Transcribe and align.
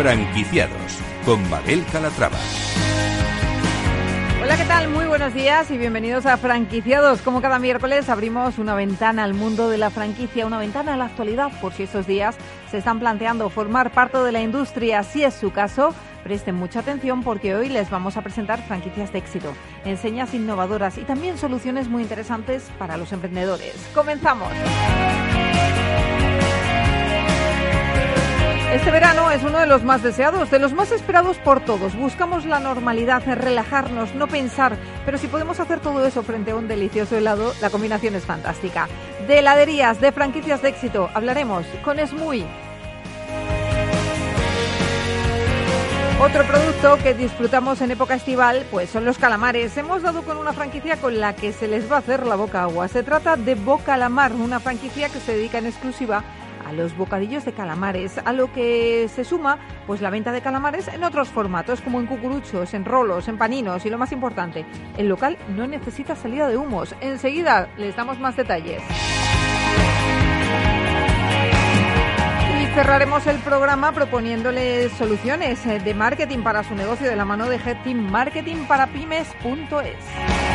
Franquiciados 0.00 0.96
con 1.26 1.46
Mabel 1.50 1.84
Calatrava. 1.92 2.38
Hola, 4.42 4.56
¿qué 4.56 4.64
tal? 4.64 4.88
Muy 4.88 5.04
buenos 5.04 5.34
días 5.34 5.70
y 5.70 5.76
bienvenidos 5.76 6.24
a 6.24 6.38
Franquiciados. 6.38 7.20
Como 7.20 7.42
cada 7.42 7.58
miércoles 7.58 8.08
abrimos 8.08 8.56
una 8.56 8.74
ventana 8.74 9.24
al 9.24 9.34
mundo 9.34 9.68
de 9.68 9.76
la 9.76 9.90
franquicia, 9.90 10.46
una 10.46 10.56
ventana 10.56 10.94
a 10.94 10.96
la 10.96 11.04
actualidad, 11.04 11.52
por 11.60 11.74
si 11.74 11.82
estos 11.82 12.06
días 12.06 12.34
se 12.70 12.78
están 12.78 12.98
planteando 12.98 13.50
formar 13.50 13.92
parte 13.92 14.16
de 14.16 14.32
la 14.32 14.40
industria. 14.40 15.02
Si 15.02 15.22
es 15.22 15.34
su 15.34 15.52
caso, 15.52 15.94
presten 16.24 16.54
mucha 16.54 16.80
atención 16.80 17.22
porque 17.22 17.54
hoy 17.54 17.68
les 17.68 17.90
vamos 17.90 18.16
a 18.16 18.22
presentar 18.22 18.66
franquicias 18.66 19.12
de 19.12 19.18
éxito, 19.18 19.52
enseñas 19.84 20.32
innovadoras 20.32 20.96
y 20.96 21.02
también 21.02 21.36
soluciones 21.36 21.88
muy 21.88 22.02
interesantes 22.02 22.70
para 22.78 22.96
los 22.96 23.12
emprendedores. 23.12 23.74
Comenzamos. 23.94 24.48
Este 28.72 28.92
verano 28.92 29.32
es 29.32 29.42
uno 29.42 29.58
de 29.58 29.66
los 29.66 29.82
más 29.82 30.00
deseados, 30.00 30.48
de 30.48 30.60
los 30.60 30.72
más 30.72 30.92
esperados 30.92 31.38
por 31.38 31.58
todos. 31.58 31.96
Buscamos 31.96 32.46
la 32.46 32.60
normalidad, 32.60 33.20
relajarnos, 33.26 34.14
no 34.14 34.28
pensar, 34.28 34.76
pero 35.04 35.18
si 35.18 35.26
podemos 35.26 35.58
hacer 35.58 35.80
todo 35.80 36.06
eso 36.06 36.22
frente 36.22 36.52
a 36.52 36.54
un 36.54 36.68
delicioso 36.68 37.16
helado, 37.16 37.52
la 37.60 37.70
combinación 37.70 38.14
es 38.14 38.24
fantástica. 38.24 38.88
De 39.26 39.40
heladerías, 39.40 40.00
de 40.00 40.12
franquicias 40.12 40.62
de 40.62 40.68
éxito, 40.68 41.10
hablaremos 41.14 41.66
con 41.82 41.98
Esmui. 41.98 42.46
Otro 46.22 46.44
producto 46.44 46.98
que 47.02 47.14
disfrutamos 47.14 47.80
en 47.80 47.90
época 47.90 48.14
estival, 48.14 48.66
pues 48.70 48.90
son 48.90 49.06
los 49.06 49.16
calamares. 49.16 49.74
Hemos 49.78 50.02
dado 50.02 50.22
con 50.22 50.36
una 50.36 50.52
franquicia 50.52 50.96
con 50.98 51.18
la 51.18 51.34
que 51.34 51.52
se 51.52 51.66
les 51.66 51.90
va 51.90 51.96
a 51.96 52.00
hacer 52.00 52.26
la 52.26 52.36
boca 52.36 52.62
agua. 52.62 52.88
Se 52.88 53.02
trata 53.02 53.36
de 53.36 53.54
Bocalamar, 53.54 54.34
una 54.34 54.60
franquicia 54.60 55.08
que 55.08 55.18
se 55.18 55.34
dedica 55.34 55.58
en 55.58 55.66
exclusiva 55.66 56.18
a 56.18 56.39
los 56.72 56.96
bocadillos 56.96 57.44
de 57.44 57.52
calamares, 57.52 58.18
a 58.24 58.32
lo 58.32 58.52
que 58.52 59.08
se 59.08 59.24
suma 59.24 59.58
pues 59.86 60.00
la 60.00 60.10
venta 60.10 60.32
de 60.32 60.40
calamares 60.40 60.88
en 60.88 61.04
otros 61.04 61.28
formatos 61.28 61.80
como 61.80 62.00
en 62.00 62.06
cucuruchos, 62.06 62.74
en 62.74 62.84
rolos, 62.84 63.28
en 63.28 63.38
paninos 63.38 63.84
y 63.86 63.90
lo 63.90 63.98
más 63.98 64.12
importante, 64.12 64.64
el 64.96 65.08
local 65.08 65.38
no 65.48 65.66
necesita 65.66 66.16
salida 66.16 66.48
de 66.48 66.56
humos. 66.56 66.94
Enseguida 67.00 67.68
les 67.76 67.96
damos 67.96 68.18
más 68.18 68.36
detalles. 68.36 68.82
Y 72.60 72.66
cerraremos 72.74 73.26
el 73.26 73.38
programa 73.38 73.92
proponiéndoles 73.92 74.92
soluciones 74.92 75.64
de 75.64 75.94
marketing 75.94 76.40
para 76.40 76.62
su 76.62 76.74
negocio 76.74 77.08
de 77.08 77.16
la 77.16 77.24
mano 77.24 77.46
de 77.46 77.56
Head 77.56 77.82
Team 77.82 78.10
Marketing 78.10 78.64
para 78.66 78.86
pymes.es. 78.86 80.49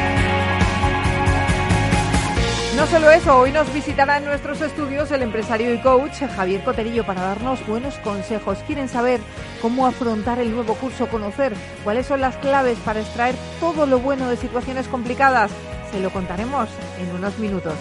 No 2.76 2.86
solo 2.88 3.10
eso, 3.10 3.38
hoy 3.38 3.54
nos 3.54 3.74
visitará 3.74 4.18
en 4.18 4.26
nuestros 4.26 4.60
estudios 4.60 5.10
el 5.12 5.22
empresario 5.22 5.74
y 5.74 5.78
coach 5.78 6.24
Javier 6.36 6.62
Coterillo 6.62 7.06
para 7.06 7.22
darnos 7.22 7.66
buenos 7.66 7.96
consejos. 8.00 8.58
¿Quieren 8.68 8.90
saber 8.90 9.22
cómo 9.62 9.88
afrontar 9.88 10.40
el 10.40 10.54
nuevo 10.54 10.76
curso, 10.76 11.08
conocer 11.08 11.54
cuáles 11.86 12.06
son 12.06 12.20
las 12.20 12.36
claves 12.36 12.78
para 12.80 13.00
extraer 13.00 13.36
todo 13.62 13.86
lo 13.86 14.00
bueno 14.00 14.30
de 14.30 14.36
situaciones 14.36 14.90
complicadas? 14.90 15.52
Se 15.92 16.02
lo 16.02 16.10
contaremos 16.10 16.68
en 17.00 17.16
unos 17.16 17.40
minutos. 17.40 17.76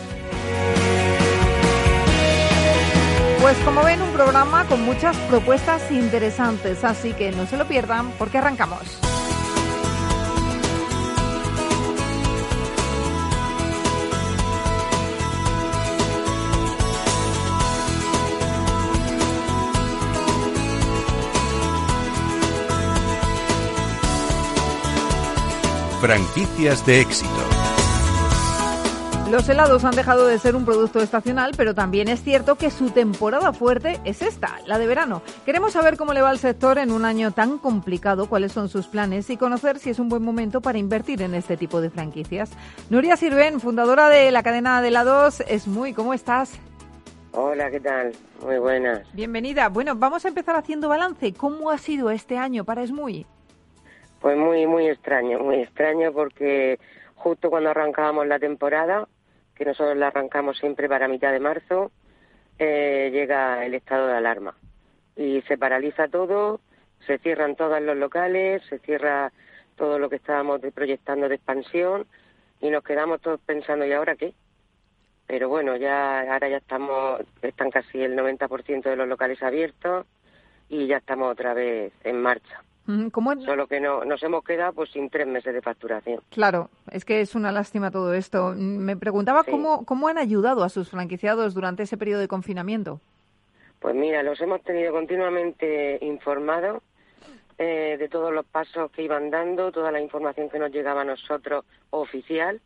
Pues 3.40 3.56
como 3.64 3.82
ven, 3.82 4.00
un 4.00 4.12
programa 4.12 4.64
con 4.66 4.80
muchas 4.82 5.16
propuestas 5.28 5.90
interesantes, 5.90 6.84
así 6.84 7.14
que 7.14 7.32
no 7.32 7.46
se 7.46 7.56
lo 7.56 7.66
pierdan 7.66 8.12
porque 8.12 8.38
arrancamos. 8.38 9.03
Franquicias 26.04 26.84
de 26.84 27.00
éxito. 27.00 27.30
Los 29.30 29.48
helados 29.48 29.86
han 29.86 29.96
dejado 29.96 30.26
de 30.26 30.38
ser 30.38 30.54
un 30.54 30.66
producto 30.66 31.00
estacional, 31.00 31.52
pero 31.56 31.74
también 31.74 32.08
es 32.08 32.22
cierto 32.22 32.56
que 32.56 32.70
su 32.70 32.90
temporada 32.90 33.54
fuerte 33.54 33.98
es 34.04 34.20
esta, 34.20 34.60
la 34.66 34.78
de 34.78 34.86
verano. 34.86 35.22
Queremos 35.46 35.72
saber 35.72 35.96
cómo 35.96 36.12
le 36.12 36.20
va 36.20 36.28
al 36.28 36.38
sector 36.38 36.76
en 36.76 36.92
un 36.92 37.06
año 37.06 37.30
tan 37.30 37.56
complicado, 37.56 38.28
cuáles 38.28 38.52
son 38.52 38.68
sus 38.68 38.86
planes 38.86 39.30
y 39.30 39.38
conocer 39.38 39.78
si 39.78 39.88
es 39.88 39.98
un 39.98 40.10
buen 40.10 40.22
momento 40.22 40.60
para 40.60 40.76
invertir 40.76 41.22
en 41.22 41.34
este 41.34 41.56
tipo 41.56 41.80
de 41.80 41.88
franquicias. 41.88 42.50
Nuria 42.90 43.16
Sirven, 43.16 43.58
fundadora 43.58 44.10
de 44.10 44.30
la 44.30 44.42
cadena 44.42 44.82
de 44.82 44.88
helados, 44.88 45.40
es 45.48 45.66
muy, 45.66 45.94
¿cómo 45.94 46.12
estás? 46.12 46.52
Hola, 47.32 47.70
¿qué 47.70 47.80
tal? 47.80 48.12
Muy 48.44 48.58
buenas. 48.58 49.10
Bienvenida. 49.14 49.70
Bueno, 49.70 49.94
vamos 49.96 50.26
a 50.26 50.28
empezar 50.28 50.54
haciendo 50.54 50.90
balance. 50.90 51.32
¿Cómo 51.32 51.70
ha 51.70 51.78
sido 51.78 52.10
este 52.10 52.36
año 52.36 52.66
para 52.66 52.82
Esmuy? 52.82 53.24
Pues 54.24 54.38
muy, 54.38 54.66
muy 54.66 54.88
extraño, 54.88 55.38
muy 55.40 55.56
extraño 55.56 56.10
porque 56.10 56.78
justo 57.14 57.50
cuando 57.50 57.68
arrancábamos 57.68 58.26
la 58.26 58.38
temporada, 58.38 59.06
que 59.54 59.66
nosotros 59.66 59.98
la 59.98 60.06
arrancamos 60.06 60.56
siempre 60.56 60.88
para 60.88 61.08
mitad 61.08 61.30
de 61.30 61.40
marzo, 61.40 61.92
eh, 62.58 63.10
llega 63.12 63.66
el 63.66 63.74
estado 63.74 64.06
de 64.06 64.14
alarma 64.14 64.56
y 65.14 65.42
se 65.42 65.58
paraliza 65.58 66.08
todo, 66.08 66.62
se 67.06 67.18
cierran 67.18 67.54
todos 67.54 67.82
los 67.82 67.98
locales, 67.98 68.62
se 68.70 68.78
cierra 68.78 69.30
todo 69.76 69.98
lo 69.98 70.08
que 70.08 70.16
estábamos 70.16 70.62
proyectando 70.74 71.28
de 71.28 71.34
expansión 71.34 72.06
y 72.62 72.70
nos 72.70 72.82
quedamos 72.82 73.20
todos 73.20 73.40
pensando, 73.40 73.84
¿y 73.84 73.92
ahora 73.92 74.16
qué? 74.16 74.32
Pero 75.26 75.50
bueno, 75.50 75.76
ya 75.76 76.20
ahora 76.32 76.48
ya 76.48 76.56
estamos, 76.56 77.20
están 77.42 77.70
casi 77.70 78.00
el 78.00 78.16
90% 78.16 78.84
de 78.84 78.96
los 78.96 79.06
locales 79.06 79.42
abiertos 79.42 80.06
y 80.70 80.86
ya 80.86 80.96
estamos 80.96 81.30
otra 81.30 81.52
vez 81.52 81.92
en 82.04 82.22
marcha. 82.22 82.62
Solo 82.86 83.66
que 83.66 83.80
no, 83.80 84.04
nos 84.04 84.22
hemos 84.22 84.44
quedado 84.44 84.74
pues 84.74 84.90
sin 84.90 85.08
tres 85.08 85.26
meses 85.26 85.54
de 85.54 85.62
facturación. 85.62 86.20
Claro, 86.30 86.68
es 86.90 87.04
que 87.04 87.20
es 87.20 87.34
una 87.34 87.50
lástima 87.50 87.90
todo 87.90 88.12
esto. 88.12 88.54
Me 88.56 88.96
preguntaba 88.96 89.44
cómo, 89.44 89.84
cómo 89.86 90.08
han 90.08 90.18
ayudado 90.18 90.62
a 90.64 90.68
sus 90.68 90.90
franquiciados 90.90 91.54
durante 91.54 91.84
ese 91.84 91.96
periodo 91.96 92.20
de 92.20 92.28
confinamiento. 92.28 93.00
Pues 93.80 93.94
mira, 93.94 94.22
los 94.22 94.40
hemos 94.40 94.62
tenido 94.62 94.92
continuamente 94.92 95.98
informados 96.02 96.82
eh, 97.58 97.96
de 97.98 98.08
todos 98.08 98.32
los 98.32 98.44
pasos 98.44 98.90
que 98.90 99.02
iban 99.02 99.30
dando, 99.30 99.72
toda 99.72 99.90
la 99.90 100.00
información 100.00 100.50
que 100.50 100.58
nos 100.58 100.70
llegaba 100.70 101.02
a 101.02 101.04
nosotros 101.04 101.64
oficial 101.90 102.60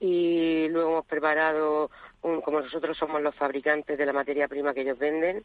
y 0.00 0.68
luego 0.68 0.90
hemos 0.90 1.06
preparado, 1.06 1.90
un, 2.22 2.40
como 2.40 2.60
nosotros 2.60 2.96
somos 2.96 3.22
los 3.22 3.34
fabricantes 3.34 3.96
de 3.98 4.06
la 4.06 4.12
materia 4.12 4.48
prima 4.48 4.74
que 4.74 4.82
ellos 4.82 4.98
venden, 4.98 5.44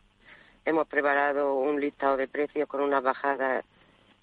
hemos 0.66 0.88
preparado 0.88 1.56
un 1.56 1.80
listado 1.80 2.18
de 2.18 2.28
precios 2.28 2.68
con 2.68 2.82
unas 2.82 3.02
bajadas 3.02 3.66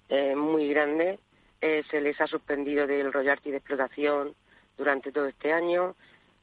eh, 0.09 0.35
muy 0.35 0.69
grande. 0.69 1.19
Eh, 1.61 1.83
se 1.89 2.01
les 2.01 2.19
ha 2.21 2.27
suspendido 2.27 2.85
del 2.85 3.11
royalty 3.11 3.51
de 3.51 3.57
explotación 3.57 4.33
durante 4.77 5.11
todo 5.11 5.25
este 5.25 5.51
año 5.51 5.95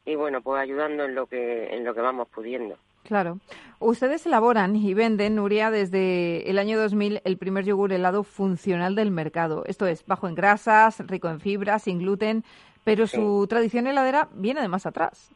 y 0.05 0.17
bueno, 0.17 0.43
pues 0.43 0.61
ayudando 0.61 1.05
en 1.05 1.15
lo 1.15 1.27
que 1.27 1.75
en 1.75 1.85
lo 1.85 1.95
que 1.95 2.01
vamos 2.01 2.29
pudiendo. 2.29 2.77
Claro. 3.05 3.39
Ustedes 3.81 4.27
elaboran 4.27 4.77
y 4.77 4.95
venden, 4.95 5.37
Nuria, 5.37 5.71
desde 5.71 6.49
el 6.49 6.59
año 6.59 6.79
2000 6.79 7.21
el 7.25 7.37
primer 7.37 7.65
yogur 7.65 7.93
helado 7.93 8.25
funcional 8.25 8.95
del 8.95 9.11
mercado. 9.11 9.65
Esto 9.67 9.87
es 9.87 10.07
bajo 10.07 10.27
en 10.27 10.35
grasas, 10.35 11.07
rico 11.07 11.29
en 11.29 11.41
fibras, 11.41 11.83
sin 11.83 11.99
gluten, 11.99 12.45
pero 12.83 13.07
su 13.07 13.47
tradición 13.49 13.87
heladera 13.87 14.29
viene 14.33 14.63
de 14.63 14.69
más 14.69 14.87
atrás. 14.87 15.31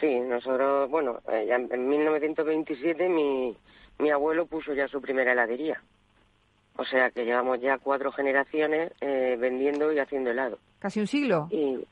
Sí, 0.00 0.20
nosotros, 0.20 0.88
bueno, 0.90 1.20
eh, 1.28 1.48
en 1.50 1.88
1927 1.88 3.08
mi, 3.08 3.56
mi 3.98 4.10
abuelo 4.10 4.46
puso 4.46 4.72
ya 4.72 4.88
su 4.88 5.00
primera 5.00 5.32
heladería. 5.32 5.80
O 6.76 6.84
sea 6.84 7.10
que 7.10 7.24
llevamos 7.24 7.60
ya 7.60 7.78
cuatro 7.78 8.10
generaciones 8.12 8.92
eh, 9.00 9.36
vendiendo 9.38 9.92
y 9.92 9.98
haciendo 9.98 10.30
helado. 10.30 10.58
¿Casi 10.80 11.00
un 11.00 11.06
siglo? 11.06 11.48
Y 11.50 11.86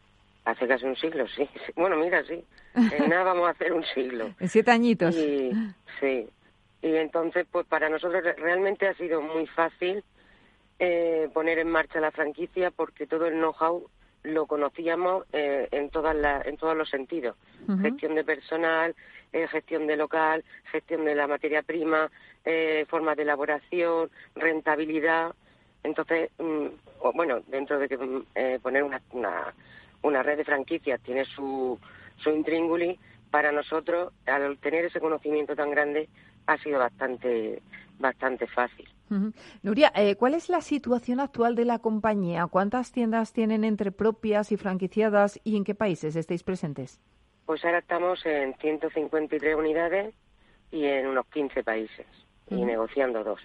hace 0.44 0.66
casi 0.66 0.86
un 0.86 0.96
siglo, 0.96 1.26
sí. 1.28 1.48
Bueno, 1.76 1.96
mira, 1.96 2.24
sí. 2.24 2.44
En 2.74 3.08
nada 3.08 3.24
vamos 3.24 3.46
a 3.46 3.50
hacer 3.50 3.72
un 3.72 3.84
siglo. 3.94 4.34
En 4.40 4.48
siete 4.48 4.70
añitos. 4.70 5.14
Y, 5.16 5.52
sí. 6.00 6.28
Y 6.82 6.96
entonces, 6.96 7.46
pues 7.50 7.66
para 7.66 7.88
nosotros 7.88 8.24
realmente 8.38 8.88
ha 8.88 8.94
sido 8.94 9.22
muy 9.22 9.46
fácil 9.46 10.02
eh, 10.84 11.28
poner 11.32 11.60
en 11.60 11.70
marcha 11.70 12.00
la 12.00 12.10
franquicia 12.10 12.72
porque 12.72 13.06
todo 13.06 13.26
el 13.26 13.34
know-how 13.34 13.88
lo 14.24 14.46
conocíamos 14.46 15.24
eh, 15.32 15.68
en 15.70 15.90
todas 15.90 16.16
en 16.44 16.56
todos 16.56 16.76
los 16.76 16.88
sentidos 16.90 17.36
gestión 17.80 18.14
de 18.14 18.24
personal 18.24 18.94
eh, 19.32 19.46
gestión 19.48 19.86
de 19.86 19.96
local 19.96 20.44
gestión 20.70 21.04
de 21.04 21.14
la 21.14 21.26
materia 21.26 21.62
prima 21.62 22.10
eh, 22.44 22.84
formas 22.88 23.16
de 23.16 23.22
elaboración 23.22 24.10
rentabilidad. 24.34 25.34
Entonces 25.82 26.30
mm, 26.38 26.66
bueno 27.14 27.40
dentro 27.46 27.78
de 27.78 27.88
que 27.88 27.96
mm, 27.96 28.26
eh, 28.34 28.58
poner 28.62 28.82
una, 28.82 29.00
una, 29.12 29.54
una 30.02 30.22
red 30.22 30.38
de 30.38 30.44
franquicias 30.44 31.00
tiene 31.00 31.24
su 31.24 31.78
su 32.22 32.30
intrínguli 32.30 32.98
para 33.30 33.50
nosotros 33.52 34.12
al 34.26 34.58
tener 34.58 34.84
ese 34.84 35.00
conocimiento 35.00 35.56
tan 35.56 35.70
grande 35.70 36.08
ha 36.46 36.58
sido 36.58 36.78
bastante 36.78 37.62
bastante 37.98 38.46
fácil. 38.46 38.88
Nuria, 39.62 39.92
eh, 39.94 40.16
¿cuál 40.16 40.34
es 40.34 40.48
la 40.48 40.62
situación 40.62 41.20
actual 41.20 41.54
de 41.54 41.66
la 41.66 41.78
compañía? 41.78 42.46
¿Cuántas 42.46 42.92
tiendas 42.92 43.32
tienen 43.32 43.62
entre 43.62 43.92
propias 43.92 44.52
y 44.52 44.56
franquiciadas 44.56 45.38
y 45.44 45.56
en 45.56 45.64
qué 45.64 45.74
países 45.74 46.16
estáis 46.16 46.42
presentes? 46.42 46.98
Pues 47.44 47.62
ahora 47.64 47.78
estamos 47.78 48.24
en 48.24 48.54
153 48.54 49.54
unidades 49.54 50.14
y 50.70 50.84
en 50.86 51.06
unos 51.08 51.26
15 51.26 51.62
países 51.62 52.06
y 52.48 52.64
negociando 52.64 53.24
dos. 53.24 53.40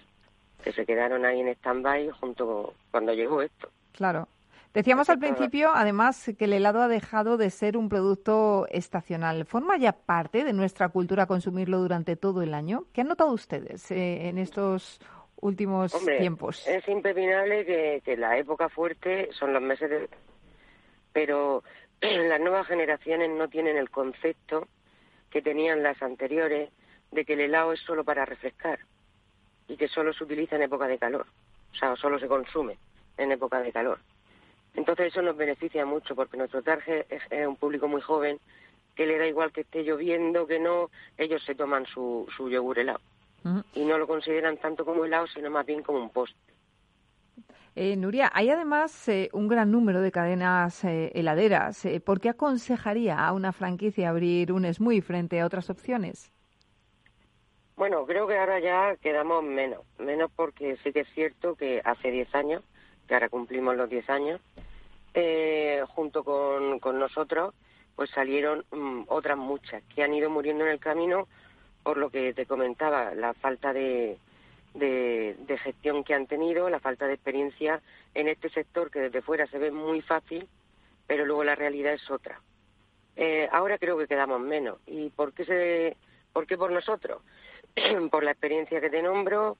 que 0.62 0.72
se 0.72 0.84
quedaron 0.84 1.24
ahí 1.24 1.40
en 1.40 1.48
stand-by 1.48 2.10
junto 2.10 2.74
cuando 2.90 3.14
llegó 3.14 3.42
esto. 3.42 3.70
Claro. 3.92 4.28
Decíamos 4.74 5.08
al 5.08 5.18
principio, 5.18 5.70
además, 5.74 6.30
que 6.38 6.44
el 6.44 6.52
helado 6.52 6.82
ha 6.82 6.88
dejado 6.88 7.36
de 7.36 7.50
ser 7.50 7.76
un 7.76 7.88
producto 7.88 8.66
estacional. 8.70 9.46
¿Forma 9.46 9.76
ya 9.78 9.92
parte 9.92 10.44
de 10.44 10.52
nuestra 10.52 10.88
cultura 10.90 11.26
consumirlo 11.26 11.78
durante 11.78 12.16
todo 12.16 12.42
el 12.42 12.54
año? 12.54 12.84
¿Qué 12.92 13.00
han 13.00 13.08
notado 13.08 13.32
ustedes 13.32 13.90
eh, 13.90 14.28
en 14.28 14.38
estos 14.38 15.00
últimos 15.40 15.92
tiempos? 16.18 16.66
Es 16.68 16.86
impepinable 16.86 17.64
que, 17.64 18.02
que, 18.04 18.16
la 18.16 18.36
época 18.36 18.68
fuerte 18.68 19.30
son 19.32 19.52
los 19.52 19.62
meses 19.62 19.88
de... 19.88 20.08
Pero 21.12 21.64
las 22.00 22.40
nuevas 22.40 22.66
generaciones 22.66 23.30
no 23.30 23.48
tienen 23.48 23.76
el 23.76 23.90
concepto 23.90 24.68
que 25.30 25.42
tenían 25.42 25.82
las 25.82 26.00
anteriores 26.02 26.70
de 27.10 27.24
que 27.24 27.34
el 27.34 27.40
helado 27.40 27.72
es 27.72 27.80
solo 27.80 28.04
para 28.04 28.24
refrescar 28.24 28.78
y 29.66 29.76
que 29.76 29.88
solo 29.88 30.12
se 30.12 30.24
utiliza 30.24 30.56
en 30.56 30.62
época 30.62 30.86
de 30.86 30.98
calor, 30.98 31.26
o 31.72 31.74
sea, 31.74 31.96
solo 31.96 32.18
se 32.18 32.28
consume 32.28 32.78
en 33.16 33.32
época 33.32 33.60
de 33.60 33.72
calor. 33.72 33.98
Entonces 34.74 35.08
eso 35.08 35.22
nos 35.22 35.36
beneficia 35.36 35.84
mucho 35.84 36.14
porque 36.14 36.36
nuestro 36.36 36.62
target 36.62 37.06
es, 37.10 37.22
un 37.46 37.56
público 37.56 37.88
muy 37.88 38.00
joven 38.00 38.38
que 38.94 39.06
le 39.06 39.18
da 39.18 39.26
igual 39.26 39.52
que 39.52 39.62
esté 39.62 39.82
lloviendo, 39.82 40.46
que 40.46 40.58
no, 40.58 40.90
ellos 41.16 41.42
se 41.44 41.54
toman 41.54 41.86
su, 41.86 42.26
su 42.36 42.48
yogur 42.48 42.78
helado 42.78 43.00
y 43.74 43.84
no 43.84 43.96
lo 43.96 44.06
consideran 44.06 44.58
tanto 44.58 44.84
como 44.84 45.04
helado, 45.04 45.26
sino 45.28 45.50
más 45.50 45.64
bien 45.64 45.82
como 45.82 46.00
un 46.00 46.10
postre. 46.10 46.36
Eh, 47.74 47.96
Nuria, 47.96 48.30
hay 48.34 48.50
además 48.50 49.08
eh, 49.08 49.30
un 49.32 49.46
gran 49.46 49.70
número 49.70 50.00
de 50.00 50.10
cadenas 50.10 50.84
eh, 50.84 51.12
heladeras. 51.14 51.86
¿Por 52.04 52.20
qué 52.20 52.28
aconsejaría 52.28 53.16
a 53.18 53.32
una 53.32 53.52
franquicia 53.52 54.10
abrir 54.10 54.52
un 54.52 54.64
SMUI 54.64 55.00
frente 55.00 55.40
a 55.40 55.46
otras 55.46 55.70
opciones? 55.70 56.32
Bueno, 57.78 58.04
creo 58.06 58.26
que 58.26 58.36
ahora 58.36 58.58
ya 58.58 58.96
quedamos 58.96 59.44
menos. 59.44 59.82
Menos 59.98 60.32
porque 60.34 60.76
sí 60.82 60.92
que 60.92 61.00
es 61.00 61.08
cierto 61.14 61.54
que 61.54 61.80
hace 61.84 62.10
10 62.10 62.34
años, 62.34 62.64
que 63.06 63.14
ahora 63.14 63.28
cumplimos 63.28 63.76
los 63.76 63.88
10 63.88 64.10
años, 64.10 64.40
junto 65.94 66.24
con, 66.24 66.80
con, 66.80 66.98
nosotros, 66.98 67.54
pues 67.94 68.10
salieron 68.10 68.64
mm, 68.72 69.02
otras 69.06 69.38
muchas 69.38 69.84
que 69.94 70.02
han 70.02 70.12
ido 70.12 70.28
muriendo 70.28 70.64
en 70.64 70.72
el 70.72 70.80
camino 70.80 71.28
por 71.84 71.98
lo 71.98 72.10
que 72.10 72.34
te 72.34 72.46
comentaba, 72.46 73.14
la 73.14 73.32
falta 73.34 73.72
de, 73.72 74.18
de, 74.74 75.58
gestión 75.62 76.02
que 76.02 76.14
han 76.14 76.26
tenido, 76.26 76.68
la 76.68 76.80
falta 76.80 77.06
de 77.06 77.14
experiencia 77.14 77.80
en 78.12 78.26
este 78.26 78.48
sector 78.50 78.90
que 78.90 78.98
desde 79.00 79.22
fuera 79.22 79.46
se 79.46 79.58
ve 79.58 79.70
muy 79.70 80.02
fácil, 80.02 80.48
pero 81.06 81.24
luego 81.24 81.44
la 81.44 81.54
realidad 81.54 81.92
es 81.92 82.10
otra. 82.10 82.40
Eh, 83.14 83.48
ahora 83.52 83.78
creo 83.78 83.96
que 83.96 84.08
quedamos 84.08 84.40
menos. 84.40 84.78
¿Y 84.86 85.10
por 85.10 85.32
qué, 85.32 85.44
se, 85.44 85.96
por, 86.32 86.44
qué 86.46 86.58
por 86.58 86.72
nosotros? 86.72 87.22
por 88.10 88.24
la 88.24 88.32
experiencia 88.32 88.80
que 88.80 88.90
te 88.90 89.02
nombro, 89.02 89.56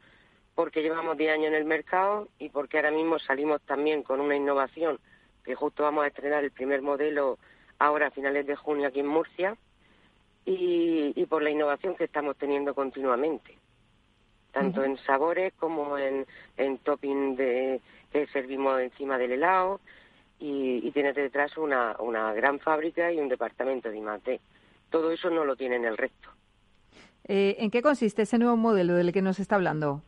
porque 0.55 0.83
llevamos 0.83 1.17
10 1.17 1.33
años 1.33 1.49
en 1.49 1.55
el 1.55 1.65
mercado 1.65 2.29
y 2.39 2.49
porque 2.49 2.79
ahora 2.79 2.91
mismo 2.91 3.19
salimos 3.19 3.61
también 3.63 4.03
con 4.03 4.21
una 4.21 4.37
innovación 4.37 4.99
que 5.45 5.55
justo 5.55 5.83
vamos 5.83 6.05
a 6.05 6.09
estrenar 6.09 6.45
el 6.45 6.51
primer 6.51 6.83
modelo 6.83 7.39
ahora 7.79 8.09
a 8.09 8.11
finales 8.11 8.47
de 8.47 8.57
junio 8.57 8.89
aquí 8.89 9.01
en 9.01 9.07
Murcia 9.07 9.57
y, 10.45 11.13
y 11.15 11.27
por 11.27 11.43
la 11.43 11.51
innovación 11.51 11.95
que 11.95 12.05
estamos 12.05 12.37
teniendo 12.37 12.75
continuamente 12.75 13.57
tanto 14.53 14.83
en 14.83 14.97
sabores 14.99 15.53
como 15.55 15.99
en, 15.99 16.27
en 16.57 16.79
topping 16.79 17.37
de, 17.37 17.81
que 18.13 18.27
servimos 18.29 18.81
encima 18.81 19.19
del 19.19 19.33
helado 19.33 19.81
y, 20.41 20.87
y 20.87 20.91
tiene 20.93 21.13
detrás 21.13 21.57
una, 21.57 21.97
una 21.99 22.33
gran 22.33 22.59
fábrica 22.59 23.13
y 23.13 23.19
un 23.19 23.29
departamento 23.29 23.91
de 23.91 23.99
IMATE. 23.99 24.41
Todo 24.91 25.11
eso 25.11 25.31
no 25.31 25.45
lo 25.45 25.57
tiene 25.57 25.77
en 25.77 25.85
el 25.85 25.97
resto. 25.97 26.31
Eh, 27.25 27.57
¿En 27.59 27.71
qué 27.71 27.83
consiste 27.83 28.23
ese 28.23 28.39
nuevo 28.39 28.57
modelo 28.57 28.95
del 28.95 29.13
que 29.13 29.23
nos 29.23 29.39
está 29.39 29.57
hablando? 29.57 30.03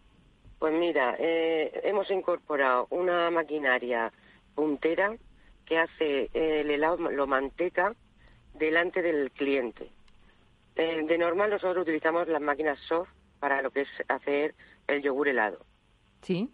Pues 0.58 0.74
mira, 0.74 1.16
eh, 1.18 1.80
hemos 1.84 2.10
incorporado 2.10 2.86
una 2.90 3.30
maquinaria 3.30 4.12
puntera 4.54 5.16
que 5.64 5.78
hace 5.78 6.30
el 6.34 6.70
helado, 6.70 7.10
lo 7.10 7.26
manteca, 7.26 7.94
delante 8.54 9.02
del 9.02 9.30
cliente. 9.30 9.90
Eh, 10.76 11.02
de 11.06 11.18
normal 11.18 11.50
nosotros 11.50 11.82
utilizamos 11.82 12.28
las 12.28 12.40
máquinas 12.40 12.78
soft 12.80 13.10
para 13.38 13.62
lo 13.62 13.70
que 13.70 13.82
es 13.82 13.88
hacer 14.08 14.54
el 14.86 15.02
yogur 15.02 15.28
helado. 15.28 15.58
Sí. 16.22 16.48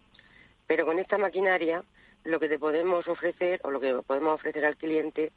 Pero 0.65 0.85
con 0.85 0.99
esta 0.99 1.17
maquinaria 1.17 1.83
lo 2.23 2.39
que 2.39 2.49
te 2.49 2.59
podemos 2.59 3.07
ofrecer 3.07 3.59
o 3.63 3.71
lo 3.71 3.79
que 3.79 3.93
podemos 4.05 4.35
ofrecer 4.35 4.65
al 4.65 4.77
cliente 4.77 5.31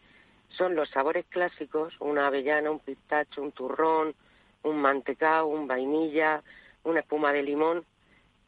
son 0.49 0.75
los 0.75 0.89
sabores 0.91 1.25
clásicos, 1.27 1.95
una 2.01 2.27
avellana, 2.27 2.71
un 2.71 2.81
pistacho, 2.81 3.43
un 3.43 3.53
turrón, 3.53 4.15
un 4.63 4.81
mantecao, 4.81 5.47
un 5.47 5.67
vainilla, 5.67 6.43
una 6.85 7.01
espuma 7.01 7.33
de 7.33 7.43
limón, 7.43 7.85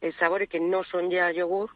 el 0.01 0.13
sabores 0.17 0.49
que 0.49 0.59
no 0.59 0.83
son 0.83 1.09
ya 1.09 1.31
yogur, 1.31 1.71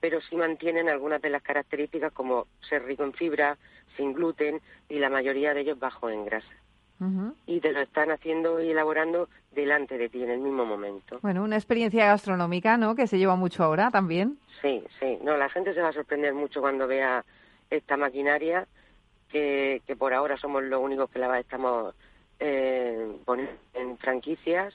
pero 0.00 0.20
sí 0.20 0.36
mantienen 0.36 0.88
algunas 0.88 1.20
de 1.22 1.30
las 1.30 1.42
características 1.42 2.12
como 2.12 2.46
ser 2.68 2.84
rico 2.84 3.04
en 3.04 3.12
fibra, 3.12 3.58
sin 3.96 4.12
gluten 4.12 4.60
y 4.88 4.98
la 4.98 5.10
mayoría 5.10 5.54
de 5.54 5.60
ellos 5.60 5.78
bajo 5.78 6.08
en 6.10 6.24
grasa 6.24 6.54
y 7.46 7.60
te 7.60 7.72
lo 7.72 7.80
están 7.80 8.10
haciendo 8.10 8.60
y 8.62 8.70
elaborando 8.70 9.28
delante 9.52 9.98
de 9.98 10.08
ti 10.08 10.22
en 10.22 10.30
el 10.30 10.38
mismo 10.38 10.64
momento. 10.64 11.18
Bueno, 11.20 11.42
una 11.42 11.56
experiencia 11.56 12.06
gastronómica, 12.06 12.76
¿no? 12.76 12.94
Que 12.94 13.06
se 13.06 13.18
lleva 13.18 13.36
mucho 13.36 13.64
ahora 13.64 13.90
también. 13.90 14.38
Sí, 14.62 14.82
sí. 14.98 15.18
No, 15.22 15.36
la 15.36 15.50
gente 15.50 15.74
se 15.74 15.82
va 15.82 15.88
a 15.88 15.92
sorprender 15.92 16.32
mucho 16.32 16.60
cuando 16.60 16.86
vea 16.86 17.24
esta 17.68 17.96
maquinaria 17.96 18.66
que, 19.28 19.82
que 19.86 19.96
por 19.96 20.14
ahora 20.14 20.38
somos 20.38 20.62
los 20.62 20.80
únicos 20.80 21.10
que 21.10 21.18
la 21.18 21.38
estamos 21.38 21.94
eh, 22.40 23.16
en 23.74 23.98
franquicias 23.98 24.74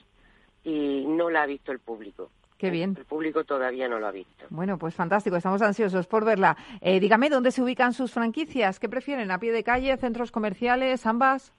y 0.64 1.06
no 1.08 1.30
la 1.30 1.44
ha 1.44 1.46
visto 1.46 1.72
el 1.72 1.80
público. 1.80 2.30
Qué 2.58 2.70
bien. 2.70 2.96
El 2.98 3.06
público 3.06 3.44
todavía 3.44 3.88
no 3.88 3.98
lo 4.00 4.06
ha 4.06 4.12
visto. 4.12 4.46
Bueno, 4.50 4.78
pues 4.78 4.94
fantástico, 4.94 5.36
estamos 5.36 5.62
ansiosos 5.64 6.06
por 6.06 6.24
verla. 6.24 6.56
Eh, 6.80 7.00
dígame, 7.00 7.30
¿dónde 7.30 7.52
se 7.52 7.64
ubican 7.64 7.94
sus 7.94 8.12
franquicias? 8.12 8.80
¿Qué 8.80 8.88
prefieren? 8.88 9.32
¿A 9.32 9.40
pie 9.40 9.52
de 9.52 9.64
calle, 9.64 9.98
centros 9.98 10.32
comerciales, 10.32 11.06
ambas? 11.08 11.52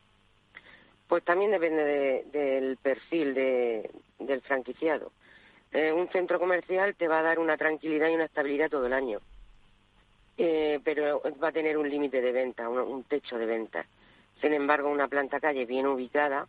Pues 1.09 1.25
también 1.25 1.51
depende 1.51 2.25
del 2.33 2.77
perfil 2.77 3.35
del 3.35 4.41
franquiciado. 4.43 5.11
Eh, 5.73 5.91
un 5.91 6.09
centro 6.09 6.39
comercial 6.39 6.95
te 6.95 7.09
va 7.09 7.21
a 7.21 7.23
dar 7.23 7.39
una 7.39 7.57
tranquilidad 7.57 8.11
y 8.11 8.15
una 8.15 8.27
estabilidad 8.27 8.69
todo 8.69 8.87
el 8.87 8.93
año, 8.93 9.21
eh, 10.37 10.81
pero 10.85 11.23
va 11.43 11.49
a 11.49 11.53
tener 11.53 11.79
un 11.79 11.89
límite 11.89 12.21
de 12.21 12.31
venta, 12.31 12.69
un, 12.69 13.05
techo 13.05 13.39
de 13.39 13.47
venta. 13.47 13.87
Sin 14.43 14.53
embargo, 14.53 14.91
una 14.91 15.07
planta 15.07 15.39
calle 15.39 15.65
bien 15.65 15.87
ubicada, 15.87 16.49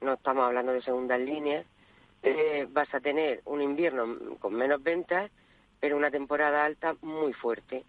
no 0.00 0.14
estamos 0.14 0.46
hablando 0.46 0.72
de 0.72 0.80
segundas 0.80 1.20
líneas, 1.20 1.66
eh, 2.22 2.66
vas 2.70 2.92
a 2.94 3.00
tener 3.00 3.42
un 3.44 3.60
invierno 3.60 4.36
con 4.40 4.54
menos 4.54 4.82
ventas, 4.82 5.30
pero 5.78 5.98
una 5.98 6.10
temporada 6.10 6.64
alta 6.64 6.96
muy 7.02 7.34
fuerte 7.34 7.84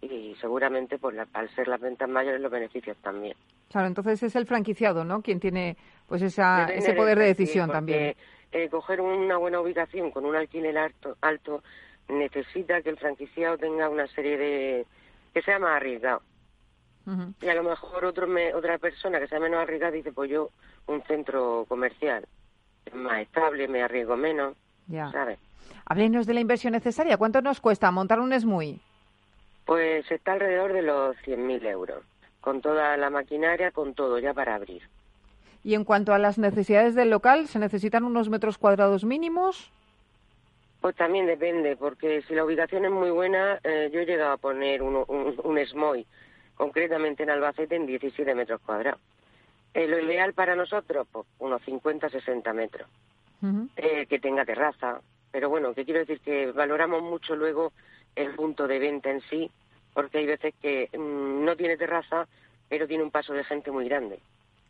y 0.00 0.36
seguramente 0.40 0.98
por 0.98 1.14
al 1.18 1.54
ser 1.54 1.68
las 1.68 1.80
ventas 1.80 2.08
mayores 2.08 2.40
los 2.40 2.50
beneficios 2.50 2.96
también. 2.98 3.36
Claro, 3.70 3.86
entonces 3.86 4.20
es 4.22 4.34
el 4.34 4.46
franquiciado, 4.46 5.04
¿no? 5.04 5.22
Quien 5.22 5.38
tiene 5.38 5.76
pues 6.08 6.22
esa, 6.22 6.64
ese 6.66 6.92
poder 6.94 7.18
de 7.18 7.26
decisión 7.26 7.70
también. 7.70 8.16
Eh, 8.50 8.68
coger 8.68 9.00
una 9.00 9.36
buena 9.36 9.60
ubicación 9.60 10.10
con 10.10 10.24
un 10.24 10.34
alquiler 10.34 10.76
alto, 10.76 11.16
alto 11.20 11.62
necesita 12.08 12.82
que 12.82 12.90
el 12.90 12.96
franquiciado 12.96 13.58
tenga 13.58 13.88
una 13.88 14.08
serie 14.08 14.36
de 14.38 14.86
que 15.34 15.42
sea 15.42 15.60
más 15.60 15.76
arriesgado. 15.76 16.22
Y 17.40 17.48
a 17.48 17.54
lo 17.54 17.62
mejor 17.62 18.04
otro 18.04 18.26
me, 18.26 18.52
otra 18.54 18.78
persona 18.78 19.18
que 19.18 19.28
sea 19.28 19.40
menos 19.40 19.60
arriesgada 19.60 19.92
dice, 19.92 20.12
pues 20.12 20.30
yo 20.30 20.50
un 20.86 21.02
centro 21.02 21.64
comercial 21.68 22.26
más 22.92 23.22
estable, 23.22 23.68
me 23.68 23.82
arriesgo 23.82 24.16
menos, 24.16 24.56
ya. 24.86 25.10
¿sabes? 25.10 25.38
Háblenos 25.86 26.26
de 26.26 26.34
la 26.34 26.40
inversión 26.40 26.72
necesaria. 26.72 27.16
¿Cuánto 27.16 27.40
nos 27.40 27.60
cuesta 27.60 27.90
montar 27.90 28.20
un 28.20 28.38
SMUI? 28.38 28.80
Pues 29.64 30.10
está 30.10 30.32
alrededor 30.32 30.72
de 30.72 30.82
los 30.82 31.16
100.000 31.18 31.66
euros 31.66 32.02
con 32.40 32.60
toda 32.60 32.96
la 32.96 33.10
maquinaria, 33.10 33.70
con 33.70 33.94
todo 33.94 34.18
ya 34.18 34.32
para 34.32 34.54
abrir. 34.54 34.82
Y 35.64 35.74
en 35.74 35.84
cuanto 35.84 36.14
a 36.14 36.18
las 36.18 36.38
necesidades 36.38 36.94
del 36.94 37.10
local, 37.10 37.46
¿se 37.48 37.58
necesitan 37.58 38.04
unos 38.04 38.28
metros 38.28 38.58
cuadrados 38.58 39.04
mínimos? 39.04 39.70
Pues 40.80 40.94
también 40.94 41.26
depende, 41.26 41.76
porque 41.76 42.22
si 42.22 42.34
la 42.34 42.44
ubicación 42.44 42.84
es 42.84 42.90
muy 42.90 43.10
buena, 43.10 43.58
eh, 43.64 43.90
yo 43.92 44.00
he 44.00 44.06
llegado 44.06 44.32
a 44.32 44.36
poner 44.36 44.80
un, 44.82 45.04
un, 45.06 45.66
SMOI, 45.66 46.06
concretamente 46.58 47.22
en 47.22 47.30
Albacete, 47.30 47.76
en 47.76 47.86
17 47.86 48.34
metros 48.34 48.60
cuadrados. 48.60 49.00
Eh, 49.72 49.86
lo 49.86 49.98
ideal 50.00 50.34
para 50.34 50.56
nosotros, 50.56 51.06
pues 51.10 51.24
unos 51.38 51.62
50, 51.62 52.10
60 52.10 52.52
metros. 52.52 52.88
Eh, 53.76 54.06
que 54.06 54.18
tenga 54.18 54.44
terraza. 54.44 55.00
Pero 55.30 55.48
bueno, 55.48 55.72
que 55.72 55.84
quiero 55.84 56.00
decir 56.00 56.20
que 56.20 56.50
valoramos 56.50 57.02
mucho 57.02 57.36
luego 57.36 57.72
el 58.16 58.34
punto 58.34 58.66
de 58.66 58.80
venta 58.80 59.10
en 59.10 59.20
sí, 59.30 59.50
porque 59.94 60.18
hay 60.18 60.26
veces 60.26 60.54
que 60.60 60.88
mm, 60.92 61.44
no 61.44 61.54
tiene 61.54 61.76
terraza, 61.76 62.26
pero 62.68 62.88
tiene 62.88 63.04
un 63.04 63.12
paso 63.12 63.32
de 63.32 63.44
gente 63.44 63.70
muy 63.70 63.88
grande. 63.88 64.18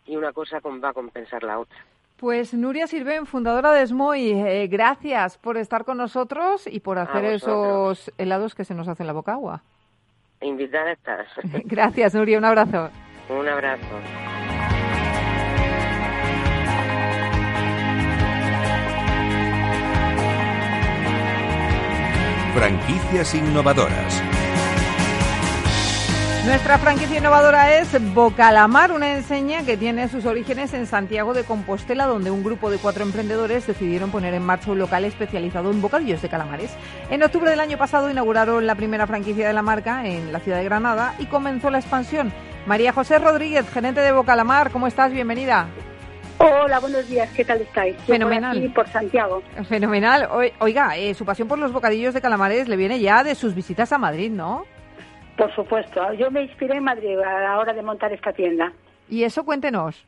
Y 0.04 0.16
una 0.16 0.32
cosa 0.32 0.60
va 0.60 0.90
a 0.90 0.92
compensar 0.92 1.42
la 1.42 1.58
otra. 1.58 1.78
Pues 2.18 2.52
Nuria 2.52 2.86
Sirven, 2.86 3.24
fundadora 3.26 3.72
de 3.72 3.86
SMOI, 3.86 4.32
eh, 4.32 4.66
gracias 4.66 5.38
por 5.38 5.56
estar 5.56 5.84
con 5.84 5.96
nosotros 5.96 6.66
y 6.66 6.80
por 6.80 6.98
hacer 6.98 7.24
esos 7.24 8.12
helados 8.18 8.54
que 8.54 8.64
se 8.64 8.74
nos 8.74 8.88
hacen 8.88 9.06
la 9.06 9.12
boca 9.12 9.32
agua. 9.32 9.62
Invitada 10.40 10.92
estás. 10.92 11.26
gracias, 11.64 12.14
Nuria, 12.14 12.38
un 12.38 12.44
abrazo. 12.44 12.90
Un 13.28 13.48
abrazo. 13.48 13.84
Franquicias 22.54 23.34
innovadoras. 23.34 24.22
Nuestra 26.48 26.78
franquicia 26.78 27.18
innovadora 27.18 27.78
es 27.78 28.14
Bocalamar, 28.14 28.90
una 28.92 29.14
enseña 29.14 29.64
que 29.64 29.76
tiene 29.76 30.08
sus 30.08 30.24
orígenes 30.24 30.72
en 30.72 30.86
Santiago 30.86 31.34
de 31.34 31.44
Compostela, 31.44 32.06
donde 32.06 32.30
un 32.30 32.42
grupo 32.42 32.70
de 32.70 32.78
cuatro 32.78 33.02
emprendedores 33.02 33.66
decidieron 33.66 34.10
poner 34.10 34.32
en 34.32 34.46
marcha 34.46 34.70
un 34.70 34.78
local 34.78 35.04
especializado 35.04 35.70
en 35.70 35.82
bocadillos 35.82 36.22
de 36.22 36.30
calamares. 36.30 36.70
En 37.10 37.22
octubre 37.22 37.50
del 37.50 37.60
año 37.60 37.76
pasado 37.76 38.10
inauguraron 38.10 38.66
la 38.66 38.76
primera 38.76 39.06
franquicia 39.06 39.46
de 39.46 39.52
la 39.52 39.60
marca 39.60 40.06
en 40.06 40.32
la 40.32 40.40
ciudad 40.40 40.56
de 40.56 40.64
Granada 40.64 41.14
y 41.18 41.26
comenzó 41.26 41.68
la 41.68 41.80
expansión. 41.80 42.32
María 42.64 42.94
José 42.94 43.18
Rodríguez, 43.18 43.68
gerente 43.68 44.00
de 44.00 44.12
Bocalamar, 44.12 44.70
¿cómo 44.70 44.86
estás? 44.86 45.12
Bienvenida. 45.12 45.66
Hola, 46.38 46.78
buenos 46.78 47.06
días, 47.10 47.28
¿qué 47.36 47.44
tal 47.44 47.60
estáis? 47.60 47.94
Fenomenal. 48.06 48.56
Por, 48.56 48.64
aquí, 48.64 48.72
por 48.72 48.88
Santiago. 48.88 49.42
Fenomenal. 49.68 50.30
Oiga, 50.60 50.96
eh, 50.96 51.12
su 51.12 51.26
pasión 51.26 51.46
por 51.46 51.58
los 51.58 51.74
bocadillos 51.74 52.14
de 52.14 52.22
calamares 52.22 52.68
le 52.68 52.76
viene 52.76 53.00
ya 53.00 53.22
de 53.22 53.34
sus 53.34 53.54
visitas 53.54 53.92
a 53.92 53.98
Madrid, 53.98 54.30
¿no? 54.30 54.64
Por 55.38 55.54
supuesto, 55.54 56.12
yo 56.14 56.32
me 56.32 56.42
inspiré 56.42 56.76
en 56.76 56.82
Madrid 56.82 57.16
a 57.20 57.40
la 57.40 57.58
hora 57.58 57.72
de 57.72 57.80
montar 57.80 58.12
esta 58.12 58.32
tienda. 58.32 58.72
¿Y 59.08 59.22
eso 59.22 59.44
cuéntenos? 59.44 60.04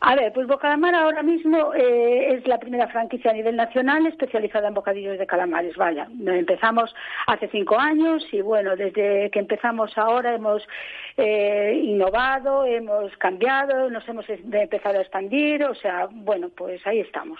A 0.00 0.16
ver, 0.16 0.32
pues 0.32 0.48
Bocalamar 0.48 0.92
ahora 0.94 1.22
mismo 1.22 1.72
eh, 1.72 2.34
es 2.34 2.46
la 2.48 2.58
primera 2.58 2.88
franquicia 2.88 3.30
a 3.30 3.34
nivel 3.34 3.54
nacional 3.54 4.06
especializada 4.06 4.68
en 4.68 4.74
bocadillos 4.74 5.18
de 5.18 5.26
calamares. 5.26 5.76
Vaya, 5.76 6.08
empezamos 6.26 6.92
hace 7.28 7.48
cinco 7.48 7.78
años 7.78 8.26
y 8.32 8.40
bueno, 8.40 8.74
desde 8.74 9.30
que 9.30 9.38
empezamos 9.38 9.96
ahora 9.96 10.34
hemos 10.34 10.66
eh, 11.16 11.80
innovado, 11.84 12.66
hemos 12.66 13.16
cambiado, 13.18 13.88
nos 13.88 14.06
hemos 14.08 14.28
empezado 14.28 14.98
a 14.98 15.02
expandir, 15.02 15.64
o 15.64 15.76
sea, 15.76 16.08
bueno, 16.10 16.50
pues 16.54 16.84
ahí 16.88 16.98
estamos. 16.98 17.38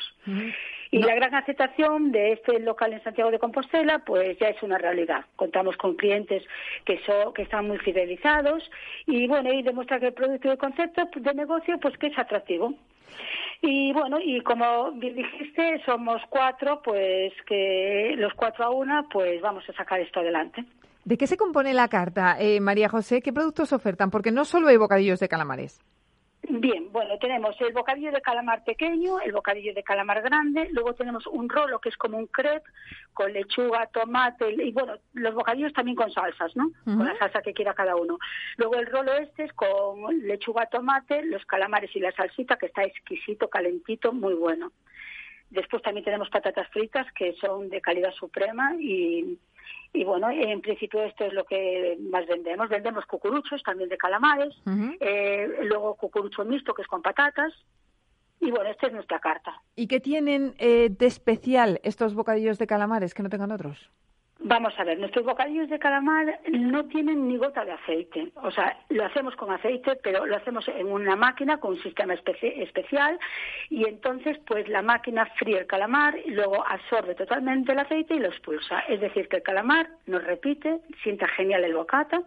Y 0.94 1.02
la 1.02 1.16
gran 1.16 1.34
aceptación 1.34 2.12
de 2.12 2.34
este 2.34 2.60
local 2.60 2.92
en 2.92 3.02
Santiago 3.02 3.32
de 3.32 3.40
Compostela, 3.40 3.98
pues 4.06 4.38
ya 4.38 4.46
es 4.46 4.62
una 4.62 4.78
realidad. 4.78 5.24
Contamos 5.34 5.76
con 5.76 5.96
clientes 5.96 6.44
que, 6.84 7.00
son, 7.04 7.34
que 7.34 7.42
están 7.42 7.66
muy 7.66 7.78
fidelizados 7.78 8.62
y 9.04 9.26
bueno, 9.26 9.52
y 9.52 9.64
demuestra 9.64 9.98
que 9.98 10.06
el 10.06 10.14
producto 10.14 10.46
y 10.46 10.50
el 10.52 10.58
concepto 10.58 11.02
de 11.12 11.34
negocio, 11.34 11.80
pues 11.80 11.98
que 11.98 12.06
es 12.06 12.16
atractivo. 12.16 12.74
Y 13.60 13.92
bueno, 13.92 14.18
y 14.22 14.40
como 14.42 14.92
dijiste, 14.92 15.82
somos 15.84 16.22
cuatro, 16.30 16.80
pues 16.80 17.32
que 17.44 18.14
los 18.16 18.32
cuatro 18.34 18.64
a 18.64 18.70
una, 18.70 19.02
pues 19.10 19.40
vamos 19.40 19.68
a 19.68 19.72
sacar 19.72 19.98
esto 19.98 20.20
adelante. 20.20 20.64
¿De 21.04 21.18
qué 21.18 21.26
se 21.26 21.36
compone 21.36 21.74
la 21.74 21.88
carta, 21.88 22.36
eh, 22.38 22.60
María 22.60 22.88
José? 22.88 23.20
¿Qué 23.20 23.32
productos 23.32 23.72
ofertan? 23.72 24.12
Porque 24.12 24.30
no 24.30 24.44
solo 24.44 24.68
hay 24.68 24.76
bocadillos 24.76 25.18
de 25.18 25.28
calamares. 25.28 25.80
Bien, 26.48 26.92
bueno, 26.92 27.18
tenemos 27.18 27.58
el 27.60 27.72
bocadillo 27.72 28.12
de 28.12 28.20
calamar 28.20 28.64
pequeño, 28.64 29.18
el 29.20 29.32
bocadillo 29.32 29.72
de 29.72 29.82
calamar 29.82 30.20
grande, 30.20 30.68
luego 30.72 30.92
tenemos 30.92 31.26
un 31.26 31.48
rolo 31.48 31.78
que 31.78 31.88
es 31.88 31.96
como 31.96 32.18
un 32.18 32.26
crepe 32.26 32.68
con 33.14 33.32
lechuga, 33.32 33.86
tomate 33.86 34.52
y 34.52 34.70
bueno, 34.72 34.94
los 35.14 35.34
bocadillos 35.34 35.72
también 35.72 35.96
con 35.96 36.12
salsas, 36.12 36.54
¿no? 36.54 36.70
Con 36.84 37.06
la 37.06 37.16
salsa 37.16 37.40
que 37.40 37.54
quiera 37.54 37.72
cada 37.72 37.96
uno. 37.96 38.18
Luego 38.58 38.74
el 38.76 38.86
rolo 38.86 39.14
este 39.14 39.44
es 39.44 39.52
con 39.54 40.06
lechuga, 40.26 40.66
tomate, 40.66 41.24
los 41.24 41.44
calamares 41.46 41.94
y 41.96 42.00
la 42.00 42.12
salsita 42.12 42.56
que 42.56 42.66
está 42.66 42.84
exquisito, 42.84 43.48
calentito, 43.48 44.12
muy 44.12 44.34
bueno. 44.34 44.72
Después 45.54 45.82
también 45.82 46.04
tenemos 46.04 46.28
patatas 46.30 46.68
fritas 46.68 47.06
que 47.12 47.32
son 47.34 47.68
de 47.68 47.80
calidad 47.80 48.12
suprema 48.12 48.74
y 48.78 49.38
y 49.94 50.02
bueno, 50.02 50.28
en 50.28 50.60
principio 50.60 51.04
esto 51.04 51.24
es 51.24 51.32
lo 51.32 51.44
que 51.44 51.96
más 52.10 52.26
vendemos. 52.26 52.68
Vendemos 52.68 53.06
cucuruchos 53.06 53.62
también 53.62 53.88
de 53.88 53.96
calamares, 53.96 54.52
eh, 54.98 55.48
luego 55.62 55.94
cucurucho 55.94 56.44
mixto 56.44 56.74
que 56.74 56.82
es 56.82 56.88
con 56.88 57.00
patatas. 57.00 57.52
Y 58.40 58.50
bueno, 58.50 58.70
esta 58.70 58.88
es 58.88 58.92
nuestra 58.92 59.20
carta. 59.20 59.62
¿Y 59.76 59.86
qué 59.86 60.00
tienen 60.00 60.54
eh, 60.58 60.88
de 60.90 61.06
especial 61.06 61.80
estos 61.84 62.14
bocadillos 62.14 62.58
de 62.58 62.66
calamares 62.66 63.14
que 63.14 63.22
no 63.22 63.30
tengan 63.30 63.52
otros? 63.52 63.88
Vamos 64.40 64.74
a 64.78 64.84
ver, 64.84 64.98
nuestros 64.98 65.24
bocadillos 65.24 65.70
de 65.70 65.78
calamar 65.78 66.40
no 66.50 66.84
tienen 66.86 67.28
ni 67.28 67.36
gota 67.36 67.64
de 67.64 67.72
aceite. 67.72 68.32
O 68.42 68.50
sea, 68.50 68.76
lo 68.90 69.04
hacemos 69.04 69.36
con 69.36 69.50
aceite, 69.52 69.96
pero 70.02 70.26
lo 70.26 70.36
hacemos 70.36 70.66
en 70.68 70.90
una 70.90 71.16
máquina 71.16 71.58
con 71.58 71.72
un 71.72 71.82
sistema 71.82 72.14
especial 72.14 73.18
y 73.70 73.86
entonces 73.88 74.38
pues 74.46 74.68
la 74.68 74.82
máquina 74.82 75.26
fríe 75.36 75.58
el 75.58 75.66
calamar 75.66 76.18
y 76.24 76.30
luego 76.30 76.66
absorbe 76.66 77.14
totalmente 77.14 77.72
el 77.72 77.78
aceite 77.78 78.16
y 78.16 78.18
lo 78.18 78.28
expulsa. 78.28 78.80
Es 78.80 79.00
decir, 79.00 79.28
que 79.28 79.36
el 79.36 79.42
calamar 79.42 79.88
nos 80.06 80.24
repite, 80.24 80.80
sienta 81.02 81.28
genial 81.28 81.64
el 81.64 81.74
bocata 81.74 82.20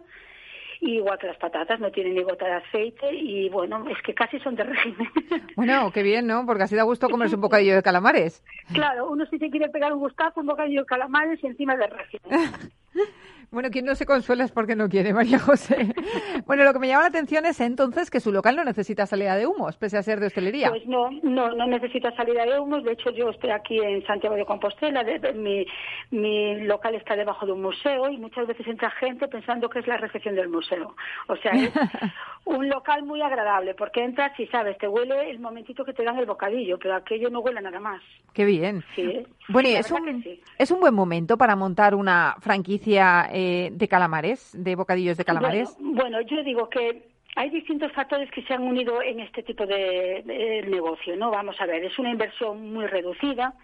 igual 0.80 1.18
que 1.18 1.26
las 1.26 1.36
patatas, 1.36 1.80
no 1.80 1.90
tienen 1.90 2.14
ni 2.14 2.22
gota 2.22 2.46
de 2.46 2.52
aceite 2.52 3.12
y 3.12 3.48
bueno, 3.48 3.84
es 3.88 4.00
que 4.02 4.14
casi 4.14 4.38
son 4.40 4.54
de 4.54 4.64
régimen. 4.64 5.08
Bueno, 5.56 5.90
qué 5.92 6.02
bien, 6.02 6.26
¿no? 6.26 6.46
Porque 6.46 6.62
así 6.62 6.76
da 6.76 6.84
gusto 6.84 7.08
comerse 7.08 7.34
un 7.34 7.40
bocadillo 7.40 7.74
de 7.74 7.82
calamares. 7.82 8.44
Claro, 8.72 9.10
uno 9.10 9.26
sí 9.26 9.38
se 9.38 9.50
quiere 9.50 9.68
pegar 9.68 9.92
un 9.92 9.98
gustazo, 9.98 10.40
un 10.40 10.46
bocadillo 10.46 10.82
de 10.82 10.86
calamares 10.86 11.42
y 11.42 11.48
encima 11.48 11.76
de 11.76 11.86
régimen. 11.88 12.52
Bueno, 13.50 13.70
quien 13.70 13.86
no 13.86 13.94
se 13.94 14.04
consuela 14.04 14.44
es 14.44 14.52
porque 14.52 14.76
no 14.76 14.88
quiere, 14.88 15.14
María 15.14 15.38
José. 15.38 15.94
Bueno, 16.46 16.64
lo 16.64 16.72
que 16.72 16.78
me 16.78 16.88
llama 16.88 17.02
la 17.02 17.08
atención 17.08 17.44
es 17.44 17.60
entonces 17.60 18.10
que 18.10 18.20
su 18.20 18.32
local 18.32 18.56
no 18.56 18.64
necesita 18.64 19.04
salida 19.04 19.36
de 19.36 19.46
humos, 19.46 19.76
pese 19.76 19.98
a 19.98 20.02
ser 20.02 20.18
de 20.18 20.26
hostelería. 20.26 20.70
Pues 20.70 20.86
no, 20.86 21.10
no, 21.22 21.50
no 21.50 21.66
necesita 21.66 22.10
salida 22.16 22.46
de 22.46 22.58
humos. 22.58 22.84
De 22.84 22.92
hecho, 22.92 23.10
yo 23.10 23.28
estoy 23.28 23.50
aquí 23.50 23.78
en 23.78 24.04
Santiago 24.06 24.34
de 24.34 24.46
Compostela. 24.46 25.04
mi, 25.34 25.66
mi 26.10 26.60
local 26.62 26.94
está 26.94 27.16
debajo 27.16 27.44
de 27.44 27.52
un 27.52 27.62
museo 27.62 28.08
y 28.08 28.16
muchas 28.16 28.46
veces 28.46 28.66
entra 28.66 28.90
gente 28.92 29.28
pensando 29.28 29.68
que 29.68 29.80
es 29.80 29.86
la 29.86 29.98
recepción 29.98 30.36
del 30.36 30.48
museo. 30.48 30.94
O 31.26 31.36
sea, 31.36 31.52
es 31.52 31.70
un 32.44 32.68
local 32.68 33.02
muy 33.04 33.20
agradable 33.20 33.74
porque 33.74 34.02
entras 34.02 34.38
y 34.38 34.46
sabes, 34.46 34.78
te 34.78 34.88
huele 34.88 35.30
el 35.30 35.38
momentito 35.38 35.84
que 35.84 35.92
te 35.92 36.04
dan 36.04 36.18
el 36.18 36.26
bocadillo, 36.26 36.78
pero 36.78 36.94
aquello 36.94 37.28
no 37.28 37.40
huele 37.40 37.60
nada 37.60 37.80
más. 37.80 38.02
Qué 38.32 38.44
bien. 38.44 38.82
Sí. 38.94 39.26
Bueno, 39.48 39.68
es 39.70 39.90
un, 39.90 40.24
es 40.58 40.70
un 40.70 40.80
buen 40.80 40.94
momento 40.94 41.38
para 41.38 41.56
montar 41.56 41.94
una 41.94 42.36
franquicia 42.40 43.28
eh, 43.32 43.70
de 43.72 43.88
calamares, 43.88 44.50
de 44.52 44.76
bocadillos 44.76 45.16
de 45.16 45.24
calamares? 45.24 45.76
Bueno, 45.80 46.20
yo 46.20 46.42
digo 46.42 46.68
que 46.68 47.08
hay 47.38 47.50
distintos 47.50 47.92
factores 47.92 48.30
que 48.30 48.42
se 48.42 48.52
han 48.52 48.62
unido 48.62 49.00
en 49.00 49.20
este 49.20 49.42
tipo 49.42 49.64
de, 49.64 50.24
negocio, 50.68 51.16
¿no? 51.16 51.30
Vamos 51.30 51.60
a 51.60 51.66
ver, 51.66 51.84
es 51.84 51.98
una 51.98 52.10
inversión 52.10 52.72
muy 52.72 52.86
reducida, 52.86 53.54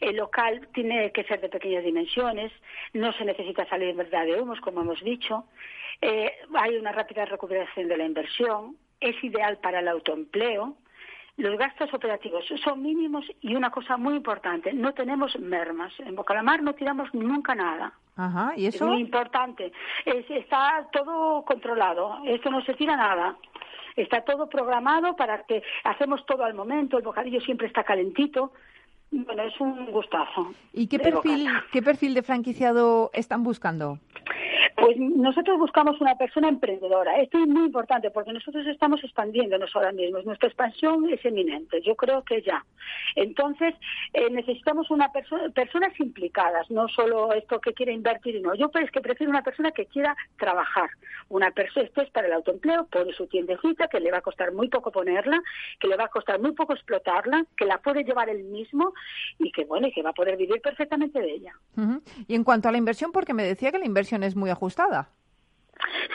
el 0.00 0.16
local 0.16 0.68
tiene 0.72 1.10
que 1.10 1.24
ser 1.24 1.40
de 1.40 1.48
pequeñas 1.48 1.84
dimensiones, 1.84 2.52
no 2.92 3.12
se 3.12 3.24
necesita 3.24 3.68
salir 3.68 3.88
en 3.88 3.96
verdad 3.96 4.24
de 4.24 4.40
humos, 4.40 4.60
como 4.60 4.82
hemos 4.82 5.02
dicho, 5.02 5.46
eh, 6.00 6.32
hay 6.54 6.76
una 6.76 6.92
rápida 6.92 7.24
recuperación 7.24 7.88
de 7.88 7.96
la 7.96 8.04
inversión, 8.04 8.76
es 9.00 9.16
ideal 9.24 9.58
para 9.58 9.80
el 9.80 9.88
autoempleo, 9.88 10.76
los 11.36 11.58
gastos 11.58 11.92
operativos 11.92 12.44
son 12.62 12.82
mínimos 12.82 13.24
y 13.40 13.54
una 13.54 13.70
cosa 13.70 13.96
muy 13.96 14.14
importante, 14.14 14.72
no 14.72 14.92
tenemos 14.94 15.38
mermas. 15.38 15.92
En 15.98 16.14
Bocalamar 16.14 16.62
no 16.62 16.74
tiramos 16.74 17.12
nunca 17.12 17.54
nada. 17.54 17.92
Ajá, 18.16 18.52
¿y 18.56 18.66
eso? 18.66 18.84
Es 18.84 18.90
muy 18.90 19.00
importante. 19.00 19.72
está 20.04 20.88
todo 20.92 21.44
controlado, 21.44 22.18
esto 22.24 22.50
no 22.50 22.62
se 22.64 22.74
tira 22.74 22.96
nada. 22.96 23.36
Está 23.96 24.22
todo 24.22 24.48
programado 24.48 25.14
para 25.14 25.44
que 25.44 25.62
hacemos 25.84 26.24
todo 26.26 26.44
al 26.44 26.54
momento, 26.54 26.98
el 26.98 27.04
bocadillo 27.04 27.40
siempre 27.40 27.66
está 27.66 27.84
calentito. 27.84 28.52
Bueno, 29.10 29.42
es 29.44 29.60
un 29.60 29.86
gustazo. 29.92 30.52
¿Y 30.72 30.88
qué 30.88 30.98
perfil, 30.98 31.48
qué 31.70 31.82
perfil 31.82 32.14
de 32.14 32.22
franquiciado 32.22 33.10
están 33.12 33.44
buscando? 33.44 33.98
Pues 34.84 34.98
nosotros 34.98 35.58
buscamos 35.58 35.98
una 36.02 36.14
persona 36.14 36.46
emprendedora. 36.46 37.18
Esto 37.18 37.38
es 37.38 37.48
muy 37.48 37.64
importante 37.64 38.10
porque 38.10 38.34
nosotros 38.34 38.66
estamos 38.66 39.02
expandiéndonos 39.02 39.74
ahora 39.74 39.92
mismo. 39.92 40.20
Nuestra 40.20 40.48
expansión 40.48 41.08
es 41.08 41.24
eminente. 41.24 41.80
Yo 41.80 41.96
creo 41.96 42.22
que 42.22 42.42
ya. 42.42 42.62
Entonces, 43.16 43.74
eh, 44.12 44.28
necesitamos 44.30 44.90
una 44.90 45.10
persona, 45.10 45.48
personas 45.54 45.98
implicadas, 45.98 46.70
no 46.70 46.86
solo 46.88 47.32
esto 47.32 47.62
que 47.62 47.72
quiere 47.72 47.94
invertir, 47.94 48.42
no. 48.42 48.54
Yo 48.54 48.70
que 48.70 49.00
prefiero 49.00 49.30
una 49.30 49.42
persona 49.42 49.70
que 49.70 49.86
quiera 49.86 50.14
trabajar. 50.38 50.90
Una 51.30 51.50
persona, 51.50 51.86
esto 51.86 52.02
es 52.02 52.10
para 52.10 52.26
el 52.26 52.34
autoempleo, 52.34 52.84
pone 52.88 53.14
su 53.14 53.26
tiendecita, 53.26 53.88
que 53.88 54.00
le 54.00 54.10
va 54.10 54.18
a 54.18 54.20
costar 54.20 54.52
muy 54.52 54.68
poco 54.68 54.92
ponerla, 54.92 55.40
que 55.80 55.88
le 55.88 55.96
va 55.96 56.04
a 56.04 56.08
costar 56.08 56.38
muy 56.40 56.52
poco 56.52 56.74
explotarla, 56.74 57.46
que 57.56 57.64
la 57.64 57.78
puede 57.78 58.04
llevar 58.04 58.28
él 58.28 58.44
mismo 58.44 58.92
y 59.38 59.50
que, 59.50 59.64
bueno, 59.64 59.86
y 59.86 59.92
que 59.92 60.02
va 60.02 60.10
a 60.10 60.14
poder 60.14 60.36
vivir 60.36 60.60
perfectamente 60.60 61.20
de 61.20 61.32
ella. 61.32 61.52
Y 62.28 62.34
en 62.34 62.44
cuanto 62.44 62.68
a 62.68 62.72
la 62.72 62.76
inversión, 62.76 63.12
porque 63.12 63.32
me 63.32 63.44
decía 63.44 63.72
que 63.72 63.78
la 63.78 63.86
inversión 63.86 64.22
es 64.22 64.36
muy 64.36 64.50
ajustada. 64.50 64.73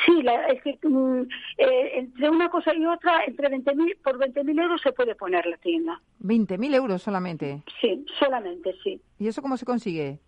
Sí, 0.06 0.24
es 0.50 0.62
que 0.64 0.78
mm, 0.88 1.22
eh, 1.58 1.92
entre 1.96 2.30
una 2.30 2.50
cosa 2.50 2.74
y 2.74 2.86
otra, 2.86 3.24
entre 3.26 3.50
20.000 3.50 3.98
por 4.04 4.18
20.000 4.18 4.62
euros 4.62 4.82
se 4.82 4.92
puede 4.92 5.16
poner 5.16 5.46
la 5.46 5.58
tienda. 5.58 6.00
¿20.000 6.24 6.76
euros 6.76 7.02
solamente? 7.02 7.64
Sí, 7.82 8.06
solamente, 8.20 8.76
sí. 8.84 9.02
¿Y 9.20 9.28
eso 9.28 9.42
cómo 9.42 9.58
se 9.58 9.66
consigue? 9.66 10.20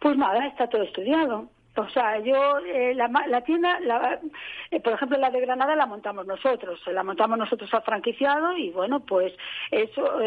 Pues 0.00 0.16
nada, 0.16 0.46
está 0.46 0.68
todo 0.68 0.82
estudiado. 0.82 1.48
O 1.76 1.88
sea, 1.90 2.18
yo, 2.20 2.58
eh, 2.60 2.94
la, 2.94 3.40
tienda, 3.42 3.78
eh, 4.70 4.80
por 4.80 4.94
ejemplo, 4.94 5.18
la 5.18 5.30
de 5.30 5.42
Granada 5.42 5.76
la 5.76 5.84
montamos 5.84 6.26
nosotros, 6.26 6.80
la 6.86 7.02
montamos 7.02 7.36
nosotros 7.36 7.72
al 7.74 7.82
franquiciado 7.82 8.56
y 8.56 8.70
bueno, 8.70 9.00
pues 9.00 9.34
eso, 9.70 10.18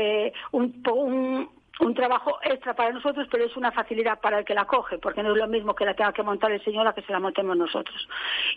un, 0.51 0.83
un, 0.93 1.49
un 1.79 1.93
trabajo 1.93 2.37
extra 2.43 2.73
para 2.73 2.91
nosotros, 2.91 3.27
pero 3.31 3.45
es 3.45 3.55
una 3.55 3.71
facilidad 3.71 4.19
para 4.19 4.39
el 4.39 4.45
que 4.45 4.53
la 4.53 4.65
coge, 4.65 4.97
porque 4.97 5.23
no 5.23 5.31
es 5.31 5.37
lo 5.37 5.47
mismo 5.47 5.75
que 5.75 5.85
la 5.85 5.93
tenga 5.93 6.13
que 6.13 6.23
montar 6.23 6.51
el 6.51 6.63
señor 6.63 6.87
a 6.87 6.93
que 6.93 7.01
se 7.01 7.11
la 7.11 7.19
montemos 7.19 7.57
nosotros. 7.57 8.07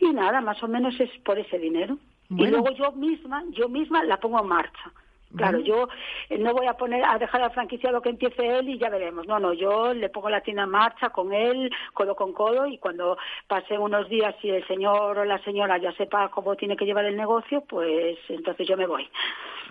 Y 0.01 0.13
nada, 0.13 0.41
más 0.41 0.63
o 0.63 0.69
menos 0.69 0.99
es 1.01 1.11
por 1.25 1.39
ese 1.39 1.59
dinero. 1.59 1.97
Y 2.31 2.47
luego 2.47 2.71
yo 2.73 2.93
misma, 2.93 3.45
yo 3.51 3.69
misma 3.69 4.03
la 4.05 4.19
pongo 4.19 4.41
en 4.41 4.49
marcha. 4.49 4.93
Claro, 5.37 5.61
yo 5.61 5.89
eh, 6.29 6.39
no 6.39 6.53
voy 6.53 6.67
a 6.67 6.75
poner 6.75 7.05
a 7.05 7.19
dejar 7.19 7.43
al 7.43 7.53
franquiciado 7.53 8.03
que 8.03 8.11
empiece 8.11 8.47
él 8.47 8.69
y 8.69 8.79
ya 8.79 8.91
veremos. 8.91 9.27
No, 9.27 9.39
no, 9.39 9.53
yo 9.53 9.95
le 9.95 10.09
pongo 10.09 10.29
la 10.29 10.41
tienda 10.41 10.65
en 10.65 10.71
marcha 10.71 11.11
con 11.11 11.33
él, 11.33 11.71
codo 11.95 12.15
con 12.15 12.33
codo, 12.33 12.67
y 12.67 12.79
cuando 12.79 13.17
pasen 13.47 13.81
unos 13.81 14.09
días 14.09 14.35
y 14.43 14.51
el 14.51 14.67
señor 14.67 15.19
o 15.19 15.25
la 15.25 15.43
señora 15.45 15.79
ya 15.79 15.93
sepa 15.93 16.31
cómo 16.31 16.57
tiene 16.57 16.77
que 16.77 16.85
llevar 16.85 17.05
el 17.05 17.17
negocio, 17.17 17.63
pues 17.69 18.19
entonces 18.29 18.67
yo 18.69 18.77
me 18.77 18.87
voy. 18.87 19.09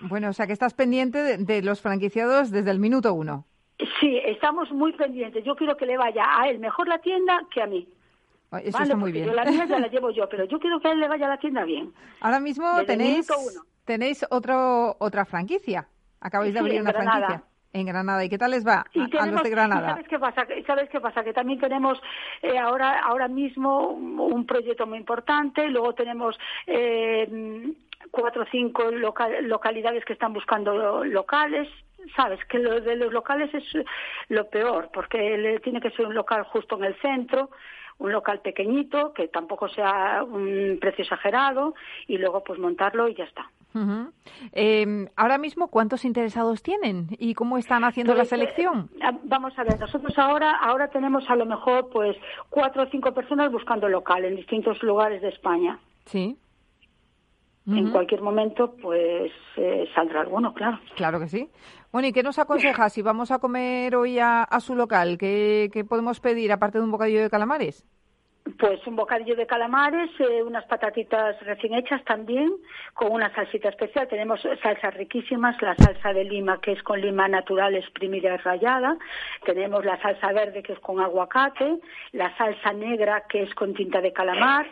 Bueno, 0.02 0.30
o 0.30 0.32
sea 0.32 0.46
que 0.46 0.52
estás 0.52 0.74
pendiente 0.74 1.38
de, 1.38 1.62
los 1.62 1.80
franquiciados 1.80 2.50
desde 2.50 2.70
el 2.70 2.80
minuto 2.80 3.14
uno. 3.14 3.44
Sí, 4.00 4.20
estamos 4.24 4.70
muy 4.72 4.92
pendientes. 4.92 5.44
Yo 5.44 5.54
quiero 5.54 5.76
que 5.76 5.86
le 5.86 5.96
vaya 5.96 6.24
a 6.40 6.48
él 6.48 6.58
mejor 6.58 6.88
la 6.88 6.98
tienda 6.98 7.40
que 7.52 7.62
a 7.62 7.66
mí. 7.66 7.86
Eso 8.58 8.82
está 8.82 8.96
muy 8.96 9.12
bien. 9.12 9.26
Yo 9.26 9.32
la 9.32 9.44
mía 9.44 9.64
ya 9.64 9.78
la 9.78 9.88
llevo 9.88 10.10
yo, 10.10 10.28
pero 10.28 10.44
yo 10.44 10.58
quiero 10.58 10.80
que 10.80 10.88
a 10.88 10.92
él 10.92 11.00
le 11.00 11.08
vaya 11.08 11.26
a 11.26 11.30
la 11.30 11.38
tienda 11.38 11.64
bien. 11.64 11.92
Ahora 12.20 12.40
mismo 12.40 12.66
tenéis 12.86 13.28
tenéis 13.84 14.24
otro, 14.30 14.96
otra 14.98 15.24
franquicia. 15.24 15.86
Acabáis 16.20 16.54
de 16.54 16.60
abrir 16.60 16.80
una 16.80 16.92
franquicia. 16.92 17.42
En 17.74 17.86
Granada. 17.86 18.22
¿Y 18.22 18.28
qué 18.28 18.36
tal 18.36 18.50
les 18.50 18.66
va 18.66 18.84
a, 19.18 19.26
los 19.26 19.42
de 19.42 19.48
Granada? 19.48 19.90
¿Sabes 19.92 20.06
qué 20.06 20.18
pasa? 20.18 20.46
¿Sabes 20.66 20.90
qué 20.90 21.00
pasa? 21.00 21.24
Que 21.24 21.32
también 21.32 21.58
tenemos 21.58 21.98
eh, 22.42 22.58
ahora, 22.58 23.00
ahora 23.00 23.28
mismo 23.28 23.88
un 23.88 24.44
proyecto 24.44 24.86
muy 24.86 24.98
importante. 24.98 25.66
Luego 25.68 25.94
tenemos 25.94 26.38
eh, 26.66 27.72
cuatro 28.10 28.42
o 28.42 28.46
cinco 28.50 28.90
localidades 28.90 30.04
que 30.04 30.12
están 30.12 30.34
buscando 30.34 31.02
locales. 31.02 31.66
Sabes 32.14 32.44
que 32.44 32.58
lo 32.58 32.78
de 32.78 32.94
los 32.96 33.10
locales 33.10 33.48
es 33.54 33.64
lo 34.28 34.50
peor, 34.50 34.90
porque 34.92 35.58
tiene 35.64 35.80
que 35.80 35.92
ser 35.92 36.06
un 36.06 36.14
local 36.14 36.42
justo 36.44 36.76
en 36.76 36.84
el 36.84 37.00
centro 37.00 37.48
un 37.98 38.12
local 38.12 38.40
pequeñito, 38.40 39.12
que 39.12 39.28
tampoco 39.28 39.68
sea 39.68 40.22
un 40.24 40.78
precio 40.80 41.02
exagerado, 41.02 41.74
y 42.06 42.18
luego 42.18 42.42
pues 42.42 42.58
montarlo 42.58 43.08
y 43.08 43.14
ya 43.14 43.24
está. 43.24 43.50
Em, 44.52 45.08
ahora 45.16 45.38
mismo, 45.38 45.68
¿cuántos 45.68 46.04
interesados 46.04 46.62
tienen 46.62 47.08
y 47.18 47.34
cómo 47.34 47.56
están 47.56 47.84
haciendo 47.84 48.12
la 48.12 48.20
pues, 48.20 48.28
selección? 48.28 48.90
Eh, 49.00 49.18
vamos 49.24 49.58
a 49.58 49.64
ver, 49.64 49.80
nosotros 49.80 50.12
ahora 50.18 50.56
ahora 50.56 50.88
tenemos 50.88 51.28
a 51.30 51.36
lo 51.36 51.46
mejor 51.46 51.88
pues 51.90 52.16
cuatro 52.50 52.82
o 52.82 52.86
cinco 52.90 53.12
personas 53.12 53.50
buscando 53.50 53.88
local 53.88 54.24
en 54.24 54.36
distintos 54.36 54.82
lugares 54.82 55.22
de 55.22 55.28
España. 55.28 55.78
Sí. 56.04 56.36
En 57.66 57.90
cualquier 57.92 58.22
momento, 58.22 58.74
pues 58.82 59.30
eh, 59.56 59.88
saldrá 59.94 60.22
alguno, 60.22 60.52
claro. 60.52 60.80
Claro 60.96 61.20
que 61.20 61.28
sí. 61.28 61.48
Bueno, 61.92 62.08
¿y 62.08 62.12
qué 62.12 62.24
nos 62.24 62.38
aconseja 62.40 62.88
si 62.88 63.02
vamos 63.02 63.30
a 63.30 63.38
comer 63.38 63.94
hoy 63.94 64.18
a, 64.18 64.48
su 64.58 64.74
local? 64.74 65.16
¿Qué, 65.16 65.84
podemos 65.88 66.18
pedir 66.18 66.50
aparte 66.50 66.78
de 66.78 66.84
un 66.84 66.90
bocadillo 66.90 67.22
de 67.22 67.30
calamares? 67.30 67.86
Pues 68.58 68.84
un 68.88 68.96
bocadillo 68.96 69.36
de 69.36 69.46
calamares, 69.46 70.10
eh, 70.18 70.42
unas 70.42 70.64
patatitas 70.64 71.40
recién 71.42 71.74
hechas 71.74 72.02
también, 72.04 72.50
con 72.94 73.12
una 73.12 73.32
salsita 73.32 73.68
especial. 73.68 74.08
Tenemos 74.08 74.40
salsas 74.60 74.94
riquísimas, 74.94 75.62
la 75.62 75.76
salsa 75.76 76.12
de 76.12 76.24
lima, 76.24 76.60
que 76.60 76.72
es 76.72 76.82
con 76.82 77.00
lima 77.00 77.28
natural 77.28 77.76
exprimida 77.76 78.34
y 78.34 78.36
rallada. 78.38 78.96
Tenemos 79.44 79.84
la 79.84 80.02
salsa 80.02 80.32
verde, 80.32 80.64
que 80.64 80.72
es 80.72 80.80
con 80.80 80.98
aguacate. 80.98 81.78
La 82.10 82.36
salsa 82.36 82.72
negra, 82.72 83.22
que 83.28 83.44
es 83.44 83.54
con 83.54 83.72
tinta 83.74 84.00
de 84.00 84.12
calamar 84.12 84.66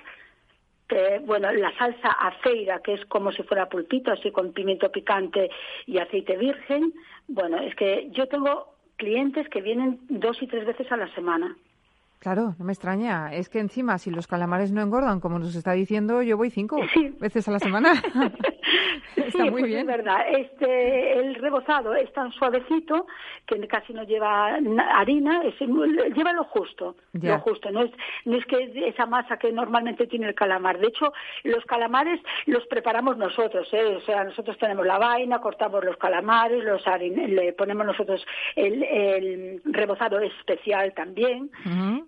bueno, 1.24 1.52
la 1.52 1.76
salsa 1.76 2.10
aceira, 2.10 2.80
que 2.80 2.94
es 2.94 3.04
como 3.06 3.32
si 3.32 3.42
fuera 3.42 3.68
pulpito, 3.68 4.12
así 4.12 4.30
con 4.30 4.52
pimiento 4.52 4.90
picante 4.90 5.50
y 5.86 5.98
aceite 5.98 6.36
virgen. 6.36 6.92
Bueno, 7.28 7.58
es 7.58 7.74
que 7.74 8.08
yo 8.10 8.26
tengo 8.26 8.74
clientes 8.96 9.48
que 9.48 9.60
vienen 9.60 10.00
dos 10.08 10.40
y 10.42 10.46
tres 10.46 10.66
veces 10.66 10.90
a 10.92 10.96
la 10.96 11.12
semana. 11.14 11.56
Claro, 12.20 12.54
no 12.58 12.66
me 12.66 12.72
extraña. 12.72 13.32
Es 13.32 13.48
que 13.48 13.60
encima, 13.60 13.96
si 13.96 14.10
los 14.10 14.26
calamares 14.26 14.70
no 14.72 14.82
engordan, 14.82 15.20
como 15.20 15.38
nos 15.38 15.54
está 15.54 15.72
diciendo, 15.72 16.20
yo 16.20 16.36
voy 16.36 16.50
cinco 16.50 16.76
veces 17.18 17.48
a 17.48 17.50
la 17.50 17.58
semana. 17.58 17.94
está 19.16 19.44
muy 19.44 19.62
pues 19.62 19.64
bien. 19.64 19.80
Es 19.80 19.86
verdad. 19.86 20.20
Este, 20.28 21.18
el 21.18 21.34
rebozado 21.36 21.94
es 21.94 22.12
tan 22.12 22.30
suavecito 22.32 23.06
que 23.46 23.66
casi 23.66 23.94
no 23.94 24.04
lleva 24.04 24.54
harina, 24.94 25.42
es, 25.44 25.58
lleva 26.14 26.34
lo 26.34 26.44
justo. 26.44 26.94
Lo 27.14 27.38
justo. 27.38 27.70
No 27.70 27.84
es, 27.84 27.90
no 28.26 28.36
es 28.36 28.44
que 28.44 28.70
esa 28.86 29.06
masa 29.06 29.38
que 29.38 29.50
normalmente 29.50 30.06
tiene 30.06 30.28
el 30.28 30.34
calamar. 30.34 30.78
De 30.78 30.88
hecho, 30.88 31.14
los 31.44 31.64
calamares 31.64 32.20
los 32.44 32.66
preparamos 32.66 33.16
nosotros. 33.16 33.66
¿eh? 33.72 33.96
O 33.96 34.00
sea, 34.02 34.24
nosotros 34.24 34.58
tenemos 34.58 34.84
la 34.84 34.98
vaina, 34.98 35.40
cortamos 35.40 35.82
los 35.82 35.96
calamares, 35.96 36.62
los 36.64 36.82
le 37.00 37.54
ponemos 37.54 37.86
nosotros 37.86 38.26
el, 38.56 39.62
rebozado 39.64 40.20
especial 40.20 40.92
también 40.92 41.50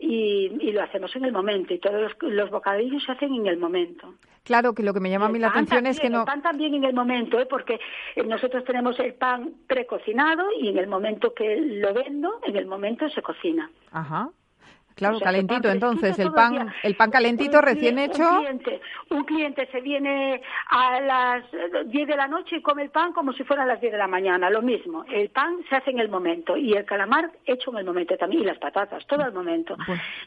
y, 0.03 0.73
lo 0.73 0.83
hacemos 0.83 1.15
en 1.17 1.25
el 1.25 1.33
momento 1.33 1.73
y 1.73 1.79
todos 1.79 2.13
los, 2.21 2.51
bocadillos 2.51 3.03
se 3.05 3.13
hacen 3.13 3.35
en 3.35 3.47
el 3.47 3.57
momento. 3.57 4.15
Claro, 4.43 4.75
que 4.75 4.83
lo 4.83 4.93
que 4.93 5.01
me 5.01 5.11
llama 5.11 5.27
a 5.27 5.29
mí 5.29 5.39
la 5.39 5.49
atención 5.49 5.87
es 5.87 6.01
que 6.01 6.11
no... 6.11 6.21
El 6.21 6.25
pan 6.25 6.43
también 6.43 6.75
en 6.75 6.85
el 6.85 6.95
momento, 6.95 7.39
¿eh? 7.39 7.47
porque 7.47 7.79
eh, 8.17 8.25
nosotros 8.25 8.65
tenemos 8.65 8.99
el 8.99 9.15
pan 9.15 9.53
precocinado 9.67 10.45
y 10.61 10.69
en 10.69 10.79
el 10.79 10.89
momento 10.89 11.33
que 11.33 11.57
lo 11.57 11.95
vendo, 11.95 12.41
en 12.45 12.57
el 12.57 12.67
momento 12.67 13.09
se 13.11 13.23
cocina. 13.23 13.71
Ajá. 13.93 14.29
Claro, 14.95 15.21
calentito, 15.21 15.69
entonces, 15.69 16.19
el 16.19 16.33
pan, 16.33 16.73
el 16.83 16.97
pan 16.97 17.11
calentito 17.11 17.61
recién 17.61 17.99
hecho. 17.99 18.29
Un 18.29 18.39
cliente, 18.39 18.81
un 19.11 19.25
cliente 19.25 19.69
se 19.73 19.81
viene 19.81 20.43
a 20.71 21.01
las 21.01 21.45
10 21.87 22.09
de 22.09 22.17
la 22.17 22.29
noche 22.29 22.57
y 22.57 22.63
come 22.63 22.83
el 22.83 22.91
pan 22.91 23.13
como 23.13 23.33
si 23.33 23.45
fueran 23.45 23.69
las 23.69 23.81
10 23.81 23.93
de 23.93 23.99
la 23.99 24.07
mañana, 24.07 24.51
lo 24.51 24.63
mismo. 24.63 25.05
El 25.05 25.31
pan 25.31 25.57
se 25.69 25.77
hace 25.77 25.91
en 25.91 25.99
el 25.99 26.09
momento 26.09 26.57
y 26.57 26.73
el 26.73 26.85
calamar 26.85 27.31
hecho 27.47 27.71
en 27.73 27.79
el 27.79 27.85
momento 27.85 28.17
también, 28.17 28.43
y 28.43 28.47
las 28.47 28.59
patatas, 28.59 29.07
todo 29.07 29.23
al 29.23 29.33
momento. 29.33 29.77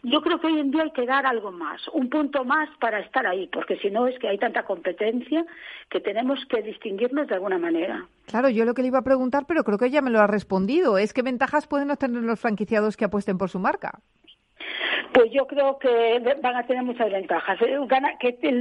Yo 0.04 0.22
creo 0.22 0.40
que 0.40 0.48
hoy 0.48 0.60
en 0.60 0.72
día 0.72 0.84
hay 0.84 0.92
que 0.92 1.06
dar 1.06 1.26
algo 1.26 1.52
más, 1.52 1.88
un 1.94 2.10
punto 2.10 2.44
más 2.44 2.70
para 2.80 3.00
estar 3.00 3.26
ahí, 3.28 3.48
porque 3.48 3.78
si 3.78 3.90
no 3.90 4.08
es 4.08 4.18
que 4.20 4.28
hay 4.28 4.38
tanta 4.38 4.64
competencia 4.64 5.46
que 5.90 6.00
tenemos 6.00 6.40
que 6.50 6.62
distinguirnos 6.62 7.28
de 7.28 7.36
alguna 7.36 7.58
manera. 7.58 8.06
Claro, 8.28 8.50
yo 8.50 8.66
lo 8.66 8.74
que 8.74 8.82
le 8.82 8.88
iba 8.90 9.00
a 9.00 9.04
preguntar, 9.04 9.46
pero 9.48 9.64
creo 9.64 9.78
que 9.78 9.86
ella 9.86 10.02
me 10.02 10.10
lo 10.10 10.20
ha 10.20 10.28
respondido, 10.28 10.98
es 10.98 11.14
qué 11.14 11.22
ventajas 11.22 11.68
pueden 11.68 11.92
obtener 11.92 12.24
los 12.24 12.40
franquiciados 12.40 12.98
que 12.98 13.06
apuesten 13.06 13.38
por 13.38 13.50
su 13.50 13.60
marca. 13.60 14.00
Pues 15.14 15.32
yo 15.32 15.48
creo 15.48 15.78
que 15.80 16.20
van 16.42 16.56
a 16.56 16.66
tener 16.66 16.84
muchas 16.84 17.12
ventajas. 17.12 17.60
Eh, 17.62 17.78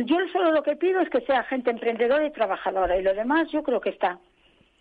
yo 0.04 0.16
solo 0.33 0.52
lo 0.52 0.62
que 0.62 0.76
pido 0.76 1.00
es 1.00 1.09
que 1.11 1.20
sea 1.22 1.42
gente 1.44 1.70
emprendedora 1.70 2.26
y 2.26 2.33
trabajadora 2.33 2.96
y 2.96 3.02
lo 3.02 3.14
demás 3.14 3.50
yo 3.50 3.62
creo 3.62 3.80
que 3.80 3.90
está. 3.90 4.18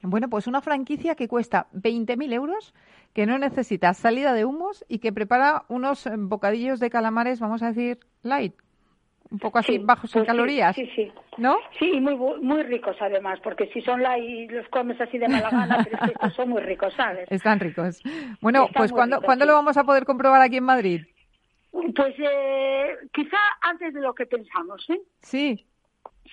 Bueno, 0.01 0.29
pues 0.29 0.47
una 0.47 0.61
franquicia 0.61 1.15
que 1.15 1.29
cuesta 1.29 1.67
20.000 1.73 2.33
euros, 2.33 2.73
que 3.13 3.25
no 3.25 3.37
necesita 3.37 3.93
salida 3.93 4.33
de 4.33 4.43
humos 4.43 4.83
y 4.89 4.99
que 4.99 5.13
prepara 5.13 5.63
unos 5.69 6.09
bocadillos 6.17 6.81
de 6.81 6.89
calamares, 6.89 7.39
vamos 7.39 7.63
a 7.63 7.67
decir, 7.67 7.99
light, 8.21 8.53
un 9.33 9.39
poco 9.39 9.57
así 9.57 9.79
bajos 9.79 10.15
en 10.15 10.21
pues 10.21 10.27
calorías. 10.27 10.75
Sí, 10.75 10.87
sí. 10.95 11.11
¿No? 11.37 11.57
Sí, 11.79 11.91
y 11.91 11.99
muy, 11.99 12.15
muy 12.15 12.61
ricos 12.61 12.95
además, 13.01 13.39
porque 13.43 13.67
si 13.73 13.81
son 13.81 14.03
light 14.03 14.23
y 14.23 14.47
los 14.47 14.67
comes 14.69 15.01
así 15.01 15.17
de 15.17 15.27
mala 15.27 15.49
gana, 15.49 15.83
pero 15.83 15.97
es 16.05 16.17
que 16.19 16.29
son 16.29 16.49
muy 16.49 16.61
ricos, 16.61 16.93
¿sabes? 16.93 17.29
Están 17.31 17.59
ricos. 17.59 18.01
Bueno, 18.41 18.67
pues 18.73 18.91
¿cuándo, 18.91 19.21
¿cuándo 19.21 19.45
lo 19.45 19.53
vamos 19.53 19.75
a 19.75 19.83
poder 19.83 20.05
comprobar 20.05 20.41
aquí 20.41 20.57
en 20.57 20.63
Madrid? 20.63 21.01
Pues 21.71 22.13
eh, 22.19 22.95
quizá 23.11 23.37
antes 23.61 23.95
de 23.95 24.01
lo 24.01 24.13
que 24.13 24.27
pensamos, 24.27 24.87
¿eh? 24.89 25.01
Sí. 25.21 25.65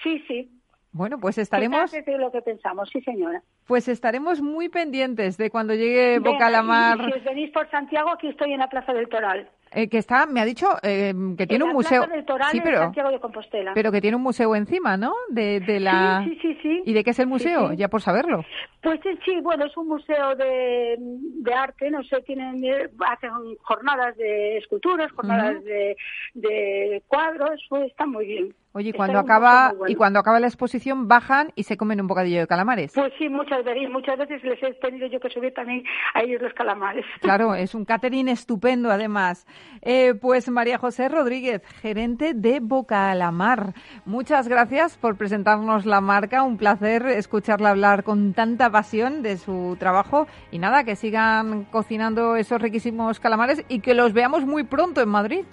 Sí, 0.02 0.22
sí. 0.28 0.50
Bueno, 0.92 1.18
pues 1.18 1.38
estaremos. 1.38 1.80
antes 1.80 2.04
de 2.04 2.18
lo 2.18 2.30
que 2.30 2.42
pensamos, 2.42 2.90
sí, 2.92 3.00
señora. 3.00 3.42
Pues 3.66 3.88
estaremos 3.88 4.42
muy 4.42 4.68
pendientes 4.68 5.38
de 5.38 5.48
cuando 5.48 5.72
llegue 5.72 6.18
Bocalamar. 6.18 6.98
Si 6.98 7.18
os 7.18 7.24
venís 7.24 7.50
por 7.52 7.70
Santiago, 7.70 8.10
aquí 8.10 8.28
estoy 8.28 8.52
en 8.52 8.58
la 8.58 8.68
Plaza 8.68 8.92
del 8.92 9.08
Toral. 9.08 9.48
Eh, 9.72 9.88
que 9.88 9.98
está, 9.98 10.26
me 10.26 10.40
ha 10.40 10.44
dicho 10.44 10.66
eh, 10.82 11.14
que 11.38 11.46
tiene 11.46 11.64
un 11.64 11.72
museo. 11.72 12.04
sí, 12.50 12.60
pero, 12.60 12.78
Santiago 12.78 13.10
de 13.10 13.20
Compostela. 13.20 13.72
Pero 13.72 13.92
que 13.92 14.00
tiene 14.00 14.16
un 14.16 14.22
museo 14.22 14.56
encima, 14.56 14.96
¿no? 14.96 15.14
De, 15.28 15.60
de 15.60 15.78
la... 15.78 16.24
Sí, 16.24 16.38
sí, 16.42 16.58
sí, 16.60 16.82
¿Y 16.84 16.92
de 16.92 17.04
qué 17.04 17.10
es 17.10 17.18
el 17.20 17.28
museo? 17.28 17.72
Ya 17.74 17.86
por 17.86 18.02
saberlo. 18.02 18.44
Pues 18.82 18.98
sí, 19.24 19.40
bueno, 19.42 19.66
es 19.66 19.76
un 19.76 19.86
museo 19.86 20.34
de, 20.34 20.96
de 20.98 21.54
arte, 21.54 21.88
no 21.90 22.02
sé, 22.02 22.20
tienen, 22.22 22.60
hacen 23.06 23.30
jornadas 23.62 24.16
de 24.16 24.56
esculturas, 24.58 25.12
jornadas 25.12 25.62
de, 25.62 25.96
de 26.34 27.02
cuadros, 27.06 27.64
pues 27.68 27.84
está 27.84 28.06
muy 28.06 28.26
bien. 28.26 28.54
Oye, 28.72 28.90
y 28.90 28.92
cuando 28.92 29.18
acaba 29.18 29.72
y 29.88 29.96
cuando 29.96 30.20
acaba 30.20 30.38
la 30.38 30.46
exposición 30.46 31.08
bajan 31.08 31.50
y 31.56 31.64
se 31.64 31.76
comen 31.76 32.00
un 32.00 32.06
bocadillo 32.06 32.38
de 32.38 32.46
calamares. 32.46 32.92
Pues 32.94 33.12
sí, 33.18 33.28
muchas 33.28 33.64
veces, 33.64 33.90
muchas 33.90 34.16
veces 34.16 34.44
les 34.44 34.62
he 34.62 34.72
tenido 34.74 35.08
yo 35.08 35.18
que 35.18 35.28
subir 35.28 35.52
también 35.52 35.82
a 36.14 36.22
ellos 36.22 36.40
los 36.40 36.52
calamares. 36.54 37.04
Claro, 37.20 37.56
es 37.56 37.74
un 37.74 37.84
catering 37.84 38.28
estupendo 38.28 38.92
además. 38.92 39.44
Eh, 39.82 40.14
pues 40.14 40.48
María 40.48 40.78
José 40.78 41.08
Rodríguez, 41.08 41.62
gerente 41.82 42.32
de 42.32 42.60
Boca 42.60 43.12
Mar. 43.32 43.74
Muchas 44.04 44.46
gracias 44.46 44.96
por 44.96 45.16
presentarnos 45.16 45.84
la 45.84 46.00
marca. 46.00 46.44
Un 46.44 46.56
placer 46.56 47.06
escucharla 47.06 47.70
hablar 47.70 48.04
con 48.04 48.34
tanta 48.34 48.70
pasión 48.70 49.22
de 49.22 49.36
su 49.36 49.76
trabajo 49.80 50.28
y 50.52 50.60
nada, 50.60 50.84
que 50.84 50.94
sigan 50.94 51.64
cocinando 51.64 52.36
esos 52.36 52.62
riquísimos 52.62 53.18
calamares 53.18 53.64
y 53.68 53.80
que 53.80 53.94
los 53.94 54.12
veamos 54.12 54.46
muy 54.46 54.62
pronto 54.62 55.00
en 55.00 55.08
Madrid. 55.08 55.44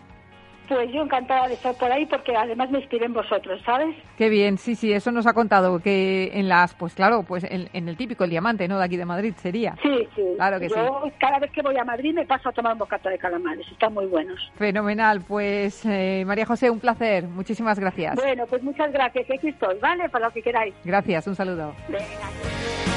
Pues 0.68 0.92
yo 0.92 1.02
encantada 1.02 1.48
de 1.48 1.54
estar 1.54 1.76
por 1.76 1.92
ahí 1.92 2.06
porque 2.06 2.36
además 2.36 2.70
me 2.70 2.80
inspiré 2.80 3.06
en 3.06 3.14
vosotros, 3.14 3.62
¿sabes? 3.66 3.96
Qué 4.18 4.30
bien, 4.30 4.58
sí, 4.58 4.76
sí, 4.76 4.92
eso 4.92 5.12
nos 5.12 5.26
ha 5.26 5.34
contado 5.34 5.80
que 5.80 6.32
en 6.34 6.50
las, 6.50 6.74
pues 6.74 6.94
claro, 6.94 7.24
pues 7.24 7.46
en, 7.50 7.70
el 7.74 7.98
típico 7.98 8.24
el 8.24 8.30
diamante, 8.30 8.68
¿no? 8.68 8.78
De 8.78 8.86
aquí 8.86 8.98
de 8.98 9.06
Madrid 9.06 9.34
sería. 9.38 9.76
Sí, 9.82 10.08
sí. 10.16 10.24
Claro 10.36 10.60
que 10.60 10.70
yo, 10.70 11.04
cada 11.20 11.40
vez 11.40 11.52
que 11.52 11.62
voy 11.62 11.78
a 11.78 11.84
Madrid 11.84 12.14
me 12.14 12.26
paso 12.26 12.50
a 12.50 12.52
tomar 12.52 12.74
un 12.74 12.80
bocata 12.80 13.10
de 13.10 13.18
calamares, 13.18 13.66
están 13.72 13.94
muy 13.94 14.06
buenos. 14.08 14.40
Fenomenal, 14.56 15.22
pues 15.28 15.86
eh, 15.86 16.24
María 16.26 16.46
José, 16.46 16.70
un 16.70 16.80
placer, 16.80 17.28
muchísimas 17.28 17.80
gracias. 17.80 18.16
Bueno, 18.16 18.46
pues 18.48 18.62
muchas 18.64 18.92
gracias, 18.92 19.26
aquí 19.30 19.50
estoy, 19.50 19.78
¿vale? 19.80 20.10
Para 20.10 20.28
lo 20.28 20.34
que 20.34 20.42
queráis. 20.42 20.74
Gracias, 20.84 21.28
un 21.28 21.36
saludo. 21.36 21.74
Venga. 21.88 22.97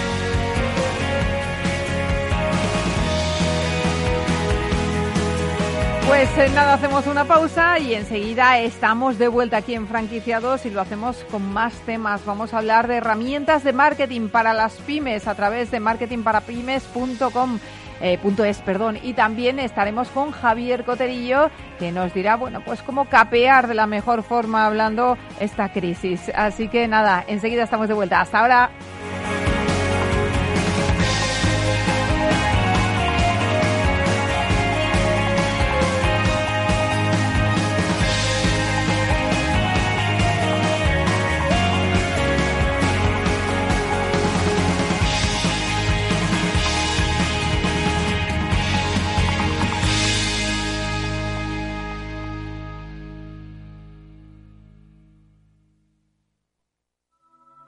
Pues 6.11 6.29
eh, 6.39 6.51
nada, 6.53 6.75
hacemos 6.75 7.07
una 7.07 7.25
pausa 7.25 7.79
y 7.79 7.95
enseguida 7.95 8.59
estamos 8.59 9.17
de 9.17 9.29
vuelta 9.29 9.59
aquí 9.59 9.77
en 9.77 9.87
Franquiciados 9.87 10.67
y 10.67 10.71
lo 10.71 10.81
hacemos 10.81 11.25
con 11.31 11.53
más 11.53 11.73
temas. 11.87 12.25
Vamos 12.25 12.53
a 12.53 12.59
hablar 12.59 12.89
de 12.89 12.97
herramientas 12.97 13.63
de 13.63 13.73
marketing 13.73 14.29
para 14.29 14.53
las 14.53 14.73
pymes 14.73 15.29
a 15.29 15.37
través 15.37 15.71
de 15.71 15.79
marketingparapymes.com. 15.79 17.61
Eh, 18.01 18.19
punto 18.21 18.45
es, 18.45 18.59
perdón. 18.59 18.99
Y 19.01 19.13
también 19.13 19.61
estaremos 19.61 20.09
con 20.09 20.33
Javier 20.33 20.85
Coterillo, 20.85 21.49
que 21.79 21.93
nos 21.93 22.13
dirá, 22.13 22.35
bueno, 22.35 22.61
pues 22.65 22.83
cómo 22.83 23.05
capear 23.05 23.69
de 23.69 23.75
la 23.75 23.87
mejor 23.87 24.25
forma 24.25 24.67
hablando 24.67 25.17
esta 25.39 25.73
crisis. 25.73 26.29
Así 26.35 26.67
que 26.67 26.89
nada, 26.89 27.25
enseguida 27.29 27.63
estamos 27.63 27.87
de 27.87 27.95
vuelta. 27.95 28.21
Hasta 28.21 28.41
ahora. 28.41 28.71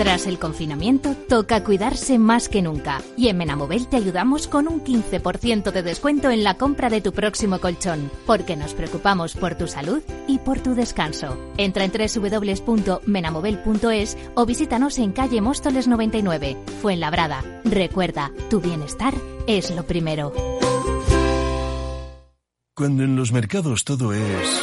Tras 0.00 0.26
el 0.26 0.38
confinamiento, 0.38 1.14
toca 1.28 1.62
cuidarse 1.62 2.18
más 2.18 2.48
que 2.48 2.62
nunca. 2.62 3.02
Y 3.18 3.28
en 3.28 3.36
Menamobel 3.36 3.86
te 3.86 3.98
ayudamos 3.98 4.48
con 4.48 4.66
un 4.66 4.82
15% 4.82 5.72
de 5.72 5.82
descuento 5.82 6.30
en 6.30 6.42
la 6.42 6.54
compra 6.54 6.88
de 6.88 7.02
tu 7.02 7.12
próximo 7.12 7.60
colchón, 7.60 8.10
porque 8.24 8.56
nos 8.56 8.72
preocupamos 8.72 9.34
por 9.34 9.56
tu 9.56 9.68
salud 9.68 10.00
y 10.26 10.38
por 10.38 10.58
tu 10.58 10.74
descanso. 10.74 11.36
Entra 11.58 11.84
en 11.84 11.92
www.menamobel.es 11.92 14.16
o 14.36 14.46
visítanos 14.46 14.98
en 14.98 15.12
calle 15.12 15.42
Móstoles 15.42 15.86
99, 15.86 16.56
Fuenlabrada. 16.80 17.44
Recuerda, 17.64 18.32
tu 18.48 18.62
bienestar 18.62 19.12
es 19.46 19.70
lo 19.70 19.84
primero. 19.84 20.32
Cuando 22.74 23.02
en 23.02 23.16
los 23.16 23.32
mercados 23.32 23.84
todo 23.84 24.14
es... 24.14 24.62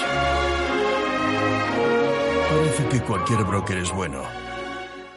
Parece 2.50 2.88
que 2.89 3.02
cualquier 3.02 3.43
broker 3.43 3.78
es 3.78 3.93
bueno. 3.93 4.46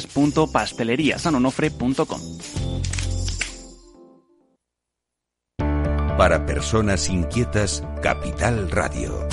www.pasteleriasanonofre.com. 0.00 2.20
Para 6.16 6.46
personas 6.46 7.10
inquietas, 7.10 7.82
Capital 8.02 8.70
Radio. 8.70 9.28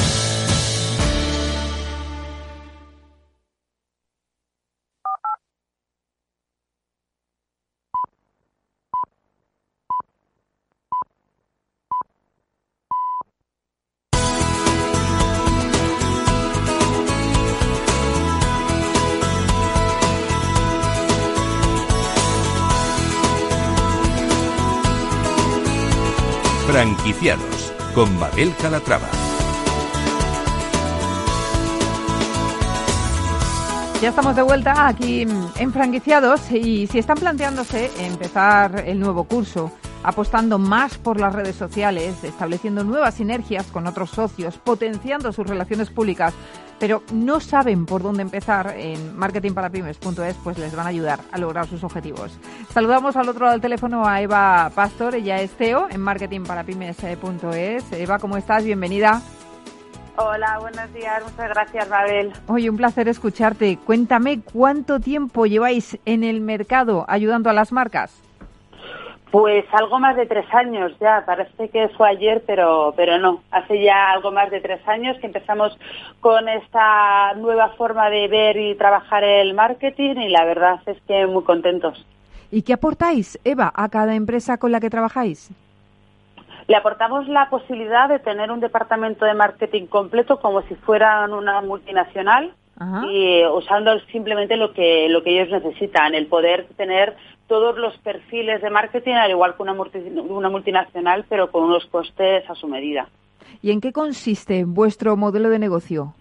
Franquiciados 26.74 27.72
con 27.94 28.18
Mabel 28.18 28.52
Calatrava. 28.60 29.08
Ya 34.02 34.10
estamos 34.10 34.36
de 34.36 34.42
vuelta 34.42 34.88
aquí 34.88 35.22
en 35.22 35.72
Franquiciados 35.72 36.50
y 36.50 36.88
si 36.88 36.98
están 36.98 37.18
planteándose 37.18 37.92
empezar 38.00 38.86
el 38.88 39.00
nuevo 39.00 39.26
curso, 39.26 39.72
apostando 40.04 40.60
más 40.60 40.98
por 40.98 41.20
las 41.20 41.34
redes 41.34 41.56
sociales, 41.56 42.24
estableciendo 42.24 42.84
nuevas 42.84 43.16
sinergias 43.16 43.68
con 43.68 43.88
otros 43.88 44.12
socios, 44.12 44.58
potenciando 44.58 45.32
sus 45.32 45.48
relaciones 45.48 45.90
públicas, 45.90 46.34
pero 46.80 47.04
no 47.14 47.40
saben 47.40 47.86
por 47.86 48.04
dónde 48.04 48.24
empezar 48.24 48.74
en 48.78 49.16
marketingparapymes.es, 49.16 50.36
pues 50.44 50.58
les 50.58 50.76
van 50.76 50.86
a 50.86 50.90
ayudar 50.90 51.20
a 51.32 51.38
lograr 51.38 51.68
sus 51.68 51.84
objetivos. 51.84 52.38
Saludamos 52.74 53.16
al 53.16 53.30
otro 53.30 53.46
lado 53.46 53.54
del 53.54 53.62
teléfono 53.62 54.08
a 54.08 54.22
Eva 54.22 54.72
Pastor, 54.76 55.16
ella 55.16 55.42
es 55.42 55.56
CEO 55.56 55.88
en 55.90 56.02
marketingparapymes.es. 56.02 57.92
Eva, 57.94 58.20
¿cómo 58.20 58.38
estás? 58.38 58.64
Bienvenida. 58.64 59.22
Hola, 60.16 60.60
buenos 60.60 60.94
días. 60.94 61.24
Muchas 61.24 61.50
gracias, 61.50 61.90
Mabel. 61.90 62.34
Oye, 62.48 62.70
un 62.70 62.78
placer 62.78 63.08
escucharte. 63.08 63.78
Cuéntame 63.78 64.42
cuánto 64.42 65.00
tiempo 65.00 65.48
lleváis 65.48 65.98
en 66.06 66.24
el 66.24 66.40
mercado 66.40 67.06
ayudando 67.08 67.50
a 67.50 67.54
las 67.54 67.72
marcas. 67.72 68.23
Pues 69.34 69.66
algo 69.72 69.98
más 70.00 70.16
de 70.16 70.28
tres 70.28 70.46
años 70.54 70.92
ya, 71.02 71.24
parece 71.26 71.68
que 71.70 71.90
fue 71.98 72.08
ayer, 72.08 72.44
pero, 72.46 72.94
pero 72.96 73.18
no. 73.18 73.42
Hace 73.50 73.82
ya 73.82 74.12
algo 74.12 74.32
más 74.32 74.52
de 74.52 74.62
tres 74.62 74.88
años 74.88 75.18
que 75.18 75.26
empezamos 75.26 75.76
con 76.20 76.48
esta 76.48 77.34
nueva 77.38 77.70
forma 77.70 78.12
de 78.12 78.28
ver 78.28 78.58
y 78.58 78.76
trabajar 78.76 79.24
el 79.24 79.56
marketing 79.56 80.18
y 80.18 80.30
la 80.30 80.46
verdad 80.46 80.82
es 80.86 81.02
que 81.08 81.26
muy 81.26 81.44
contentos. 81.46 82.06
¿Y 82.52 82.62
qué 82.62 82.74
aportáis, 82.74 83.40
Eva, 83.44 83.74
a 83.74 83.90
cada 83.90 84.14
empresa 84.14 84.60
con 84.60 84.72
la 84.72 84.80
que 84.80 84.92
trabajáis? 84.92 85.50
Le 86.68 86.76
aportamos 86.76 87.28
la 87.28 87.50
posibilidad 87.50 88.08
de 88.10 88.20
tener 88.20 88.52
un 88.52 88.60
departamento 88.60 89.26
de 89.26 89.34
marketing 89.34 89.88
completo 89.88 90.40
como 90.42 90.62
si 90.62 90.76
fueran 90.76 91.34
una 91.34 91.60
multinacional 91.62 92.54
y 93.10 93.46
usando 93.46 93.98
simplemente 94.12 94.58
lo 94.58 94.74
que, 94.74 95.08
lo 95.10 95.24
que 95.24 95.30
ellos 95.42 95.50
necesitan, 95.50 96.16
el 96.16 96.28
poder 96.28 96.68
tener 96.76 97.16
todos 97.48 97.78
los 97.78 97.98
perfiles 97.98 98.62
de 98.62 98.70
marketing, 98.70 99.14
al 99.14 99.32
igual 99.32 99.56
que 99.56 99.64
una, 99.64 99.74
una 99.74 100.50
multinacional, 100.50 101.26
pero 101.30 101.52
con 101.52 101.64
unos 101.64 101.86
costes 101.86 102.50
a 102.50 102.56
su 102.56 102.68
medida. 102.68 103.08
¿Y 103.62 103.72
en 103.72 103.82
qué 103.82 103.92
consiste 103.92 104.66
vuestro 104.66 105.16
modelo 105.16 105.50
de 105.50 105.60
negocio? 105.60 106.14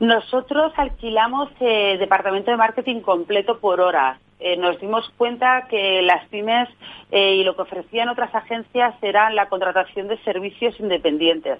Nosotros 0.00 0.72
alquilamos 0.76 1.50
eh, 1.60 1.96
departamento 1.98 2.50
de 2.50 2.56
marketing 2.56 3.00
completo 3.00 3.58
por 3.58 3.80
horas. 3.80 4.20
Eh, 4.38 4.56
nos 4.56 4.80
dimos 4.80 5.10
cuenta 5.16 5.66
que 5.68 6.02
las 6.02 6.28
pymes 6.28 6.68
eh, 7.10 7.34
y 7.34 7.44
lo 7.44 7.56
que 7.56 7.62
ofrecían 7.62 8.08
otras 8.08 8.32
agencias 8.32 8.94
era 9.02 9.30
la 9.30 9.48
contratación 9.48 10.06
de 10.06 10.16
servicios 10.18 10.78
independientes. 10.78 11.58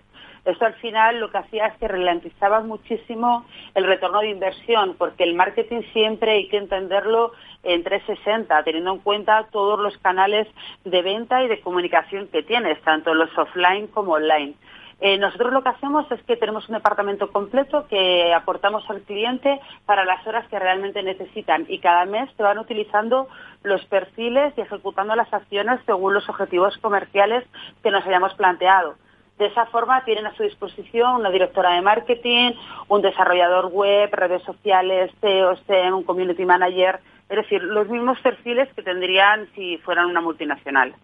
Esto 0.49 0.65
al 0.65 0.75
final 0.75 1.21
lo 1.21 1.31
que 1.31 1.37
hacía 1.37 1.67
es 1.67 1.77
que 1.77 1.89
ralentizaba 1.89 2.61
muchísimo 2.61 3.45
el 3.75 3.85
retorno 3.85 4.21
de 4.21 4.31
inversión, 4.31 4.95
porque 4.97 5.25
el 5.25 5.35
marketing 5.35 5.83
siempre 5.93 6.33
hay 6.33 6.49
que 6.49 6.57
entenderlo 6.57 7.33
en 7.63 7.85
360, 7.85 8.63
teniendo 8.63 8.95
en 8.95 9.01
cuenta 9.01 9.47
todos 9.53 9.79
los 9.79 9.99
canales 9.99 10.49
de 10.87 11.03
venta 11.03 11.43
y 11.43 11.49
de 11.49 11.61
comunicación 11.61 12.29
que 12.29 12.43
tienes, 12.43 12.81
tanto 12.81 13.13
los 13.13 13.29
offline 13.37 13.89
como 13.89 14.13
online. 14.13 14.55
Eh, 15.01 15.19
nosotros 15.19 15.53
lo 15.53 15.63
que 15.63 15.69
hacemos 15.69 16.11
es 16.11 16.23
que 16.23 16.37
tenemos 16.37 16.67
un 16.71 16.77
departamento 16.77 17.31
completo 17.31 17.87
que 17.87 18.33
aportamos 18.33 18.89
al 18.89 19.03
cliente 19.03 19.61
para 19.85 20.07
las 20.07 20.27
horas 20.27 20.49
que 20.49 20.59
realmente 20.59 21.03
necesitan 21.03 21.67
y 21.69 21.79
cada 21.79 22.07
mes 22.07 22.31
se 22.39 22.43
van 22.43 22.59
utilizando 22.59 23.29
los 23.65 23.85
perfiles 23.85 24.55
y 24.57 24.63
ejecutando 24.63 25.15
las 25.15 25.31
acciones 25.31 25.79
según 25.85 26.15
los 26.15 26.27
objetivos 26.31 26.79
comerciales 26.79 27.45
que 27.83 27.91
nos 27.91 28.07
hayamos 28.07 28.33
planteado. 28.33 28.97
De 29.38 29.46
esa 29.46 29.66
forma 29.66 30.05
tienen 30.05 30.27
a 30.27 30.35
su 30.35 30.42
disposición 30.42 31.16
una 31.20 31.31
directora 31.31 31.74
de 31.74 31.81
marketing, 31.81 32.53
un 32.88 33.03
desarrollador 33.03 33.66
web, 33.66 34.11
redes 34.12 34.42
sociales, 34.42 35.12
SEM, 35.20 35.94
un 35.94 36.03
community 36.03 36.44
manager, 36.44 36.98
es 37.29 37.37
decir, 37.37 37.62
los 37.62 37.88
mismos 37.88 38.18
perfiles 38.20 38.68
que 38.74 38.83
tendrían 38.83 39.46
si 39.55 39.77
fueran 39.79 40.07
una 40.07 40.20
multinacional. 40.20 40.94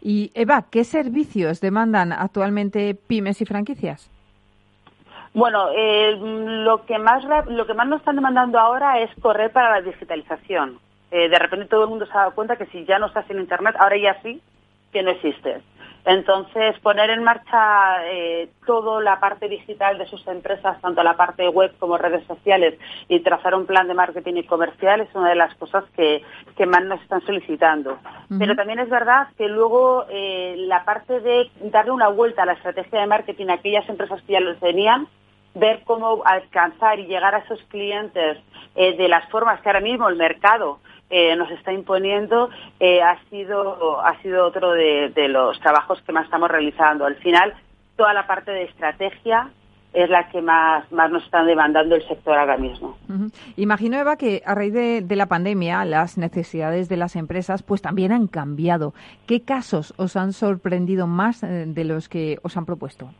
Y 0.00 0.30
Eva, 0.34 0.66
¿qué 0.70 0.84
servicios 0.84 1.60
demandan 1.60 2.12
actualmente 2.12 2.94
pymes 2.94 3.40
y 3.40 3.46
franquicias? 3.46 4.10
Bueno, 5.32 5.68
eh, 5.74 6.16
lo 6.18 6.86
que 6.86 6.98
más 6.98 7.24
lo 7.48 7.66
que 7.66 7.74
más 7.74 7.86
nos 7.86 8.00
están 8.00 8.16
demandando 8.16 8.58
ahora 8.58 9.00
es 9.00 9.10
correr 9.20 9.50
para 9.50 9.70
la 9.70 9.82
digitalización. 9.82 10.78
Eh, 11.10 11.28
de 11.28 11.38
repente 11.38 11.66
todo 11.66 11.84
el 11.84 11.90
mundo 11.90 12.06
se 12.06 12.12
ha 12.12 12.20
dado 12.20 12.34
cuenta 12.34 12.56
que 12.56 12.66
si 12.66 12.84
ya 12.84 12.98
no 12.98 13.06
estás 13.06 13.28
en 13.30 13.40
internet, 13.40 13.76
ahora 13.78 13.96
ya 13.96 14.20
sí 14.22 14.40
que 14.92 15.02
no 15.02 15.10
existe. 15.10 15.60
Entonces, 16.06 16.78
poner 16.84 17.10
en 17.10 17.24
marcha 17.24 18.06
eh, 18.06 18.48
toda 18.64 19.02
la 19.02 19.18
parte 19.18 19.48
digital 19.48 19.98
de 19.98 20.06
sus 20.06 20.24
empresas, 20.28 20.80
tanto 20.80 21.02
la 21.02 21.16
parte 21.16 21.48
web 21.48 21.74
como 21.80 21.98
redes 21.98 22.24
sociales, 22.28 22.78
y 23.08 23.18
trazar 23.20 23.56
un 23.56 23.66
plan 23.66 23.88
de 23.88 23.94
marketing 23.94 24.34
y 24.36 24.44
comercial 24.44 25.00
es 25.00 25.12
una 25.16 25.30
de 25.30 25.34
las 25.34 25.52
cosas 25.56 25.82
que, 25.96 26.22
más 26.64 26.84
nos 26.84 27.02
están 27.02 27.22
solicitando. 27.22 27.98
Pero 28.38 28.54
también 28.54 28.78
es 28.78 28.88
verdad 28.88 29.26
que 29.36 29.48
luego 29.48 30.06
eh, 30.08 30.54
la 30.58 30.84
parte 30.84 31.18
de 31.18 31.50
darle 31.72 31.90
una 31.90 32.08
vuelta 32.08 32.44
a 32.44 32.46
la 32.46 32.52
estrategia 32.52 33.00
de 33.00 33.06
marketing 33.08 33.48
a 33.48 33.54
aquellas 33.54 33.88
empresas 33.88 34.22
que 34.22 34.34
ya 34.34 34.40
lo 34.40 34.54
tenían, 34.58 35.08
ver 35.54 35.82
cómo 35.84 36.22
alcanzar 36.24 37.00
y 37.00 37.06
llegar 37.06 37.34
a 37.34 37.38
esos 37.38 37.60
clientes 37.64 38.38
eh, 38.76 38.96
de 38.96 39.08
las 39.08 39.28
formas 39.28 39.60
que 39.60 39.68
ahora 39.70 39.80
mismo 39.80 40.08
el 40.08 40.16
mercado 40.16 40.78
eh, 41.10 41.36
nos 41.36 41.50
está 41.52 41.72
imponiendo 41.72 42.50
eh, 42.80 43.00
ha 43.00 43.18
sido 43.30 44.00
ha 44.00 44.20
sido 44.22 44.44
otro 44.44 44.72
de, 44.72 45.28
los 45.28 45.58
trabajos 45.60 46.00
que 46.02 46.12
más 46.12 46.24
estamos 46.24 46.50
realizando. 46.50 47.04
Al 47.04 47.16
final, 47.16 47.54
toda 47.96 48.12
la 48.12 48.26
parte 48.26 48.50
de 48.50 48.64
estrategia 48.64 49.50
es 49.92 50.10
la 50.10 50.28
que 50.28 50.42
más, 50.42 50.90
más 50.92 51.10
nos 51.10 51.24
está 51.24 51.42
demandando 51.42 51.94
el 51.94 52.06
sector 52.06 52.36
ahora 52.36 52.58
mismo. 52.58 52.98
Imagino, 53.56 53.96
Eva, 53.96 54.16
que 54.16 54.42
a 54.44 54.54
raíz 54.54 54.74
de, 54.74 55.16
la 55.16 55.26
pandemia 55.26 55.84
las 55.84 56.18
necesidades 56.18 56.88
de 56.88 56.98
las 56.98 57.16
empresas 57.16 57.62
pues 57.62 57.80
también 57.80 58.12
han 58.12 58.26
cambiado. 58.26 58.92
¿Qué 59.26 59.42
casos 59.42 59.94
os 59.96 60.16
han 60.16 60.32
sorprendido 60.32 61.06
más 61.06 61.42
eh, 61.42 61.64
de 61.66 61.84
los 61.84 62.08
que 62.08 62.38
os 62.42 62.56
han 62.56 62.66
propuesto? 62.66 63.10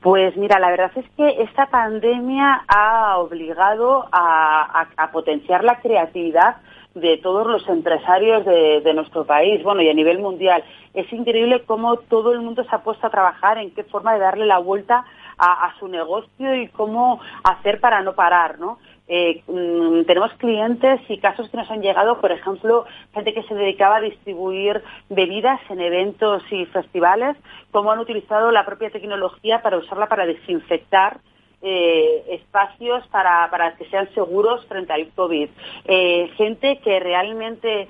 Pues 0.00 0.34
mira, 0.36 0.58
la 0.58 0.70
verdad 0.70 0.90
es 0.96 1.04
que 1.14 1.42
esta 1.42 1.66
pandemia 1.66 2.64
ha 2.68 3.18
obligado 3.18 4.08
a, 4.10 4.86
potenciar 5.12 5.62
la 5.62 5.80
creatividad 5.80 6.56
de 6.94 7.18
todos 7.18 7.46
los 7.46 7.68
empresarios 7.68 8.44
de, 8.46 8.94
nuestro 8.94 9.26
país, 9.26 9.62
bueno, 9.62 9.82
y 9.82 9.90
a 9.90 9.94
nivel 9.94 10.18
mundial. 10.18 10.64
Es 10.94 11.12
increíble 11.12 11.64
cómo 11.66 11.96
todo 11.96 12.32
el 12.32 12.40
mundo 12.40 12.64
se 12.64 12.74
ha 12.74 12.82
puesto 12.82 13.06
a 13.06 13.10
trabajar 13.10 13.58
en 13.58 13.72
qué 13.72 13.84
forma 13.84 14.14
de 14.14 14.20
darle 14.20 14.46
la 14.46 14.58
vuelta 14.58 15.04
a, 15.36 15.66
a 15.66 15.78
su 15.78 15.86
negocio 15.86 16.54
y 16.54 16.68
cómo 16.68 17.20
hacer 17.44 17.78
para 17.78 18.00
no 18.02 18.14
parar, 18.14 18.58
¿no? 18.58 18.78
Eh, 19.12 19.42
mm, 19.48 20.04
tenemos 20.04 20.32
clientes 20.34 21.00
y 21.08 21.18
casos 21.18 21.50
que 21.50 21.56
nos 21.56 21.68
han 21.68 21.82
llegado, 21.82 22.20
por 22.20 22.30
ejemplo, 22.30 22.84
gente 23.12 23.34
que 23.34 23.42
se 23.42 23.56
dedicaba 23.56 23.96
a 23.96 24.00
distribuir 24.00 24.84
bebidas 25.08 25.60
en 25.68 25.80
eventos 25.80 26.44
y 26.52 26.64
festivales, 26.66 27.36
cómo 27.72 27.90
han 27.90 27.98
utilizado 27.98 28.52
la 28.52 28.64
propia 28.64 28.88
tecnología 28.90 29.62
para 29.62 29.78
usarla 29.78 30.06
para 30.06 30.26
desinfectar 30.26 31.18
eh, 31.62 32.24
espacios 32.28 33.06
para, 33.08 33.50
para, 33.50 33.76
que 33.76 33.84
sean 33.86 34.12
seguros 34.14 34.64
frente 34.66 34.92
al 34.92 35.08
COVID. 35.10 35.48
Eh, 35.84 36.30
gente 36.36 36.78
que 36.78 37.00
realmente 37.00 37.88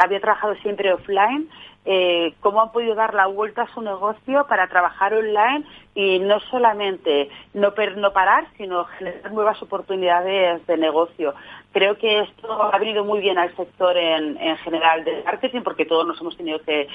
había 0.00 0.20
trabajado 0.20 0.54
siempre 0.56 0.92
offline 0.92 1.48
eh, 1.84 2.34
cómo 2.38 2.62
han 2.62 2.70
podido 2.70 2.94
dar 2.94 3.12
la 3.12 3.26
vuelta 3.26 3.62
a 3.62 3.74
su 3.74 3.80
negocio 3.80 4.46
para 4.46 4.68
trabajar 4.68 5.14
online 5.14 5.64
y 5.96 6.20
no 6.20 6.38
solamente 6.38 7.28
no, 7.54 7.74
no 7.96 8.12
parar, 8.12 8.46
sino 8.56 8.84
generar 8.84 9.32
nuevas 9.32 9.60
oportunidades 9.62 10.64
de 10.68 10.76
negocio. 10.76 11.34
Creo 11.72 11.98
que 11.98 12.20
esto 12.20 12.62
ha 12.72 12.78
venido 12.78 13.04
muy 13.04 13.18
bien 13.18 13.36
al 13.36 13.54
sector 13.56 13.96
en, 13.96 14.36
general 14.58 15.02
del 15.04 15.24
marketing 15.24 15.62
porque 15.62 15.84
todos 15.84 16.06
nos 16.06 16.20
hemos 16.20 16.36
tenido 16.36 16.60
que 16.60 16.86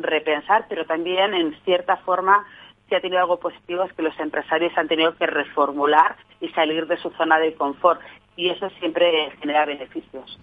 repensar, 0.00 0.66
pero 0.68 0.84
también 0.84 1.32
en 1.32 1.54
cierta 1.64 1.96
forma 1.98 2.44
si 2.90 2.96
ha 2.96 3.00
tenido 3.00 3.20
algo 3.20 3.38
positivo 3.38 3.84
es 3.84 3.92
que 3.94 4.02
los 4.02 4.18
empresarios 4.18 4.76
han 4.76 4.88
tenido 4.88 5.14
que 5.14 5.26
reformular 5.26 6.16
y 6.40 6.48
salir 6.48 6.86
de 6.86 6.98
su 6.98 7.08
zona 7.10 7.38
de 7.38 7.54
confort 7.54 8.00
y 8.36 8.48
eso 8.50 8.68
siempre 8.80 9.30
genera 9.40 9.64
beneficios. 9.64 10.38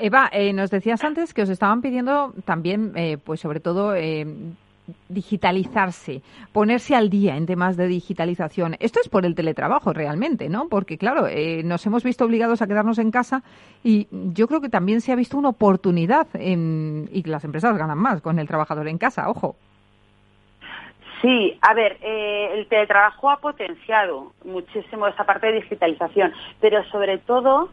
Eva, 0.00 0.28
eh, 0.32 0.52
nos 0.52 0.70
decías 0.70 1.02
antes 1.04 1.32
que 1.32 1.42
os 1.42 1.48
estaban 1.48 1.80
pidiendo 1.80 2.34
también, 2.44 2.92
eh, 2.96 3.16
pues 3.16 3.40
sobre 3.40 3.60
todo, 3.60 3.94
eh, 3.94 4.26
digitalizarse, 5.08 6.22
ponerse 6.52 6.94
al 6.94 7.10
día 7.10 7.36
en 7.36 7.46
temas 7.46 7.76
de 7.76 7.86
digitalización. 7.86 8.76
Esto 8.80 9.00
es 9.00 9.08
por 9.08 9.24
el 9.24 9.34
teletrabajo 9.34 9.92
realmente, 9.92 10.48
¿no? 10.48 10.68
Porque, 10.68 10.96
claro, 10.96 11.26
nos 11.62 11.84
hemos 11.86 12.02
visto 12.02 12.24
obligados 12.24 12.62
a 12.62 12.66
quedarnos 12.66 12.98
en 12.98 13.10
casa 13.10 13.42
y 13.84 14.08
yo 14.10 14.48
creo 14.48 14.62
que 14.62 14.70
también 14.70 15.02
se 15.02 15.12
ha 15.12 15.16
visto 15.16 15.36
una 15.36 15.50
oportunidad 15.50 16.26
en, 16.34 17.08
y 17.12 17.22
las 17.24 17.44
empresas 17.44 17.76
ganan 17.76 17.98
más 17.98 18.22
con 18.22 18.38
el 18.38 18.48
trabajador 18.48 18.88
en 18.88 18.98
casa, 18.98 19.28
ojo. 19.28 19.56
Sí, 21.20 21.58
a 21.62 21.74
ver, 21.74 21.98
eh, 22.00 22.50
el 22.54 22.68
teletrabajo 22.68 23.30
ha 23.30 23.38
potenciado 23.38 24.32
muchísimo 24.44 25.06
esa 25.08 25.24
parte 25.24 25.48
de 25.48 25.60
digitalización, 25.60 26.32
pero 26.60 26.84
sobre 26.90 27.18
todo 27.18 27.70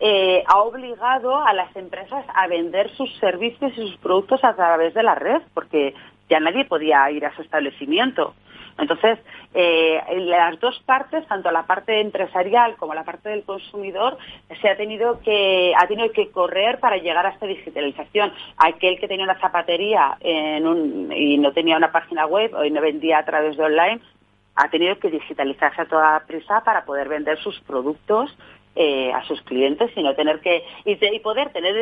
eh, 0.00 0.42
ha 0.46 0.58
obligado 0.60 1.44
a 1.44 1.52
las 1.52 1.74
empresas 1.76 2.24
a 2.34 2.46
vender 2.46 2.90
sus 2.96 3.14
servicios 3.18 3.72
y 3.76 3.88
sus 3.88 3.96
productos 3.98 4.42
a 4.44 4.54
través 4.54 4.94
de 4.94 5.02
la 5.02 5.14
red, 5.14 5.42
porque 5.52 5.94
ya 6.30 6.40
nadie 6.40 6.64
podía 6.64 7.10
ir 7.10 7.26
a 7.26 7.34
su 7.34 7.42
establecimiento. 7.42 8.34
Entonces, 8.78 9.18
eh, 9.54 10.00
las 10.20 10.58
dos 10.60 10.78
partes, 10.84 11.26
tanto 11.26 11.50
la 11.50 11.66
parte 11.66 12.00
empresarial 12.00 12.76
como 12.76 12.94
la 12.94 13.04
parte 13.04 13.30
del 13.30 13.44
consumidor, 13.44 14.18
se 14.60 14.68
ha 14.68 14.76
tenido 14.76 15.20
que 15.20 15.72
ha 15.76 15.86
tenido 15.86 16.12
que 16.12 16.30
correr 16.30 16.78
para 16.78 16.98
llegar 16.98 17.26
a 17.26 17.30
esta 17.30 17.46
digitalización. 17.46 18.32
Aquel 18.58 18.98
que 19.00 19.08
tenía 19.08 19.24
una 19.24 19.40
zapatería 19.40 20.18
y 20.20 21.38
no 21.38 21.52
tenía 21.52 21.76
una 21.76 21.92
página 21.92 22.26
web 22.26 22.54
o 22.54 22.64
no 22.64 22.80
vendía 22.80 23.18
a 23.18 23.24
través 23.24 23.56
de 23.56 23.64
online, 23.64 24.00
ha 24.56 24.70
tenido 24.70 24.98
que 24.98 25.10
digitalizarse 25.10 25.82
a 25.82 25.86
toda 25.86 26.20
prisa 26.26 26.62
para 26.64 26.84
poder 26.84 27.08
vender 27.08 27.38
sus 27.38 27.60
productos 27.60 28.34
eh, 28.76 29.12
a 29.12 29.24
sus 29.24 29.40
clientes 29.42 29.90
y 29.96 30.02
no 30.02 30.14
tener 30.14 30.40
que 30.40 30.62
y, 30.84 31.18
poder 31.20 31.50
tener 31.50 31.74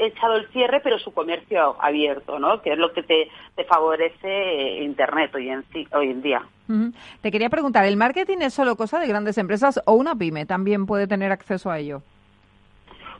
echado 0.00 0.36
el 0.36 0.48
cierre 0.48 0.80
pero 0.80 0.98
su 0.98 1.12
comercio 1.12 1.76
abierto 1.80 2.38
no 2.38 2.62
que 2.62 2.72
es 2.72 2.78
lo 2.78 2.92
que 2.92 3.02
te, 3.02 3.28
favorece 3.64 4.22
eh, 4.24 4.84
internet 4.84 5.34
hoy 5.34 5.48
en 5.50 5.64
hoy 5.92 6.10
en 6.10 6.22
día. 6.22 6.42
Te 7.22 7.30
quería 7.30 7.48
preguntar 7.48 7.84
el 7.86 7.96
marketing 7.96 8.38
es 8.42 8.54
solo 8.54 8.76
cosa 8.76 8.98
de 9.00 9.08
grandes 9.08 9.36
empresas 9.38 9.80
o 9.84 9.94
una 9.94 10.14
pyme 10.14 10.46
también 10.46 10.86
puede 10.86 11.06
tener 11.06 11.32
acceso 11.32 11.70
a 11.70 11.78
ello 11.78 12.02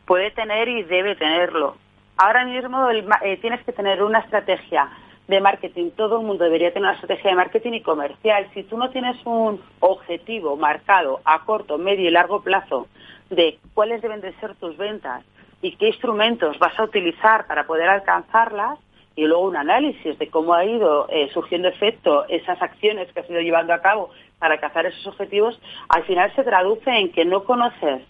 puede 0.09 0.31
tener 0.31 0.67
y 0.69 0.83
debe 0.85 1.15
tenerlo. 1.15 1.77
Ahora 2.17 2.45
mismo 2.47 2.91
eh, 2.91 3.37
tienes 3.41 3.63
que 3.65 3.73
tener 3.73 4.03
una 4.03 4.21
estrategia 4.21 4.89
de 5.29 5.41
marketing. 5.41 5.91
Todo 5.91 6.21
el 6.21 6.27
mundo 6.27 6.45
debería 6.45 6.73
tener 6.73 6.89
una 6.89 6.95
estrategia 6.95 7.31
de 7.31 7.37
marketing 7.37 7.73
y 7.75 7.83
comercial. 7.83 8.49
Si 8.55 8.65
tú 8.65 8.77
no 8.77 8.91
tienes 8.91 9.17
un 9.25 9.61
objetivo 9.81 10.57
marcado 10.57 11.21
a 11.25 11.45
corto, 11.45 11.79
medio 11.79 12.09
y 12.09 12.11
largo 12.11 12.43
plazo 12.43 12.89
de 13.31 13.59
cuáles 13.75 14.03
deben 14.03 14.23
de 14.23 14.33
ser 14.41 14.55
tus 14.57 14.77
ventas 14.79 15.23
y 15.61 15.77
qué 15.77 15.89
instrumentos 15.89 16.59
vas 16.59 16.79
a 16.79 16.85
utilizar 16.85 17.47
para 17.47 17.67
poder 17.67 17.89
alcanzarlas, 17.89 18.79
y 19.17 19.27
luego 19.27 19.49
un 19.49 19.57
análisis 19.57 20.17
de 20.17 20.31
cómo 20.31 20.55
ha 20.55 20.65
ido 20.65 21.09
eh, 21.09 21.29
surgiendo 21.35 21.67
efecto 21.67 22.25
esas 22.29 22.63
acciones 22.63 23.13
que 23.13 23.19
has 23.19 23.29
ido 23.29 23.41
llevando 23.41 23.75
a 23.75 23.81
cabo 23.81 24.11
para 24.39 24.55
alcanzar 24.55 24.87
esos 24.87 25.09
objetivos, 25.09 25.61
al 25.89 26.05
final 26.05 26.33
se 26.37 26.45
traduce 26.45 26.89
en 26.89 27.11
que 27.11 27.25
no 27.25 27.43
conoces 27.43 28.03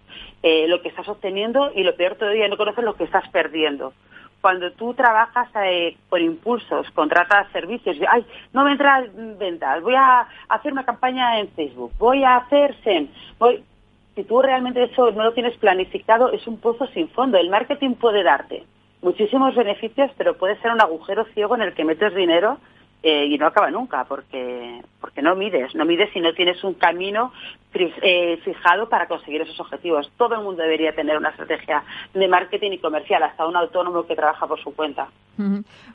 eh, 0.42 0.68
lo 0.68 0.82
que 0.82 0.90
estás 0.90 1.08
obteniendo 1.08 1.72
y 1.74 1.82
lo 1.82 1.96
peor 1.96 2.16
todavía, 2.16 2.46
no 2.46 2.58
conoces 2.58 2.84
lo 2.84 2.94
que 2.94 3.04
estás 3.04 3.26
perdiendo 3.30 3.94
cuando 4.40 4.70
tú 4.72 4.94
trabajas 4.94 5.48
eh, 5.64 5.96
por 6.08 6.20
impulsos, 6.20 6.90
contratas 6.92 7.50
servicios, 7.52 7.96
ay, 8.08 8.24
no 8.52 8.64
me 8.64 8.72
entran 8.72 9.36
ventas, 9.38 9.82
voy 9.82 9.94
a 9.94 10.26
hacer 10.48 10.72
una 10.72 10.84
campaña 10.84 11.40
en 11.40 11.48
Facebook, 11.48 11.92
voy 11.98 12.22
a 12.24 12.36
hacer 12.36 12.76
SEM, 12.84 13.08
voy... 13.38 13.64
si 14.14 14.24
tú 14.24 14.40
realmente 14.40 14.82
eso 14.84 15.10
no 15.10 15.24
lo 15.24 15.32
tienes 15.32 15.56
planificado, 15.58 16.32
es 16.32 16.46
un 16.46 16.58
pozo 16.58 16.86
sin 16.88 17.08
fondo. 17.08 17.38
El 17.38 17.50
marketing 17.50 17.94
puede 17.94 18.22
darte 18.22 18.64
muchísimos 19.02 19.54
beneficios, 19.54 20.10
pero 20.16 20.36
puede 20.36 20.60
ser 20.60 20.72
un 20.72 20.80
agujero 20.80 21.24
ciego 21.34 21.54
en 21.54 21.62
el 21.62 21.74
que 21.74 21.84
metes 21.84 22.14
dinero 22.14 22.58
eh, 23.02 23.26
y 23.26 23.38
no 23.38 23.46
acaba 23.46 23.70
nunca 23.70 24.04
porque 24.04 24.80
porque 25.00 25.22
no 25.22 25.36
mides 25.36 25.72
no 25.76 25.84
mides 25.84 26.10
si 26.12 26.20
no 26.20 26.34
tienes 26.34 26.62
un 26.64 26.74
camino 26.74 27.32
eh, 27.74 28.38
fijado 28.44 28.88
para 28.88 29.06
conseguir 29.06 29.42
esos 29.42 29.60
objetivos. 29.60 30.10
Todo 30.16 30.34
el 30.34 30.42
mundo 30.42 30.62
debería 30.62 30.94
tener 30.94 31.16
una 31.16 31.28
estrategia 31.28 31.84
de 32.12 32.26
marketing 32.26 32.72
y 32.72 32.78
comercial 32.78 33.22
hasta 33.22 33.46
un 33.46 33.54
autónomo 33.54 34.04
que 34.06 34.16
trabaja 34.16 34.46
por 34.48 34.60
su 34.60 34.74
cuenta. 34.74 35.08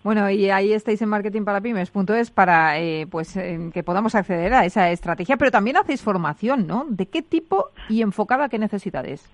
Bueno 0.04 0.30
y 0.30 0.50
ahí 0.50 0.72
estáis 0.72 1.02
en 1.02 1.10
marketing 1.10 1.44
para 1.44 2.80
eh, 2.80 3.06
pues 3.12 3.34
que 3.34 3.84
podamos 3.84 4.16
acceder 4.16 4.54
a 4.54 4.64
esa 4.64 4.90
estrategia 4.92 5.36
pero 5.36 5.52
también 5.52 5.76
hacéis 5.76 6.02
formación 6.02 6.66
no 6.66 6.86
de 6.88 7.08
qué 7.08 7.22
tipo 7.22 7.72
y 7.90 8.02
enfocada 8.02 8.48
qué 8.48 8.58
necesidades 8.58 9.30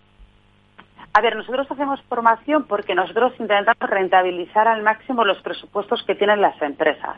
a 1.14 1.22
ver, 1.22 1.36
nosotros 1.36 1.68
hacemos 1.70 2.02
formación 2.04 2.66
porque 2.66 2.96
nosotros 2.96 3.34
intentamos 3.40 3.90
rentabilizar 3.90 4.68
al 4.68 4.84
máximo 4.84 5.26
los 5.26 5.42
presupuestos 5.42 6.04
que 6.04 6.16
tienen 6.16 6.42
las 6.42 6.62
empresas. 6.62 7.18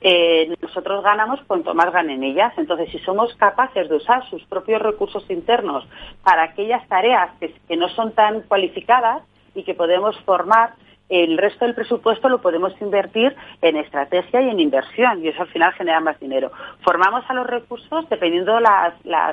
Eh, 0.00 0.56
nosotros 0.62 1.04
ganamos 1.04 1.40
cuanto 1.46 1.74
más 1.74 1.92
ganen 1.92 2.24
ellas. 2.24 2.52
Entonces, 2.56 2.90
si 2.90 2.98
somos 3.00 3.34
capaces 3.36 3.88
de 3.88 3.96
usar 3.96 4.28
sus 4.30 4.42
propios 4.44 4.80
recursos 4.80 5.24
internos 5.30 5.86
para 6.24 6.42
aquellas 6.42 6.86
tareas 6.88 7.30
que 7.38 7.76
no 7.76 7.88
son 7.90 8.12
tan 8.12 8.40
cualificadas 8.42 9.22
y 9.54 9.62
que 9.62 9.74
podemos 9.74 10.18
formar 10.20 10.72
el 11.10 11.36
resto 11.36 11.64
del 11.64 11.74
presupuesto 11.74 12.28
lo 12.28 12.40
podemos 12.40 12.72
invertir 12.80 13.34
en 13.60 13.76
estrategia 13.76 14.40
y 14.40 14.48
en 14.48 14.60
inversión 14.60 15.22
y 15.22 15.28
eso 15.28 15.42
al 15.42 15.48
final 15.48 15.72
genera 15.72 16.00
más 16.00 16.18
dinero. 16.20 16.52
Formamos 16.82 17.24
a 17.28 17.34
los 17.34 17.46
recursos 17.46 18.08
dependiendo 18.08 18.58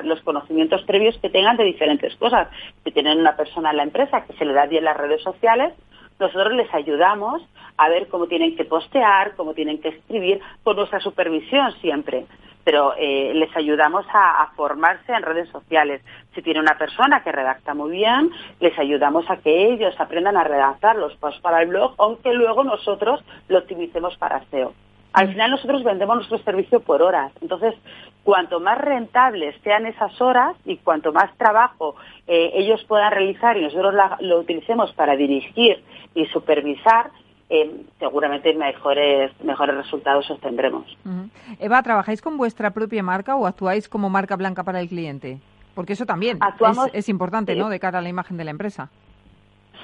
los 0.02 0.20
conocimientos 0.22 0.82
previos 0.82 1.16
que 1.18 1.30
tengan 1.30 1.56
de 1.56 1.64
diferentes 1.64 2.14
cosas. 2.16 2.48
Si 2.84 2.90
tienen 2.90 3.18
una 3.18 3.36
persona 3.36 3.70
en 3.70 3.76
la 3.76 3.84
empresa 3.84 4.24
que 4.26 4.32
se 4.34 4.44
le 4.44 4.52
da 4.52 4.66
bien 4.66 4.84
las 4.84 4.96
redes 4.96 5.22
sociales, 5.22 5.72
nosotros 6.18 6.52
les 6.54 6.72
ayudamos 6.74 7.42
a 7.76 7.88
ver 7.88 8.08
cómo 8.08 8.26
tienen 8.26 8.56
que 8.56 8.64
postear, 8.64 9.36
cómo 9.36 9.54
tienen 9.54 9.80
que 9.80 9.90
escribir, 9.90 10.40
con 10.64 10.74
nuestra 10.74 10.98
supervisión 10.98 11.72
siempre 11.80 12.26
pero 12.68 12.92
eh, 12.98 13.32
les 13.34 13.56
ayudamos 13.56 14.04
a, 14.12 14.46
formarse 14.54 15.10
en 15.10 15.22
redes 15.22 15.48
sociales. 15.48 16.02
Si 16.34 16.42
tiene 16.42 16.60
una 16.60 16.76
persona 16.76 17.22
que 17.24 17.32
redacta 17.32 17.72
muy 17.72 17.92
bien, 17.92 18.30
les 18.60 18.78
ayudamos 18.78 19.24
a 19.30 19.38
que 19.38 19.72
ellos 19.72 19.98
aprendan 19.98 20.36
a 20.36 20.44
redactar 20.44 20.96
los 20.96 21.16
posts 21.16 21.40
para 21.40 21.62
el 21.62 21.68
blog, 21.68 21.94
aunque 21.96 22.34
luego 22.34 22.64
nosotros 22.64 23.24
lo 23.48 23.60
optimicemos 23.60 24.18
para 24.18 24.44
SEO. 24.50 24.74
Al 25.14 25.28
mm. 25.28 25.30
final 25.30 25.50
nosotros 25.52 25.82
vendemos 25.82 26.16
nuestro 26.16 26.36
servicio 26.40 26.80
por 26.80 27.00
horas. 27.00 27.32
Entonces, 27.40 27.74
cuanto 28.22 28.60
más 28.60 28.76
rentables 28.76 29.56
sean 29.64 29.86
esas 29.86 30.20
horas 30.20 30.54
y 30.66 30.76
cuanto 30.76 31.10
más 31.10 31.34
trabajo 31.38 31.96
eh, 32.26 32.50
ellos 32.52 32.84
puedan 32.84 33.12
realizar 33.12 33.56
y 33.56 33.62
nosotros 33.62 33.94
lo 34.20 34.40
utilicemos 34.40 34.92
para 34.92 35.16
dirigir 35.16 35.82
y 36.14 36.26
supervisar, 36.26 37.12
eh, 37.50 37.84
seguramente 37.98 38.52
mejores, 38.54 39.32
mejores 39.42 39.76
resultados 39.76 40.30
obtendremos. 40.30 40.84
Eva, 41.58 41.82
¿trabajáis 41.82 42.20
con 42.20 42.36
vuestra 42.36 42.70
propia 42.70 43.02
marca 43.02 43.36
o 43.36 43.46
actuáis 43.46 43.88
como 43.88 44.10
marca 44.10 44.36
blanca 44.36 44.64
para 44.64 44.80
el 44.80 44.88
cliente? 44.88 45.38
Porque 45.74 45.94
eso 45.94 46.06
también 46.06 46.38
es, 46.92 47.08
importante, 47.08 47.54
¿no?, 47.54 47.68
de 47.68 47.78
cara 47.78 48.00
a 48.00 48.02
la 48.02 48.08
imagen 48.08 48.36
de 48.36 48.44
la 48.44 48.50
empresa. 48.50 48.90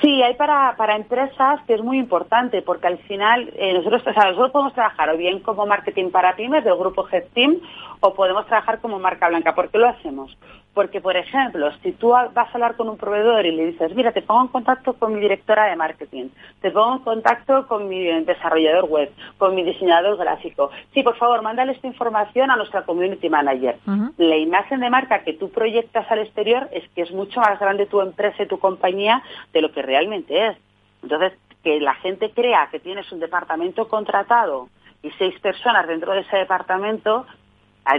Sí, 0.02 0.22
hay 0.22 0.34
para, 0.34 0.74
para 0.76 0.96
empresas 0.96 1.60
que 1.66 1.74
es 1.74 1.82
muy 1.82 1.98
importante 1.98 2.62
porque 2.62 2.88
al 2.88 2.98
final 2.98 3.50
eh, 3.56 3.72
nosotros, 3.74 4.02
o 4.06 4.12
sea, 4.12 4.24
nosotros 4.24 4.50
podemos 4.50 4.74
trabajar 4.74 5.08
o 5.08 5.16
bien 5.16 5.38
como 5.40 5.66
marketing 5.66 6.10
para 6.10 6.34
pymes 6.34 6.64
del 6.64 6.76
grupo 6.76 7.06
Team 7.32 7.60
o 8.00 8.12
podemos 8.12 8.44
trabajar 8.46 8.80
como 8.80 8.98
marca 8.98 9.28
blanca. 9.28 9.54
¿Por 9.54 9.70
qué 9.70 9.78
lo 9.78 9.88
hacemos? 9.88 10.36
Porque, 10.74 11.00
por 11.00 11.16
ejemplo, 11.16 11.70
si 11.82 11.92
tú 11.92 12.08
vas 12.08 12.36
a 12.36 12.50
hablar 12.52 12.76
con 12.76 12.88
un 12.88 12.96
proveedor 12.96 13.46
y 13.46 13.52
le 13.52 13.66
dices, 13.66 13.94
mira, 13.94 14.10
te 14.12 14.22
pongo 14.22 14.42
en 14.42 14.48
contacto 14.48 14.94
con 14.94 15.14
mi 15.14 15.20
directora 15.20 15.66
de 15.66 15.76
marketing, 15.76 16.30
te 16.60 16.72
pongo 16.72 16.96
en 16.96 17.02
contacto 17.02 17.68
con 17.68 17.88
mi 17.88 18.04
desarrollador 18.24 18.86
web, 18.86 19.12
con 19.38 19.54
mi 19.54 19.62
diseñador 19.62 20.16
gráfico. 20.16 20.70
Sí, 20.92 21.02
por 21.04 21.16
favor, 21.16 21.42
mándale 21.42 21.72
esta 21.72 21.86
información 21.86 22.50
a 22.50 22.56
nuestra 22.56 22.82
community 22.82 23.28
manager. 23.28 23.78
La 24.16 24.36
imagen 24.36 24.80
de 24.80 24.90
marca 24.90 25.22
que 25.22 25.34
tú 25.34 25.50
proyectas 25.50 26.10
al 26.10 26.18
exterior 26.18 26.68
es 26.72 26.88
que 26.90 27.02
es 27.02 27.12
mucho 27.12 27.40
más 27.40 27.58
grande 27.60 27.86
tu 27.86 28.00
empresa 28.00 28.42
y 28.42 28.48
tu 28.48 28.58
compañía 28.58 29.22
de 29.52 29.62
lo 29.62 29.70
que 29.70 29.82
realmente 29.82 30.48
es. 30.48 30.56
Entonces, 31.02 31.34
que 31.62 31.80
la 31.80 31.94
gente 31.94 32.30
crea 32.30 32.68
que 32.70 32.78
tienes 32.78 33.10
un 33.10 33.20
departamento 33.20 33.88
contratado 33.88 34.68
y 35.02 35.10
seis 35.12 35.38
personas 35.40 35.86
dentro 35.86 36.12
de 36.12 36.20
ese 36.20 36.36
departamento, 36.36 37.26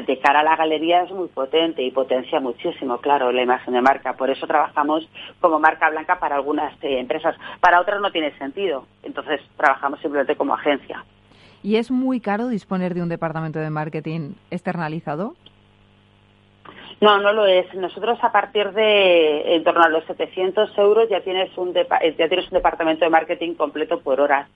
de 0.07 0.19
cara 0.19 0.39
a 0.39 0.43
la 0.43 0.55
galería 0.55 1.03
es 1.03 1.11
muy 1.11 1.27
potente 1.27 1.83
y 1.83 1.91
potencia 1.91 2.39
muchísimo, 2.39 2.97
claro, 2.97 3.31
la 3.31 3.43
imagen 3.43 3.73
de 3.73 3.81
marca. 3.81 4.13
Por 4.13 4.29
eso 4.29 4.47
trabajamos 4.47 5.07
como 5.39 5.59
marca 5.59 5.89
blanca 5.89 6.19
para 6.19 6.35
algunas 6.35 6.73
eh, 6.83 6.99
empresas. 6.99 7.35
Para 7.59 7.79
otras 7.79 8.01
no 8.01 8.11
tiene 8.11 8.35
sentido. 8.37 8.85
Entonces 9.03 9.41
trabajamos 9.57 9.99
simplemente 10.01 10.35
como 10.35 10.55
agencia. 10.55 11.05
¿Y 11.61 11.77
es 11.77 11.91
muy 11.91 12.19
caro 12.19 12.47
disponer 12.47 12.93
de 12.93 13.03
un 13.03 13.09
departamento 13.09 13.59
de 13.59 13.69
marketing 13.69 14.33
externalizado? 14.51 15.35
No, 17.01 17.19
no 17.19 17.33
lo 17.33 17.45
es. 17.45 17.71
Nosotros 17.75 18.17
a 18.21 18.31
partir 18.31 18.71
de 18.71 19.55
en 19.55 19.63
torno 19.63 19.83
a 19.83 19.89
los 19.89 20.05
700 20.05 20.77
euros 20.77 21.09
ya 21.09 21.21
tienes 21.21 21.55
un, 21.57 21.73
ya 21.73 22.27
tienes 22.27 22.45
un 22.51 22.55
departamento 22.55 23.05
de 23.05 23.11
marketing 23.11 23.53
completo 23.53 23.99
por 23.99 24.21
horas. 24.21 24.47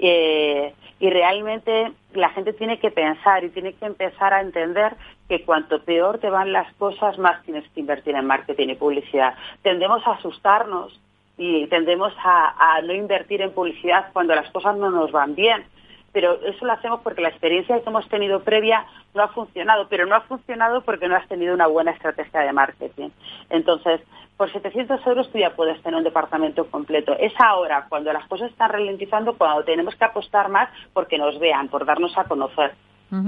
Eh, 0.00 0.74
y 0.98 1.10
realmente 1.10 1.92
la 2.12 2.30
gente 2.30 2.52
tiene 2.52 2.78
que 2.78 2.90
pensar 2.90 3.44
y 3.44 3.50
tiene 3.50 3.72
que 3.72 3.86
empezar 3.86 4.34
a 4.34 4.40
entender 4.40 4.96
que 5.28 5.44
cuanto 5.44 5.82
peor 5.82 6.18
te 6.18 6.28
van 6.28 6.52
las 6.52 6.72
cosas, 6.74 7.18
más 7.18 7.42
tienes 7.44 7.64
que 7.70 7.80
invertir 7.80 8.14
en 8.16 8.26
marketing 8.26 8.68
y 8.68 8.74
publicidad. 8.74 9.34
Tendemos 9.62 10.06
a 10.06 10.12
asustarnos 10.12 10.98
y 11.38 11.66
tendemos 11.68 12.12
a, 12.22 12.80
no 12.82 12.92
invertir 12.92 13.40
en 13.40 13.52
publicidad 13.52 14.08
cuando 14.12 14.34
las 14.34 14.50
cosas 14.50 14.76
no 14.76 14.90
nos 14.90 15.10
van 15.10 15.34
bien. 15.34 15.64
Pero 16.12 16.34
eso 16.44 16.66
lo 16.66 16.72
hacemos 16.72 17.00
porque 17.02 17.22
la 17.22 17.28
experiencia 17.28 17.80
que 17.80 17.88
hemos 17.88 18.08
tenido 18.08 18.40
previa 18.40 18.84
no 19.14 19.22
ha 19.22 19.28
funcionado, 19.28 19.86
pero 19.88 20.04
no 20.06 20.16
ha 20.16 20.22
funcionado 20.22 20.82
porque 20.82 21.08
no 21.08 21.16
has 21.16 21.28
tenido 21.28 21.54
una 21.54 21.68
buena 21.68 21.92
estrategia 21.92 22.40
de 22.40 22.52
marketing. 22.52 23.10
Entonces, 23.48 24.00
por 24.40 24.50
700 24.50 25.06
euros 25.06 25.30
tú 25.30 25.36
ya 25.36 25.50
puedes 25.50 25.82
tener 25.82 25.98
un 25.98 26.02
departamento 26.02 26.64
completo. 26.70 27.12
Es 27.20 27.34
ahora, 27.38 27.84
cuando 27.90 28.10
las 28.10 28.26
cosas 28.26 28.50
están 28.50 28.70
ralentizando, 28.70 29.36
cuando 29.36 29.64
tenemos 29.64 29.94
que 29.96 30.04
apostar 30.06 30.48
más 30.48 30.70
porque 30.94 31.18
nos 31.18 31.38
vean, 31.38 31.68
por 31.68 31.84
darnos 31.84 32.16
a 32.16 32.24
conocer. 32.24 32.72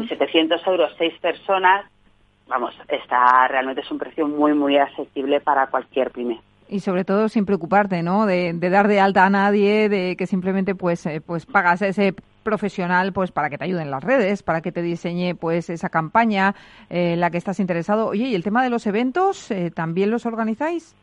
700 0.09 0.67
euros, 0.67 0.91
seis 0.97 1.13
personas, 1.21 1.85
vamos, 2.49 2.75
está 2.89 3.47
realmente 3.47 3.83
es 3.83 3.91
un 3.91 3.99
precio 3.99 4.27
muy, 4.27 4.55
muy 4.55 4.79
asequible 4.79 5.43
para 5.43 5.67
cualquier 5.67 6.13
pyme. 6.13 6.41
Y 6.67 6.81
sobre 6.81 7.05
todo 7.05 7.29
sin 7.29 7.45
preocuparte, 7.45 8.03
¿no? 8.03 8.25
De, 8.25 8.55
dar 8.55 8.89
de 8.89 8.99
alta 8.99 9.27
a 9.27 9.29
nadie, 9.29 9.91
de 9.91 10.17
que 10.17 10.27
simplemente 10.27 10.75
pues, 10.75 11.05
eh, 11.05 11.21
pues 11.21 11.45
pagas 11.45 11.83
a 11.83 11.89
ese 11.89 12.15
profesional 12.43 13.13
pues 13.13 13.33
para 13.33 13.51
que 13.51 13.59
te 13.59 13.65
ayude 13.65 13.83
en 13.83 13.91
las 13.91 14.03
redes, 14.03 14.43
para 14.43 14.63
que 14.63 14.73
te 14.73 14.81
diseñe 14.81 15.35
pues 15.35 15.69
esa 15.69 15.91
campaña 15.91 16.55
en 16.89 17.21
la 17.21 17.29
que 17.29 17.37
estás 17.37 17.61
interesado. 17.61 18.07
Oye, 18.07 18.29
¿y 18.29 18.35
el 18.35 18.43
tema 18.43 18.65
de 18.65 18.71
los 18.71 18.87
eventos 18.87 19.53
también 19.75 20.11
los 20.11 20.25
organizáis? 20.25 20.97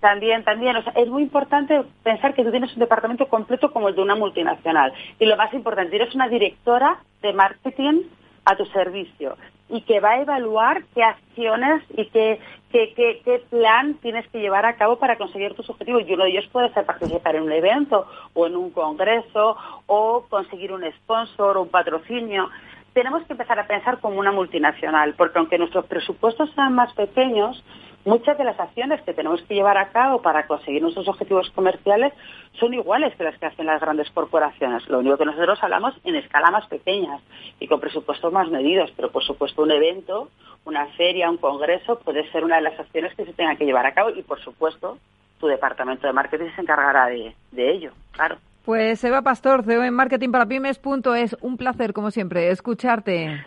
También, 0.00 0.44
también. 0.44 0.76
O 0.76 0.82
sea, 0.82 0.92
es 0.96 1.08
muy 1.08 1.22
importante 1.22 1.82
pensar 2.02 2.34
que 2.34 2.42
tú 2.42 2.50
tienes 2.50 2.72
un 2.72 2.80
departamento 2.80 3.28
completo 3.28 3.70
como 3.70 3.88
el 3.88 3.94
de 3.94 4.02
una 4.02 4.14
multinacional. 4.14 4.92
Y 5.18 5.26
lo 5.26 5.36
más 5.36 5.52
importante, 5.52 5.96
eres 5.96 6.14
una 6.14 6.28
directora 6.28 7.00
de 7.22 7.32
marketing 7.32 8.02
a 8.44 8.56
tu 8.56 8.64
servicio 8.66 9.36
y 9.68 9.82
que 9.82 10.00
va 10.00 10.12
a 10.12 10.20
evaluar 10.22 10.82
qué 10.94 11.02
acciones 11.02 11.82
y 11.90 12.06
qué, 12.06 12.40
qué, 12.72 12.92
qué, 13.24 13.42
plan 13.50 13.94
tienes 14.02 14.26
que 14.28 14.40
llevar 14.40 14.66
a 14.66 14.74
cabo 14.76 14.98
para 14.98 15.16
conseguir 15.16 15.54
tus 15.54 15.68
objetivos. 15.70 16.02
Y 16.06 16.14
uno 16.14 16.24
de 16.24 16.30
ellos 16.30 16.48
puede 16.50 16.72
ser 16.72 16.84
participar 16.84 17.36
en 17.36 17.44
un 17.44 17.52
evento 17.52 18.06
o 18.34 18.46
en 18.46 18.56
un 18.56 18.70
congreso 18.70 19.56
o 19.86 20.26
conseguir 20.28 20.72
un 20.72 20.84
sponsor 20.92 21.56
o 21.56 21.62
un 21.62 21.68
patrocinio. 21.68 22.48
Tenemos 22.94 23.22
que 23.24 23.34
empezar 23.34 23.60
a 23.60 23.68
pensar 23.68 24.00
como 24.00 24.18
una 24.18 24.32
multinacional, 24.32 25.14
porque 25.14 25.38
aunque 25.38 25.58
nuestros 25.58 25.86
presupuestos 25.86 26.50
sean 26.54 26.74
más 26.74 26.92
pequeños, 26.94 27.62
muchas 28.04 28.38
de 28.38 28.44
las 28.44 28.58
acciones 28.58 29.00
que 29.02 29.12
tenemos 29.12 29.42
que 29.42 29.54
llevar 29.54 29.76
a 29.78 29.90
cabo 29.90 30.22
para 30.22 30.46
conseguir 30.46 30.82
nuestros 30.82 31.08
objetivos 31.08 31.50
comerciales 31.50 32.12
son 32.58 32.74
iguales 32.74 33.14
que 33.16 33.24
las 33.24 33.38
que 33.38 33.46
hacen 33.46 33.66
las 33.66 33.80
grandes 33.80 34.10
corporaciones. 34.10 34.88
Lo 34.88 35.00
único 35.00 35.16
que 35.16 35.26
nosotros 35.26 35.58
hablamos 35.62 35.94
en 36.04 36.16
escala 36.16 36.50
más 36.50 36.66
pequeñas 36.66 37.20
y 37.58 37.66
con 37.66 37.80
presupuestos 37.80 38.32
más 38.32 38.48
medidos, 38.50 38.90
pero 38.96 39.10
por 39.10 39.22
supuesto 39.22 39.62
un 39.62 39.70
evento, 39.70 40.28
una 40.64 40.86
feria, 40.96 41.30
un 41.30 41.36
congreso 41.36 41.98
puede 41.98 42.30
ser 42.30 42.44
una 42.44 42.56
de 42.56 42.62
las 42.62 42.78
acciones 42.78 43.14
que 43.14 43.24
se 43.24 43.32
tengan 43.32 43.56
que 43.56 43.64
llevar 43.64 43.86
a 43.86 43.94
cabo 43.94 44.10
y 44.10 44.22
por 44.22 44.40
supuesto 44.40 44.98
tu 45.38 45.46
departamento 45.46 46.06
de 46.06 46.12
marketing 46.12 46.50
se 46.54 46.60
encargará 46.60 47.06
de, 47.06 47.34
ello, 47.56 47.92
claro. 48.12 48.36
Pues 48.64 49.02
Eva 49.04 49.22
Pastor, 49.22 49.64
CEO 49.64 49.82
en 49.82 49.94
marketingparapymes.es, 49.94 51.36
un 51.40 51.56
placer 51.56 51.94
como 51.94 52.10
siempre 52.10 52.50
escucharte. 52.50 53.46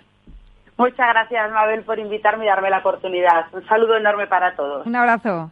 Muchas 0.77 1.07
gracias, 1.09 1.51
Mabel, 1.51 1.83
por 1.83 1.99
invitarme 1.99 2.45
y 2.45 2.47
darme 2.47 2.69
la 2.69 2.79
oportunidad. 2.79 3.45
Un 3.51 3.65
saludo 3.67 3.95
enorme 3.95 4.27
para 4.27 4.55
todos. 4.55 4.85
Un 4.85 4.95
abrazo. 4.95 5.51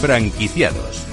Franquiciados 0.00 1.05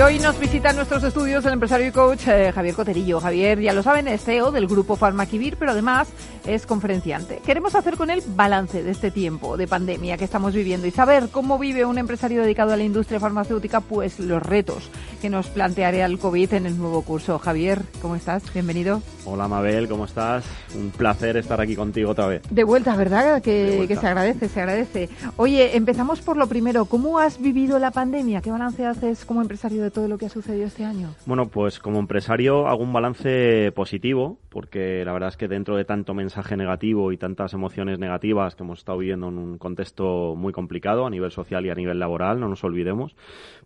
Y 0.00 0.02
hoy 0.02 0.18
nos 0.18 0.40
visita 0.40 0.70
en 0.70 0.76
nuestros 0.76 1.04
estudios 1.04 1.44
el 1.44 1.52
empresario 1.52 1.88
y 1.88 1.90
coach 1.90 2.26
eh, 2.26 2.52
Javier 2.54 2.74
Coterillo. 2.74 3.20
Javier, 3.20 3.60
ya 3.60 3.74
lo 3.74 3.82
saben, 3.82 4.08
es 4.08 4.24
CEO 4.24 4.50
del 4.50 4.66
grupo 4.66 4.96
Farmaquivir, 4.96 5.58
pero 5.58 5.72
además 5.72 6.08
es 6.46 6.64
conferenciante. 6.64 7.42
Queremos 7.44 7.74
hacer 7.74 7.98
con 7.98 8.08
él 8.08 8.22
balance 8.28 8.82
de 8.82 8.90
este 8.90 9.10
tiempo 9.10 9.58
de 9.58 9.66
pandemia 9.66 10.16
que 10.16 10.24
estamos 10.24 10.54
viviendo 10.54 10.86
y 10.86 10.90
saber 10.90 11.28
cómo 11.30 11.58
vive 11.58 11.84
un 11.84 11.98
empresario 11.98 12.40
dedicado 12.40 12.72
a 12.72 12.78
la 12.78 12.82
industria 12.82 13.20
farmacéutica, 13.20 13.82
pues 13.82 14.18
los 14.18 14.42
retos 14.42 14.88
que 15.20 15.28
nos 15.28 15.48
planteará 15.48 16.06
el 16.06 16.18
COVID 16.18 16.54
en 16.54 16.64
el 16.64 16.78
nuevo 16.78 17.02
curso. 17.02 17.38
Javier, 17.38 17.82
¿cómo 18.00 18.16
estás? 18.16 18.50
Bienvenido. 18.54 19.02
Hola 19.26 19.48
Mabel, 19.48 19.86
¿cómo 19.86 20.06
estás? 20.06 20.44
Un 20.74 20.92
placer 20.92 21.36
estar 21.36 21.60
aquí 21.60 21.76
contigo 21.76 22.12
otra 22.12 22.26
vez. 22.26 22.40
De 22.48 22.64
vuelta, 22.64 22.96
¿verdad? 22.96 23.42
Que, 23.42 23.84
que 23.86 23.96
se 23.96 24.06
agradece, 24.06 24.48
se 24.48 24.60
agradece. 24.60 25.10
Oye, 25.36 25.76
empezamos 25.76 26.22
por 26.22 26.38
lo 26.38 26.46
primero. 26.46 26.86
¿Cómo 26.86 27.18
has 27.18 27.38
vivido 27.38 27.78
la 27.78 27.90
pandemia? 27.90 28.40
¿Qué 28.40 28.50
balance 28.50 28.86
haces 28.86 29.26
como 29.26 29.42
empresario 29.42 29.82
de 29.82 29.89
todo 29.90 30.08
lo 30.08 30.18
que 30.18 30.26
ha 30.26 30.28
sucedido 30.28 30.66
este 30.66 30.84
año? 30.84 31.14
Bueno, 31.26 31.48
pues 31.48 31.78
como 31.78 31.98
empresario 31.98 32.66
hago 32.66 32.82
un 32.82 32.92
balance 32.92 33.72
positivo, 33.72 34.38
porque 34.48 35.04
la 35.04 35.12
verdad 35.12 35.30
es 35.30 35.36
que 35.36 35.48
dentro 35.48 35.76
de 35.76 35.84
tanto 35.84 36.14
mensaje 36.14 36.56
negativo 36.56 37.12
y 37.12 37.16
tantas 37.16 37.54
emociones 37.54 37.98
negativas 37.98 38.54
que 38.54 38.62
hemos 38.62 38.80
estado 38.80 38.98
viviendo 38.98 39.28
en 39.28 39.38
un 39.38 39.58
contexto 39.58 40.34
muy 40.36 40.52
complicado 40.52 41.06
a 41.06 41.10
nivel 41.10 41.30
social 41.30 41.64
y 41.66 41.70
a 41.70 41.74
nivel 41.74 41.98
laboral, 41.98 42.40
no 42.40 42.48
nos 42.48 42.64
olvidemos, 42.64 43.14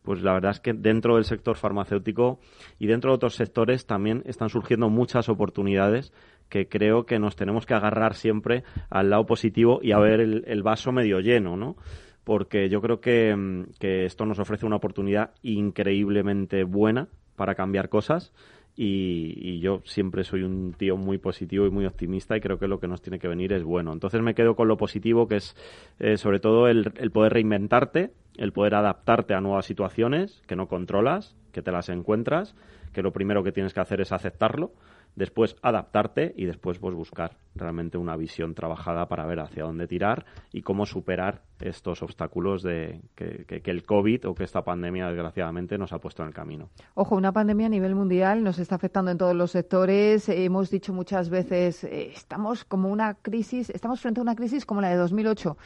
pues 0.02 0.22
la 0.22 0.32
verdad 0.32 0.52
es 0.52 0.60
que 0.60 0.72
dentro 0.72 1.16
del 1.16 1.24
sector 1.24 1.56
farmacéutico 1.56 2.38
y 2.78 2.86
dentro 2.86 3.10
de 3.10 3.16
otros 3.16 3.34
sectores 3.34 3.86
también 3.86 4.22
están 4.26 4.48
surgiendo 4.48 4.88
muchas 4.88 5.28
oportunidades 5.28 6.12
que 6.48 6.68
creo 6.68 7.06
que 7.06 7.18
nos 7.18 7.36
tenemos 7.36 7.66
que 7.66 7.74
agarrar 7.74 8.14
siempre 8.14 8.64
al 8.90 9.10
lado 9.10 9.26
positivo 9.26 9.80
y 9.82 9.92
a 9.92 9.98
ver 9.98 10.20
el, 10.20 10.44
el 10.46 10.62
vaso 10.62 10.92
medio 10.92 11.20
lleno, 11.20 11.56
¿no? 11.56 11.76
Porque 12.24 12.68
yo 12.68 12.80
creo 12.80 12.96
mm, 12.96 13.72
que, 13.78 14.06
esto 14.06 14.26
nos 14.26 14.38
ofrece 14.38 14.66
una 14.66 14.76
oportunidad 14.76 15.30
increíblemente 15.42 16.64
buena 16.64 17.08
para 17.36 17.54
cambiar 17.54 17.88
cosas 17.88 18.32
y, 18.76 19.60
yo 19.60 19.82
siempre 19.84 20.24
soy 20.24 20.42
un 20.42 20.74
tío 20.76 20.96
muy 20.96 21.18
positivo 21.18 21.66
y 21.66 21.70
muy 21.70 21.86
optimista 21.86 22.36
y 22.36 22.40
creo 22.40 22.58
que 22.58 22.66
lo 22.66 22.80
que 22.80 22.88
nos 22.88 23.02
tiene 23.02 23.18
que 23.18 23.28
venir 23.28 23.52
es 23.52 23.62
bueno. 23.62 23.92
Entonces 23.92 24.20
me 24.20 24.34
quedo 24.34 24.56
con 24.56 24.68
lo 24.68 24.76
positivo 24.76 25.28
que 25.28 25.36
es 25.36 25.56
eh, 26.00 26.16
sobre 26.16 26.40
todo 26.40 26.66
el, 26.66 26.90
poder 27.12 27.34
reinventarte, 27.34 28.10
el 28.36 28.52
poder 28.52 28.74
adaptarte 28.74 29.34
a 29.34 29.40
nuevas 29.40 29.66
situaciones 29.66 30.42
que 30.46 30.56
no 30.56 30.66
controlas, 30.66 31.36
que 31.52 31.62
te 31.62 31.70
las 31.70 31.88
encuentras, 31.88 32.56
que 32.92 33.02
lo 33.02 33.12
primero 33.12 33.44
que 33.44 33.52
tienes 33.52 33.74
que 33.74 33.80
hacer 33.80 34.00
es 34.00 34.12
aceptarlo 34.12 34.72
después 35.16 35.56
adaptarte 35.62 36.34
y 36.36 36.46
después 36.46 36.78
pues 36.78 36.94
buscar 36.94 37.36
realmente 37.54 37.98
una 37.98 38.16
visión 38.16 38.54
trabajada 38.54 39.06
para 39.06 39.26
ver 39.26 39.40
hacia 39.40 39.64
dónde 39.64 39.86
tirar 39.86 40.26
y 40.52 40.62
cómo 40.62 40.86
superar 40.86 41.42
estos 41.60 42.02
obstáculos 42.02 42.62
de 42.62 43.00
que, 43.14 43.62
el 43.64 43.84
COVID 43.84 44.26
o 44.26 44.34
que 44.34 44.44
esta 44.44 44.64
pandemia 44.64 45.06
desgraciadamente 45.06 45.78
nos 45.78 45.92
ha 45.92 45.98
puesto 45.98 46.22
en 46.22 46.28
el 46.28 46.34
camino. 46.34 46.68
Ojo, 46.94 47.16
una 47.16 47.32
pandemia 47.32 47.66
a 47.66 47.70
nivel 47.70 47.94
mundial 47.94 48.42
nos 48.42 48.58
está 48.58 48.74
afectando 48.74 49.10
en 49.10 49.18
todos 49.18 49.34
los 49.34 49.52
sectores. 49.52 50.28
Hemos 50.28 50.70
dicho 50.70 50.92
muchas 50.92 51.30
veces, 51.30 51.84
eh, 51.84 52.12
estamos 52.14 52.64
como 52.64 52.90
una 52.90 53.14
crisis, 53.14 53.70
estamos 53.70 54.00
frente 54.00 54.20
a 54.20 54.22
una 54.22 54.34
crisis 54.34 54.66
como 54.66 54.80
la 54.80 54.88
de 54.88 54.96
2008. 54.96 55.56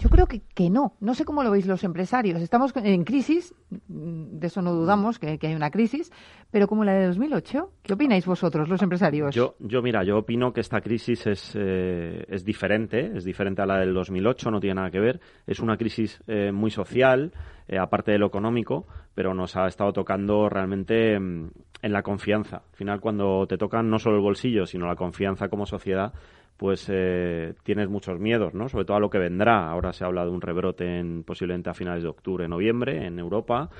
Yo 0.00 0.08
creo 0.08 0.26
que, 0.26 0.40
que 0.54 0.70
no. 0.70 0.94
No 1.00 1.14
sé 1.14 1.26
cómo 1.26 1.42
lo 1.42 1.50
veis 1.50 1.66
los 1.66 1.84
empresarios. 1.84 2.40
Estamos 2.40 2.72
en 2.74 3.04
crisis, 3.04 3.54
de 3.68 4.46
eso 4.46 4.62
no 4.62 4.72
dudamos, 4.72 5.18
que, 5.18 5.38
hay 5.40 5.54
una 5.54 5.70
crisis, 5.70 6.10
pero 6.50 6.66
como 6.68 6.84
la 6.84 6.94
de 6.94 7.06
2008, 7.08 7.70
¿qué 7.82 7.92
opináis 7.92 8.24
vosotros, 8.24 8.70
los 8.70 8.80
empresarios? 8.80 9.34
Yo, 9.34 9.56
yo 9.58 9.82
mira, 9.82 10.02
yo 10.02 10.16
opino 10.16 10.54
que 10.54 10.62
esta 10.62 10.80
crisis 10.80 11.26
es, 11.26 11.54
eh, 11.54 12.24
es 12.28 12.46
diferente, 12.46 13.12
es 13.14 13.24
diferente 13.24 13.60
a 13.60 13.66
la 13.66 13.78
del 13.78 13.92
2008, 13.92 14.50
no 14.50 14.58
tiene 14.58 14.76
nada 14.76 14.90
que 14.90 15.00
ver. 15.00 15.20
Es 15.46 15.60
una 15.60 15.76
crisis 15.76 16.22
eh, 16.26 16.50
muy 16.50 16.70
social, 16.70 17.32
eh, 17.68 17.78
aparte 17.78 18.12
de 18.12 18.18
lo 18.18 18.26
económico, 18.26 18.86
pero 19.14 19.34
nos 19.34 19.54
ha 19.56 19.66
estado 19.66 19.92
tocando 19.92 20.48
realmente 20.48 21.20
mm, 21.20 21.50
en 21.82 21.92
la 21.92 22.02
confianza. 22.02 22.62
Al 22.70 22.76
final, 22.76 23.00
cuando 23.00 23.46
te 23.46 23.58
tocan 23.58 23.90
no 23.90 23.98
solo 23.98 24.16
el 24.16 24.22
bolsillo, 24.22 24.64
sino 24.64 24.86
la 24.86 24.96
confianza 24.96 25.48
como 25.48 25.66
sociedad, 25.66 26.14
pues 26.60 26.84
eh, 26.90 27.54
tienes 27.62 27.88
muchos 27.88 28.20
miedos, 28.20 28.52
¿no? 28.52 28.68
Sobre 28.68 28.84
todo 28.84 28.98
a 28.98 29.00
lo 29.00 29.08
que 29.08 29.16
vendrá. 29.16 29.70
Ahora 29.70 29.94
se 29.94 30.04
habla 30.04 30.26
de 30.26 30.30
un 30.30 30.42
rebrote 30.42 30.98
en, 30.98 31.24
posiblemente 31.24 31.70
a 31.70 31.74
finales 31.74 32.02
de 32.02 32.10
octubre, 32.10 32.46
noviembre 32.48 33.06
en 33.06 33.18
Europa. 33.18 33.70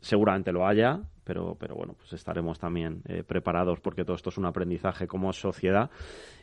Seguramente 0.00 0.50
lo 0.50 0.66
haya, 0.66 1.02
pero, 1.22 1.56
pero 1.56 1.76
bueno, 1.76 1.94
pues 1.96 2.12
estaremos 2.12 2.58
también 2.58 3.02
eh, 3.06 3.22
preparados 3.22 3.78
porque 3.78 4.04
todo 4.04 4.16
esto 4.16 4.30
es 4.30 4.38
un 4.38 4.46
aprendizaje 4.46 5.06
como 5.06 5.32
sociedad. 5.32 5.88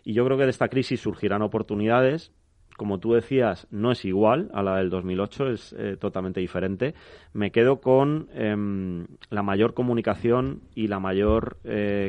Y 0.05 0.13
yo 0.13 0.23
creo 0.23 0.37
que 0.37 0.45
de 0.45 0.51
esta 0.51 0.69
crisis 0.69 1.01
surgirán 1.01 1.41
oportunidades. 1.41 2.31
Como 2.77 2.99
tú 2.99 3.11
decías, 3.11 3.67
no 3.69 3.91
es 3.91 4.05
igual 4.05 4.49
a 4.53 4.63
la 4.63 4.77
del 4.77 4.89
2008, 4.89 5.49
es 5.49 5.75
eh, 5.77 5.97
totalmente 5.99 6.39
diferente. 6.39 6.93
Me 7.33 7.51
quedo 7.51 7.81
con 7.81 8.29
em, 8.33 9.05
la 9.29 9.43
mayor 9.43 9.73
comunicación 9.73 10.61
y 10.75 10.87
la 10.87 11.01
mayor 11.01 11.57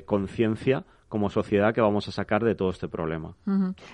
conciencia 0.04 0.84
como 1.09 1.30
sociedad 1.30 1.74
que 1.74 1.80
vamos 1.80 2.09
a 2.09 2.12
sacar 2.12 2.44
de 2.44 2.54
todo 2.54 2.70
este 2.70 2.88
problema. 2.88 3.34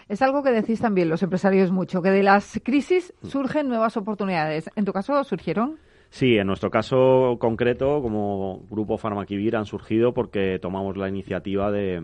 Es 0.08 0.22
algo 0.22 0.42
que 0.42 0.50
decís 0.50 0.80
también 0.80 1.08
los 1.08 1.22
empresarios 1.22 1.70
mucho, 1.70 2.02
que 2.02 2.10
de 2.10 2.22
las 2.22 2.60
crisis 2.64 3.14
surgen 3.22 3.68
nuevas 3.68 3.96
oportunidades. 3.96 4.70
¿En 4.76 4.84
tu 4.84 4.92
caso 4.92 5.22
surgieron? 5.24 5.78
Sí, 6.14 6.36
en 6.36 6.46
nuestro 6.46 6.70
caso 6.70 7.38
concreto, 7.40 8.00
como 8.00 8.60
Grupo 8.70 8.98
Farmaquivir, 8.98 9.56
han 9.56 9.66
surgido 9.66 10.14
porque 10.14 10.60
tomamos 10.60 10.96
la 10.96 11.08
iniciativa 11.08 11.72
de, 11.72 12.00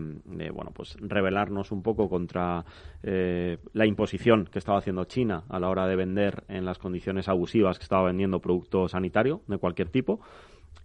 bueno, 0.53 0.71
pues 0.73 0.97
rebelarnos 0.99 1.71
un 1.71 1.81
poco 1.81 2.09
contra 2.09 2.65
eh, 3.03 3.57
la 3.71 3.85
imposición 3.85 4.49
que 4.51 4.59
estaba 4.59 4.79
haciendo 4.79 5.05
China 5.05 5.45
a 5.47 5.61
la 5.61 5.69
hora 5.69 5.87
de 5.87 5.95
vender 5.95 6.43
en 6.49 6.65
las 6.65 6.77
condiciones 6.77 7.29
abusivas 7.29 7.79
que 7.79 7.83
estaba 7.83 8.03
vendiendo 8.03 8.41
producto 8.41 8.89
sanitario 8.89 9.43
de 9.47 9.57
cualquier 9.57 9.87
tipo 9.87 10.19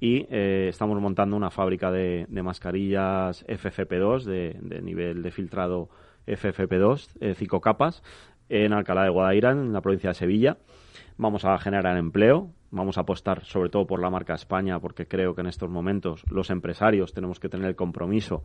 y 0.01 0.27
eh, 0.31 0.67
estamos 0.69 1.01
montando 1.01 1.37
una 1.37 1.51
fábrica 1.51 1.91
de, 1.91 2.27
mascarillas 2.31 3.45
FFP2 3.47 4.25
de, 4.25 4.81
nivel 4.83 5.23
de 5.23 5.31
filtrado 5.31 5.89
FFP2, 6.27 7.09
eh, 7.21 7.35
cinco 7.35 7.61
capas, 7.61 8.03
en 8.49 8.73
Alcalá 8.73 9.05
de 9.05 9.11
Guadaira, 9.11 9.53
en 9.53 9.73
la 9.73 9.81
provincia 9.81 10.11
de 10.11 10.15
Sevilla. 10.15 10.59
Vamos 11.17 11.45
a 11.45 11.59
generar 11.59 11.97
empleo, 11.97 12.51
vamos 12.71 12.99
a 12.99 13.03
apostar 13.03 13.45
sobre 13.45 13.71
todo 13.71 13.87
por 13.87 14.01
la 14.01 14.11
marca 14.11 14.35
España, 14.35 14.79
porque 14.81 15.07
creo 15.07 15.35
que 15.35 15.41
en 15.41 15.47
estos 15.47 15.71
momentos 15.71 16.25
los 16.31 16.51
empresarios 16.51 17.15
tenemos 17.15 17.41
que 17.41 17.49
tener 17.49 17.67
el 17.67 17.77
compromiso 17.77 18.45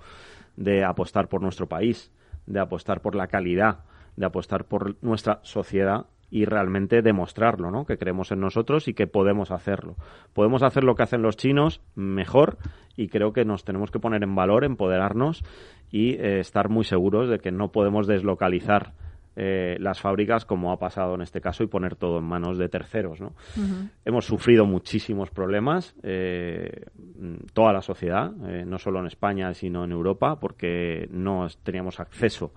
de 0.55 0.83
apostar 0.83 1.27
por 1.27 1.41
nuestro 1.41 1.67
país, 1.67 2.11
de 2.45 2.59
apostar 2.59 3.01
por 3.01 3.15
la 3.15 3.27
calidad 3.27 3.79
de 4.15 4.25
apostar 4.25 4.65
por 4.65 4.95
nuestra 5.03 5.39
sociedad 5.43 6.05
y 6.31 6.45
realmente 6.45 7.01
demostrarlo, 7.01 7.69
¿no? 7.69 7.85
Que 7.85 7.97
creemos 7.97 8.31
en 8.31 8.39
nosotros 8.39 8.87
y 8.87 8.93
que 8.93 9.05
podemos 9.05 9.51
hacerlo. 9.51 9.97
Podemos 10.33 10.63
hacer 10.63 10.85
lo 10.85 10.95
que 10.95 11.03
hacen 11.03 11.21
los 11.21 11.35
chinos 11.35 11.81
mejor 11.93 12.57
y 12.95 13.09
creo 13.09 13.33
que 13.33 13.43
nos 13.43 13.65
tenemos 13.65 13.91
que 13.91 13.99
poner 13.99 14.23
en 14.23 14.33
valor, 14.33 14.63
empoderarnos 14.63 15.43
y 15.91 16.13
eh, 16.13 16.39
estar 16.39 16.69
muy 16.69 16.85
seguros 16.85 17.29
de 17.29 17.39
que 17.39 17.51
no 17.51 17.73
podemos 17.73 18.07
deslocalizar 18.07 18.93
eh, 19.35 19.77
las 19.79 19.99
fábricas 19.99 20.45
como 20.45 20.71
ha 20.71 20.79
pasado 20.79 21.15
en 21.15 21.21
este 21.21 21.41
caso 21.41 21.63
y 21.63 21.67
poner 21.67 21.95
todo 21.95 22.19
en 22.19 22.25
manos 22.25 22.57
de 22.57 22.69
terceros. 22.69 23.19
¿no? 23.19 23.33
Hemos 24.05 24.25
sufrido 24.25 24.65
muchísimos 24.65 25.31
problemas, 25.31 25.95
eh, 26.01 26.85
toda 27.53 27.73
la 27.73 27.81
sociedad, 27.81 28.31
no 28.31 28.77
solo 28.77 29.01
en 29.01 29.07
España, 29.07 29.53
sino 29.53 29.83
en 29.83 29.91
Europa, 29.91 30.39
porque 30.39 31.09
no 31.11 31.45
teníamos 31.63 31.99
acceso 31.99 32.53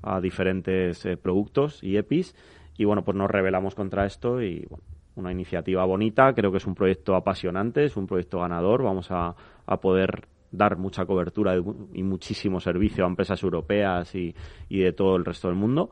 a 0.00 0.20
diferentes 0.20 1.06
productos 1.20 1.82
y 1.82 1.96
EPIs 1.96 2.34
y 2.78 2.84
bueno, 2.84 3.04
pues 3.04 3.16
nos 3.16 3.30
rebelamos 3.30 3.74
contra 3.74 4.06
esto 4.06 4.40
y 4.40 4.64
bueno, 4.70 4.84
una 5.16 5.32
iniciativa 5.32 5.84
bonita, 5.84 6.32
creo 6.32 6.52
que 6.52 6.58
es 6.58 6.66
un 6.66 6.76
proyecto 6.76 7.16
apasionante, 7.16 7.84
es 7.84 7.96
un 7.96 8.06
proyecto 8.06 8.38
ganador, 8.38 8.84
vamos 8.84 9.08
a, 9.10 9.34
poder 9.82 10.28
dar 10.50 10.78
mucha 10.78 11.04
cobertura 11.04 11.54
y 11.92 12.02
muchísimo 12.02 12.58
servicio 12.60 13.04
a 13.04 13.08
empresas 13.08 13.42
europeas 13.42 14.14
y, 14.14 14.34
y 14.70 14.78
de 14.78 14.92
todo 14.92 15.16
el 15.16 15.26
resto 15.26 15.48
del 15.48 15.58
mundo 15.58 15.90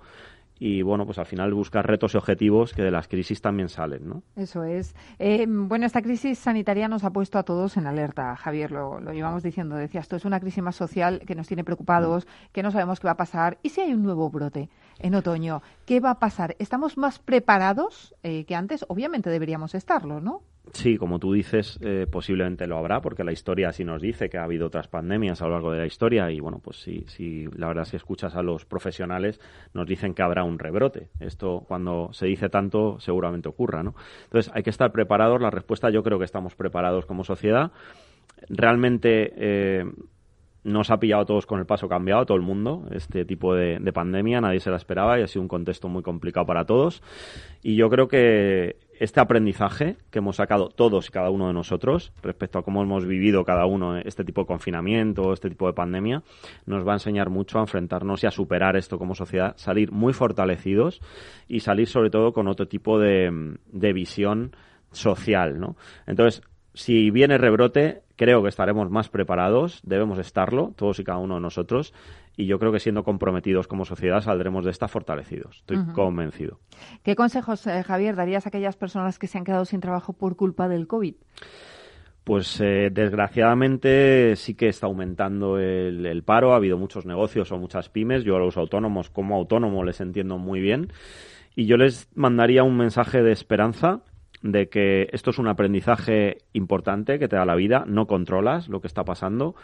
y 0.59 0.83
bueno, 0.83 1.05
pues 1.05 1.19
al 1.19 1.27
final 1.27 1.53
buscar 1.53 1.87
retos 1.87 2.15
y 2.15 2.17
objetivos 2.17 2.73
que 2.73 2.83
de 2.83 2.91
las 2.91 3.09
crisis 3.09 3.41
también 3.41 3.69
salen, 3.69 4.09
¿no? 4.09 4.23
Eso 4.37 4.65
es. 4.65 4.95
Eh, 5.19 5.45
bueno, 5.49 5.87
esta 5.87 6.03
crisis 6.03 6.39
sanitaria 6.39 6.89
nos 6.89 7.05
ha 7.05 7.11
puesto 7.11 7.39
a 7.39 7.43
todos 7.43 7.77
en 7.77 7.87
alerta, 7.87 8.35
Javier, 8.37 8.73
lo, 8.73 9.01
lo 9.01 9.13
llevamos 9.13 9.43
diciendo, 9.43 9.77
decías, 9.77 10.05
esto 10.05 10.17
es 10.17 10.25
una 10.25 10.41
crisis 10.41 10.63
más 10.63 10.77
social 10.77 11.21
que 11.27 11.35
nos 11.35 11.47
tiene 11.49 11.65
preocupados, 11.65 12.27
que 12.53 12.63
no 12.63 12.71
sabemos 12.71 13.01
qué 13.01 13.07
va 13.07 13.13
a 13.13 13.17
pasar. 13.17 13.59
¿Y 13.63 13.71
si 13.71 13.81
hay 13.81 13.93
un 13.93 14.03
nuevo 14.03 14.31
brote 14.31 14.71
en 14.99 15.15
otoño? 15.15 15.63
¿Qué 15.85 16.01
va 16.01 16.11
a 16.13 16.19
pasar? 16.19 16.57
¿Estamos 16.59 16.97
más 16.97 17.19
preparados 17.19 18.15
eh, 18.23 18.45
que 18.45 18.55
antes? 18.55 18.85
Obviamente 18.89 19.31
deberíamos 19.31 19.75
estarlo, 19.75 20.21
¿no? 20.21 20.43
Sí, 20.73 20.99
como 20.99 21.19
tú 21.19 21.33
dices, 21.33 21.79
eh, 21.81 22.07
posiblemente 22.11 22.67
lo 22.67 22.77
habrá, 22.77 23.01
porque 23.01 23.25
la 23.25 23.33
historia 23.33 23.73
sí 23.73 23.85
nos 23.85 24.03
dice 24.03 24.29
que 24.29 24.37
ha 24.37 24.45
habido 24.45 24.67
otras 24.67 24.89
pandemias 24.89 25.41
a 25.41 25.47
lo 25.47 25.53
largo 25.53 25.73
de 25.73 25.79
la 25.79 25.87
historia 25.87 26.31
y, 26.31 26.41
bueno, 26.41 26.61
pues 26.63 26.79
sí, 26.79 27.05
sí, 27.07 27.47
la 27.57 27.69
verdad, 27.69 27.85
si 27.85 27.97
escuchas 27.97 28.35
a 28.35 28.43
los 28.43 28.65
profesionales, 28.65 29.41
nos 29.73 29.87
dicen 29.87 30.13
que 30.13 30.23
habrá 30.23 30.45
un 30.45 30.59
rebrote. 30.59 31.09
Esto, 31.21 31.65
cuando 31.67 32.13
se 32.13 32.27
dice 32.27 32.49
tanto, 32.49 32.99
seguramente 33.01 33.49
ocurra, 33.49 33.83
¿no? 33.83 33.95
Entonces, 34.25 34.53
hay 34.55 34.63
que 34.63 34.71
estar 34.71 34.93
preparados. 34.93 35.41
La 35.41 35.51
respuesta, 35.51 35.89
yo 35.91 36.03
creo 36.03 36.19
que 36.19 36.25
estamos 36.25 36.55
preparados 36.55 37.07
como 37.07 37.25
sociedad. 37.25 37.71
Realmente, 38.49 39.33
eh, 39.37 39.85
nos 40.67 40.91
ha 40.91 40.99
pillado 40.99 41.23
a 41.23 41.27
todos 41.27 41.47
con 41.47 41.61
el 41.61 41.67
paso 41.67 41.89
cambiado, 41.89 42.27
todo 42.27 42.37
el 42.37 42.43
mundo, 42.43 42.89
este 42.91 43.25
tipo 43.25 43.55
de, 43.55 43.79
pandemia, 43.93 44.41
nadie 44.41 44.59
se 44.59 44.69
la 44.69 44.77
esperaba 44.77 45.19
y 45.19 45.23
ha 45.23 45.29
sido 45.29 45.43
un 45.43 45.49
contexto 45.49 45.89
muy 45.89 46.03
complicado 46.03 46.45
para 46.45 46.65
todos. 46.65 47.03
Y 47.63 47.77
yo 47.77 47.89
creo 47.89 48.09
que 48.09 48.77
este 48.99 49.21
aprendizaje 49.21 49.97
que 50.11 50.19
hemos 50.19 50.37
sacado 50.37 50.69
todos 50.69 51.09
y 51.09 51.13
cada 51.13 51.31
uno 51.31 51.47
de 51.47 51.53
nosotros 51.53 52.13
respecto 52.21 52.59
a 52.59 52.65
cómo 52.65 52.83
hemos 52.83 53.07
vivido 53.07 53.45
cada 53.45 53.65
uno 53.67 53.97
este 53.99 54.25
tipo 54.25 54.41
de 54.41 54.47
confinamiento, 54.49 55.33
este 55.33 55.51
tipo 55.51 55.69
de 55.69 55.73
pandemia, 55.73 56.25
nos 56.67 56.87
va 56.87 56.93
a 56.93 56.97
enseñar 56.97 57.31
mucho 57.31 57.59
a 57.59 57.63
enfrentarnos 57.63 58.25
y 58.25 58.27
a 58.27 58.33
superar 58.33 58.77
esto 58.77 58.99
como 58.99 59.15
sociedad, 59.15 59.55
salir 59.57 59.93
muy 59.93 60.13
fortalecidos 60.15 61.01
y 61.47 61.61
salir 61.61 61.87
sobre 61.87 62.11
todo 62.11 62.33
con 62.33 62.49
otro 62.49 62.67
tipo 62.67 62.99
de, 62.99 63.57
de 63.71 63.93
visión 63.93 64.57
social, 64.91 65.61
¿no? 65.61 65.77
Entonces, 66.07 66.43
si 66.77 67.11
viene 67.11 67.39
rebrote, 67.39 68.03
creo 68.17 68.43
que 68.43 68.51
estaremos 68.51 68.91
más 68.91 69.09
preparados, 69.09 69.81
debemos 69.83 70.19
estarlo, 70.19 70.75
todos 70.77 70.99
y 70.99 71.05
cada 71.05 71.19
uno 71.19 71.37
de 71.37 71.41
nosotros, 71.41 71.95
y 72.37 72.45
yo 72.45 72.59
creo 72.59 72.71
que 72.71 72.81
siendo 72.81 73.03
comprometidos 73.03 73.67
como 73.67 73.87
sociedad 73.87 74.21
saldremos 74.21 74.67
de 74.67 74.73
esta 74.73 74.87
fortalecidos. 74.87 75.57
Estoy 75.61 75.79
convencido. 75.95 76.61
¿Qué 77.03 77.17
consejos, 77.17 77.67
eh, 77.67 77.83
Javier, 77.83 78.15
darías 78.15 78.45
a 78.45 78.51
aquellas 78.51 78.77
personas 78.77 79.19
que 79.19 79.27
se 79.27 79.39
han 79.39 79.45
quedado 79.45 79.65
sin 79.65 79.81
trabajo 79.81 80.13
por 80.13 80.37
culpa 80.37 80.69
del 80.69 80.87
COVID? 80.87 81.15
Pues 82.25 82.61
eh, 82.61 82.91
desgraciadamente 82.93 84.37
sí 84.37 84.55
que 84.55 84.69
está 84.69 84.87
aumentando 84.87 85.59
el, 85.59 86.05
el, 86.05 86.23
paro, 86.25 86.53
ha 86.53 86.57
habido 86.57 86.77
muchos 86.77 87.07
negocios 87.07 87.53
o 87.53 87.59
muchas 87.59 87.89
pymes, 87.89 88.23
yo 88.23 88.37
a 88.37 88.39
los 88.39 88.59
autónomos 88.59 89.09
como 89.09 89.35
autónomo 89.37 89.83
les 89.83 90.03
entiendo 90.03 90.37
muy 90.37 90.61
bien 90.61 90.93
y 91.55 91.65
yo 91.65 91.79
les 91.79 92.11
mandaría 92.15 92.65
un 92.65 92.77
mensaje 92.77 93.23
de 93.23 93.33
esperanza 93.33 94.03
de 94.43 94.69
que 94.69 95.09
esto 95.13 95.31
es 95.31 95.39
un 95.39 95.49
aprendizaje 95.49 96.39
importante 96.53 97.19
que 97.19 97.29
te 97.29 97.37
da 97.37 97.45
la 97.45 97.55
vida, 97.55 97.85
no 97.87 98.07
controlas 98.07 98.69
lo 98.69 98.81
que 98.81 98.87
está 98.87 99.05
pasando 99.05 99.55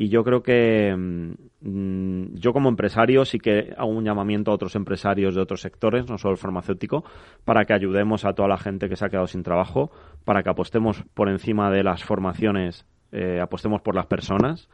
y 0.00 0.10
yo 0.10 0.22
creo 0.22 0.44
que 0.44 0.94
mm, 0.96 2.34
yo 2.34 2.52
como 2.52 2.68
empresario 2.68 3.24
sí 3.24 3.40
que 3.40 3.74
hago 3.76 3.90
un 3.90 4.04
llamamiento 4.04 4.52
a 4.52 4.54
otros 4.54 4.76
empresarios 4.76 5.34
de 5.34 5.40
otros 5.40 5.60
sectores, 5.60 6.08
no 6.08 6.18
solo 6.18 6.32
el 6.32 6.38
farmacéutico, 6.38 7.04
para 7.44 7.64
que 7.64 7.72
ayudemos 7.72 8.24
a 8.24 8.32
toda 8.32 8.48
la 8.48 8.58
gente 8.58 8.88
que 8.88 8.94
se 8.94 9.04
ha 9.04 9.08
quedado 9.08 9.26
sin 9.26 9.42
trabajo, 9.42 9.90
para 10.24 10.44
que 10.44 10.50
apostemos 10.50 11.02
por 11.14 11.28
encima 11.28 11.72
de 11.72 11.82
las 11.82 12.04
formaciones, 12.04 12.86
eh, 13.10 13.40
apostemos 13.42 13.80
por 13.80 13.96
las 13.96 14.06
personas 14.06 14.68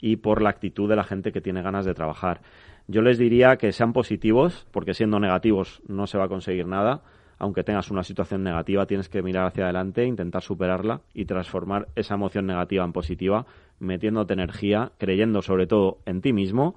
y 0.00 0.16
por 0.16 0.40
la 0.40 0.48
actitud 0.48 0.88
de 0.88 0.96
la 0.96 1.04
gente 1.04 1.32
que 1.32 1.42
tiene 1.42 1.60
ganas 1.60 1.84
de 1.84 1.92
trabajar. 1.92 2.40
Yo 2.88 3.02
les 3.02 3.18
diría 3.18 3.58
que 3.58 3.72
sean 3.72 3.92
positivos, 3.92 4.66
porque 4.70 4.94
siendo 4.94 5.20
negativos 5.20 5.82
no 5.86 6.06
se 6.06 6.16
va 6.16 6.24
a 6.24 6.28
conseguir 6.28 6.66
nada 6.66 7.02
aunque 7.42 7.64
tengas 7.64 7.90
una 7.90 8.04
situación 8.04 8.44
negativa, 8.44 8.86
tienes 8.86 9.08
que 9.08 9.20
mirar 9.20 9.46
hacia 9.46 9.64
adelante, 9.64 10.06
intentar 10.06 10.42
superarla 10.42 11.00
y 11.12 11.24
transformar 11.24 11.88
esa 11.96 12.14
emoción 12.14 12.46
negativa 12.46 12.84
en 12.84 12.92
positiva, 12.92 13.46
metiéndote 13.80 14.32
energía, 14.32 14.92
creyendo 14.96 15.42
sobre 15.42 15.66
todo 15.66 15.98
en 16.06 16.20
ti 16.20 16.32
mismo 16.32 16.76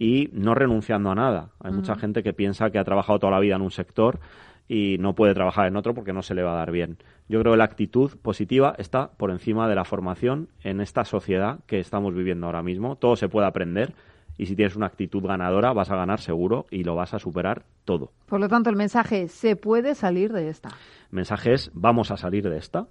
y 0.00 0.28
no 0.32 0.56
renunciando 0.56 1.12
a 1.12 1.14
nada. 1.14 1.50
Hay 1.60 1.70
mucha 1.70 1.94
gente 1.94 2.24
que 2.24 2.32
piensa 2.32 2.70
que 2.70 2.80
ha 2.80 2.84
trabajado 2.84 3.20
toda 3.20 3.30
la 3.30 3.38
vida 3.38 3.54
en 3.54 3.62
un 3.62 3.70
sector 3.70 4.18
y 4.66 4.96
no 4.98 5.14
puede 5.14 5.32
trabajar 5.32 5.68
en 5.68 5.76
otro 5.76 5.94
porque 5.94 6.12
no 6.12 6.22
se 6.22 6.34
le 6.34 6.42
va 6.42 6.54
a 6.54 6.56
dar 6.56 6.72
bien. 6.72 6.96
Yo 7.28 7.38
creo 7.38 7.52
que 7.52 7.58
la 7.58 7.64
actitud 7.64 8.10
positiva 8.20 8.74
está 8.78 9.12
por 9.12 9.30
encima 9.30 9.68
de 9.68 9.76
la 9.76 9.84
formación 9.84 10.48
en 10.64 10.80
esta 10.80 11.04
sociedad 11.04 11.60
que 11.68 11.78
estamos 11.78 12.12
viviendo 12.16 12.46
ahora 12.46 12.64
mismo. 12.64 12.96
Todo 12.96 13.14
se 13.14 13.28
puede 13.28 13.46
aprender 13.46 13.94
y 14.38 14.46
si 14.46 14.56
tienes 14.56 14.76
una 14.76 14.86
actitud 14.86 15.22
ganadora 15.22 15.72
vas 15.72 15.90
a 15.90 15.96
ganar 15.96 16.20
seguro 16.20 16.66
y 16.70 16.84
lo 16.84 16.94
vas 16.94 17.14
a 17.14 17.18
superar 17.18 17.64
todo. 17.84 18.12
Por 18.26 18.40
lo 18.40 18.48
tanto, 18.48 18.70
el 18.70 18.76
mensaje 18.76 19.28
se 19.28 19.56
puede 19.56 19.94
salir 19.94 20.32
de 20.32 20.48
esta. 20.48 20.68
El 20.68 21.16
mensaje 21.16 21.52
es, 21.52 21.70
vamos 21.74 22.10
a 22.10 22.16
salir 22.16 22.48
de 22.48 22.56
esta, 22.56 22.86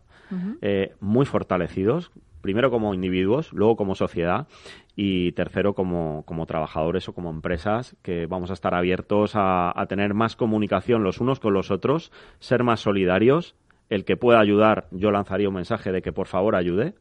eh, 0.61 0.93
muy 0.99 1.25
fortalecidos, 1.25 2.11
primero 2.41 2.69
como 2.69 2.93
individuos, 2.93 3.51
luego 3.53 3.75
como 3.75 3.95
sociedad 3.95 4.47
y 4.95 5.31
tercero 5.33 5.73
como, 5.73 6.23
como 6.25 6.45
trabajadores 6.45 7.07
o 7.09 7.13
como 7.13 7.29
empresas, 7.29 7.95
que 8.01 8.25
vamos 8.27 8.49
a 8.49 8.53
estar 8.53 8.75
abiertos 8.75 9.31
a, 9.35 9.73
tener 9.87 10.13
más 10.13 10.35
comunicación 10.35 11.03
los 11.03 11.19
unos 11.19 11.39
con 11.39 11.53
los 11.53 11.71
otros, 11.71 12.11
ser 12.39 12.63
más 12.63 12.81
solidarios. 12.81 13.55
El 13.89 14.05
que 14.05 14.17
pueda 14.17 14.39
ayudar, 14.39 14.87
yo 14.91 15.09
lanzaría 15.09 15.49
un 15.49 15.55
mensaje 15.55 15.91
de 15.91 16.01
que 16.03 16.11
por 16.11 16.27
favor 16.27 16.55
ayude 16.55 16.93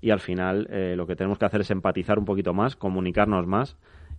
y 0.00 0.10
al 0.10 0.20
final 0.20 0.66
eh, 0.70 0.94
lo 0.96 1.06
que 1.06 1.16
tenemos 1.16 1.38
que 1.38 1.44
hacer 1.44 1.60
es 1.60 1.70
empatizar 1.70 2.18
un 2.18 2.24
poquito 2.24 2.54
más, 2.54 2.76
comunicarnos 2.76 3.46
más 3.46 3.76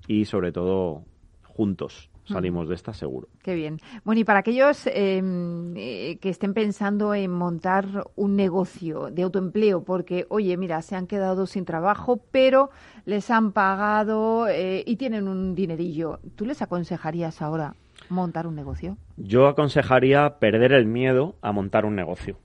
y 0.07 0.25
sobre 0.25 0.51
todo 0.51 1.03
juntos 1.43 2.09
salimos 2.29 2.69
de 2.69 2.75
esta 2.75 2.93
seguro. 2.93 3.27
Qué 3.41 3.55
bien. 3.55 3.79
Bueno, 4.03 4.21
y 4.21 4.23
para 4.23 4.39
aquellos 4.39 4.87
em, 4.87 5.75
eh, 5.75 6.17
que 6.21 6.29
estén 6.29 6.53
pensando 6.53 7.13
en 7.13 7.31
montar 7.31 8.05
un 8.15 8.35
negocio 8.35 9.09
de 9.11 9.23
autoempleo, 9.23 9.83
porque, 9.83 10.25
oye, 10.29 10.55
mira, 10.57 10.81
se 10.81 10.95
han 10.95 11.07
quedado 11.07 11.45
sin 11.45 11.65
trabajo, 11.65 12.21
pero 12.31 12.69
les 13.05 13.29
han 13.31 13.51
pagado 13.51 14.47
eh, 14.47 14.83
y 14.85 14.95
tienen 14.97 15.27
un 15.27 15.55
dinerillo, 15.55 16.19
¿tú 16.35 16.45
les 16.45 16.61
aconsejarías 16.61 17.41
ahora 17.41 17.73
montar 18.09 18.47
un 18.47 18.55
negocio? 18.55 18.97
Yo 19.17 19.47
aconsejaría 19.47 20.37
perder 20.39 20.73
el 20.73 20.85
miedo 20.85 21.35
a 21.41 21.51
montar 21.51 21.85
un 21.85 21.95
negocio. 21.95 22.37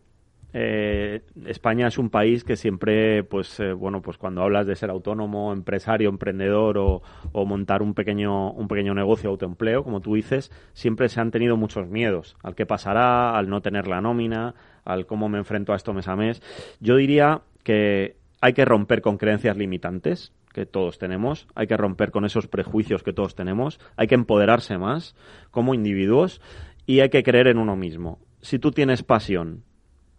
Eh, 0.57 1.23
España 1.47 1.89
es 1.89 1.99
un 1.99 2.11
país 2.11 2.45
que 2.45 2.55
siempre, 2.55 3.25
pues, 3.25 3.59
eh, 3.59 3.73
bueno, 3.73 4.03
pues 4.03 4.19
cuando 4.19 4.41
hablas 4.41 4.69
de 4.69 4.77
ser 4.77 4.89
autónomo, 4.89 5.53
empresario, 5.53 6.09
emprendedor 6.09 6.79
o, 6.79 7.03
montar 7.45 7.83
un 7.83 7.93
pequeño, 7.93 8.53
un 8.53 8.69
pequeño 8.69 8.95
negocio 8.95 9.31
autoempleo, 9.31 9.83
como 9.83 10.01
tú 10.01 10.15
dices, 10.15 10.53
siempre 10.73 11.09
se 11.09 11.21
han 11.21 11.33
tenido 11.33 11.57
muchos 11.57 11.89
miedos 11.89 12.37
al 12.45 12.55
qué 12.55 12.67
pasará, 12.67 13.37
al 13.37 13.51
no 13.51 13.63
tener 13.63 13.89
la 13.89 14.01
nómina, 14.01 14.55
al 14.85 15.07
cómo 15.07 15.29
me 15.29 15.39
enfrento 15.39 15.73
a 15.73 15.77
esto 15.77 15.93
mes 15.93 16.07
a 16.07 16.15
mes. 16.15 16.41
Yo 16.79 16.95
diría 16.95 17.43
que 17.65 18.17
hay 18.41 18.53
que 18.53 18.65
romper 18.65 19.03
con 19.03 19.19
creencias 19.19 19.57
limitantes 19.57 20.33
que 20.53 20.67
todos 20.67 20.99
tenemos, 20.99 21.49
hay 21.57 21.67
que 21.67 21.77
romper 21.77 22.13
con 22.13 22.25
esos 22.25 22.47
prejuicios 22.47 23.03
que 23.03 23.13
todos 23.13 23.35
tenemos, 23.35 23.81
hay 23.97 24.07
que 24.07 24.15
empoderarse 24.15 24.79
más 24.79 25.17
como 25.51 25.75
individuos 25.75 26.41
y 26.87 27.01
hay 27.01 27.09
que 27.09 27.25
creer 27.25 27.49
en 27.49 27.59
uno 27.59 27.75
mismo. 27.75 28.21
Si 28.41 28.61
tú 28.61 28.71
tienes 28.71 29.03
pasión, 29.03 29.65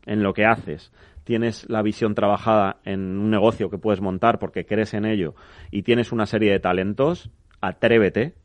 en 0.06 0.24
lo 0.24 0.34
que 0.34 0.46
haces, 0.46 0.92
tienes 1.24 1.68
la 1.70 1.82
visión 1.82 2.16
trabajada 2.16 2.78
en 2.86 3.18
un 3.18 3.30
negocio 3.30 3.70
que 3.70 3.78
puedes 3.78 4.00
montar 4.00 4.40
porque 4.40 4.66
crees 4.66 4.94
en 4.94 5.06
ello 5.06 5.36
y 5.72 5.84
tienes 5.84 6.12
una 6.12 6.26
serie 6.26 6.52
de 6.52 6.60
talentos, 6.60 7.30
atrévete, 7.62 8.36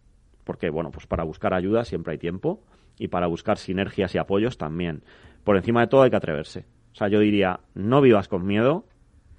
porque 0.45 0.71
bueno, 0.71 0.91
pues 0.91 1.07
para 1.07 1.25
buscar 1.25 1.55
ayuda 1.55 1.85
siempre 1.85 2.13
hay 2.13 2.19
tiempo 2.19 2.65
y 2.99 3.09
para 3.09 3.27
buscar 3.27 3.59
sinergias 3.59 4.15
y 4.15 4.19
apoyos 4.19 4.59
también. 4.59 5.03
Por 5.45 5.57
encima 5.57 5.83
de 5.83 5.87
todo 5.87 6.03
hay 6.03 6.11
que 6.11 6.17
atreverse. 6.17 6.65
O 6.93 6.97
sea, 6.97 7.09
yo 7.09 7.21
diría, 7.21 7.61
no 7.75 8.01
vivas 8.01 8.29
con 8.29 8.47
miedo 8.47 8.85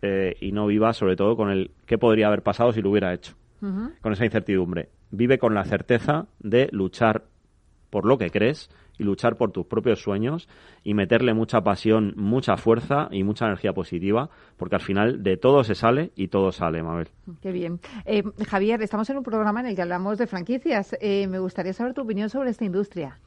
eh, 0.01 0.35
y 0.39 0.51
no 0.51 0.67
vivas 0.67 0.97
sobre 0.97 1.15
todo 1.15 1.35
con 1.35 1.49
el 1.49 1.71
qué 1.85 1.97
podría 1.97 2.27
haber 2.27 2.43
pasado 2.43 2.71
si 2.71 2.81
lo 2.81 2.91
hubiera 2.91 3.13
hecho, 3.13 3.35
con 3.59 4.13
esa 4.13 4.25
incertidumbre. 4.25 4.89
Vive 5.09 5.37
con 5.37 5.53
la 5.53 5.65
certeza 5.65 6.27
de 6.39 6.69
luchar 6.71 7.25
por 7.91 8.05
lo 8.05 8.17
que 8.17 8.31
crees 8.31 8.71
y 8.97 9.03
luchar 9.03 9.35
por 9.35 9.51
tus 9.51 9.67
propios 9.67 10.01
sueños 10.01 10.49
y 10.83 10.95
meterle 10.95 11.35
mucha 11.35 11.61
pasión, 11.61 12.13
mucha 12.17 12.57
fuerza 12.57 13.07
y 13.11 13.23
mucha 13.23 13.45
energía 13.45 13.73
positiva, 13.73 14.29
porque 14.57 14.75
al 14.75 14.81
final 14.81 15.21
de 15.21 15.37
todo 15.37 15.63
se 15.63 15.75
sale 15.75 16.11
y 16.15 16.29
todo 16.29 16.51
sale, 16.51 16.81
Mabel. 16.81 17.09
Qué 17.41 17.51
bien. 17.51 17.79
Eh, 18.05 18.23
Javier, 18.47 18.81
estamos 18.81 19.09
en 19.11 19.17
un 19.17 19.23
programa 19.23 19.59
en 19.59 19.67
el 19.67 19.75
que 19.75 19.81
hablamos 19.83 20.17
de 20.17 20.25
franquicias. 20.25 20.97
Eh, 21.01 21.27
me 21.27 21.37
gustaría 21.37 21.73
saber 21.73 21.93
tu 21.93 22.01
opinión 22.01 22.29
sobre 22.29 22.49
esta 22.49 22.65
industria. 22.65 23.19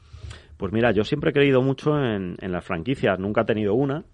Pues 0.57 0.73
mira, 0.73 0.93
yo 0.93 1.05
siempre 1.05 1.31
he 1.31 1.33
creído 1.33 1.63
mucho 1.63 1.99
en, 1.99 2.37
en 2.41 2.53
las 2.53 2.65
franquicias, 2.65 3.19
nunca 3.19 3.43
he 3.43 3.45
tenido 3.45 3.75
una, 3.75 4.05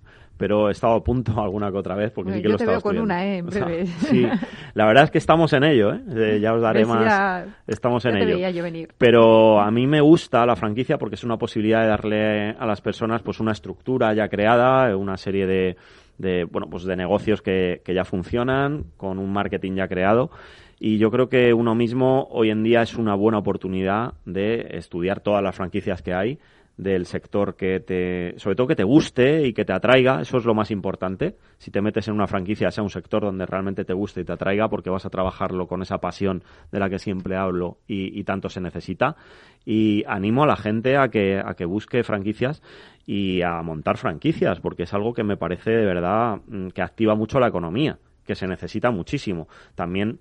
pero 0.40 0.70
he 0.70 0.72
estado 0.72 0.94
a 0.94 1.04
punto 1.04 1.38
alguna 1.42 1.70
que 1.70 1.76
otra 1.76 1.94
vez 1.94 2.10
porque 2.12 2.32
sí 2.32 2.38
que 2.38 2.44
yo 2.44 2.52
lo 2.52 2.56
te 2.56 2.64
veo 2.64 2.80
con 2.80 2.98
una, 2.98 3.26
¿eh? 3.26 3.36
En 3.36 3.46
breve. 3.46 3.86
sí, 4.08 4.26
la 4.72 4.86
verdad 4.86 5.04
es 5.04 5.10
que 5.10 5.18
estamos 5.18 5.52
en 5.52 5.64
ello, 5.64 5.92
¿eh? 5.92 6.00
eh 6.16 6.40
ya 6.40 6.54
os 6.54 6.62
daré 6.62 6.86
más. 6.86 7.04
Ya, 7.04 7.46
estamos 7.66 8.02
en 8.06 8.12
ya 8.12 8.18
te 8.20 8.24
ello. 8.24 8.34
Veía 8.36 8.50
yo 8.50 8.62
venir. 8.62 8.88
Pero 8.96 9.60
a 9.60 9.70
mí 9.70 9.86
me 9.86 10.00
gusta 10.00 10.46
la 10.46 10.56
franquicia 10.56 10.96
porque 10.96 11.16
es 11.16 11.24
una 11.24 11.36
posibilidad 11.36 11.82
de 11.82 11.88
darle 11.88 12.50
a 12.58 12.64
las 12.64 12.80
personas 12.80 13.20
pues 13.20 13.38
una 13.38 13.52
estructura 13.52 14.14
ya 14.14 14.28
creada, 14.28 14.96
una 14.96 15.18
serie 15.18 15.46
de, 15.46 15.76
de 16.16 16.44
bueno 16.44 16.68
pues 16.70 16.84
de 16.84 16.96
negocios 16.96 17.42
que, 17.42 17.82
que 17.84 17.92
ya 17.92 18.06
funcionan 18.06 18.86
con 18.96 19.18
un 19.18 19.30
marketing 19.30 19.74
ya 19.74 19.88
creado 19.88 20.30
y 20.78 20.96
yo 20.96 21.10
creo 21.10 21.28
que 21.28 21.52
uno 21.52 21.74
mismo 21.74 22.28
hoy 22.30 22.48
en 22.48 22.62
día 22.62 22.80
es 22.80 22.94
una 22.96 23.14
buena 23.14 23.36
oportunidad 23.36 24.14
de 24.24 24.68
estudiar 24.70 25.20
todas 25.20 25.42
las 25.42 25.54
franquicias 25.54 26.00
que 26.00 26.14
hay 26.14 26.38
del 26.82 27.04
sector 27.04 27.56
que 27.56 27.80
te, 27.80 28.34
sobre 28.38 28.56
todo 28.56 28.66
que 28.66 28.76
te 28.76 28.84
guste 28.84 29.46
y 29.46 29.52
que 29.52 29.64
te 29.64 29.72
atraiga, 29.72 30.22
eso 30.22 30.38
es 30.38 30.44
lo 30.44 30.54
más 30.54 30.70
importante. 30.70 31.36
Si 31.58 31.70
te 31.70 31.82
metes 31.82 32.08
en 32.08 32.14
una 32.14 32.26
franquicia, 32.26 32.70
sea 32.70 32.82
un 32.82 32.90
sector 32.90 33.22
donde 33.22 33.44
realmente 33.44 33.84
te 33.84 33.92
guste 33.92 34.22
y 34.22 34.24
te 34.24 34.32
atraiga, 34.32 34.68
porque 34.68 34.88
vas 34.88 35.04
a 35.04 35.10
trabajarlo 35.10 35.66
con 35.66 35.82
esa 35.82 35.98
pasión 35.98 36.42
de 36.72 36.78
la 36.78 36.88
que 36.88 36.98
siempre 36.98 37.36
hablo 37.36 37.78
y, 37.86 38.18
y 38.18 38.24
tanto 38.24 38.48
se 38.48 38.60
necesita. 38.60 39.16
Y 39.64 40.04
animo 40.06 40.44
a 40.44 40.46
la 40.46 40.56
gente 40.56 40.96
a 40.96 41.08
que, 41.08 41.38
a 41.44 41.54
que 41.54 41.66
busque 41.66 42.02
franquicias 42.02 42.62
y 43.06 43.42
a 43.42 43.60
montar 43.62 43.98
franquicias, 43.98 44.60
porque 44.60 44.84
es 44.84 44.94
algo 44.94 45.12
que 45.12 45.24
me 45.24 45.36
parece 45.36 45.70
de 45.70 45.84
verdad 45.84 46.40
mm, 46.46 46.68
que 46.68 46.80
activa 46.80 47.14
mucho 47.14 47.38
la 47.40 47.48
economía, 47.48 47.98
que 48.24 48.34
se 48.34 48.46
necesita 48.46 48.90
muchísimo. 48.90 49.48
También 49.74 50.18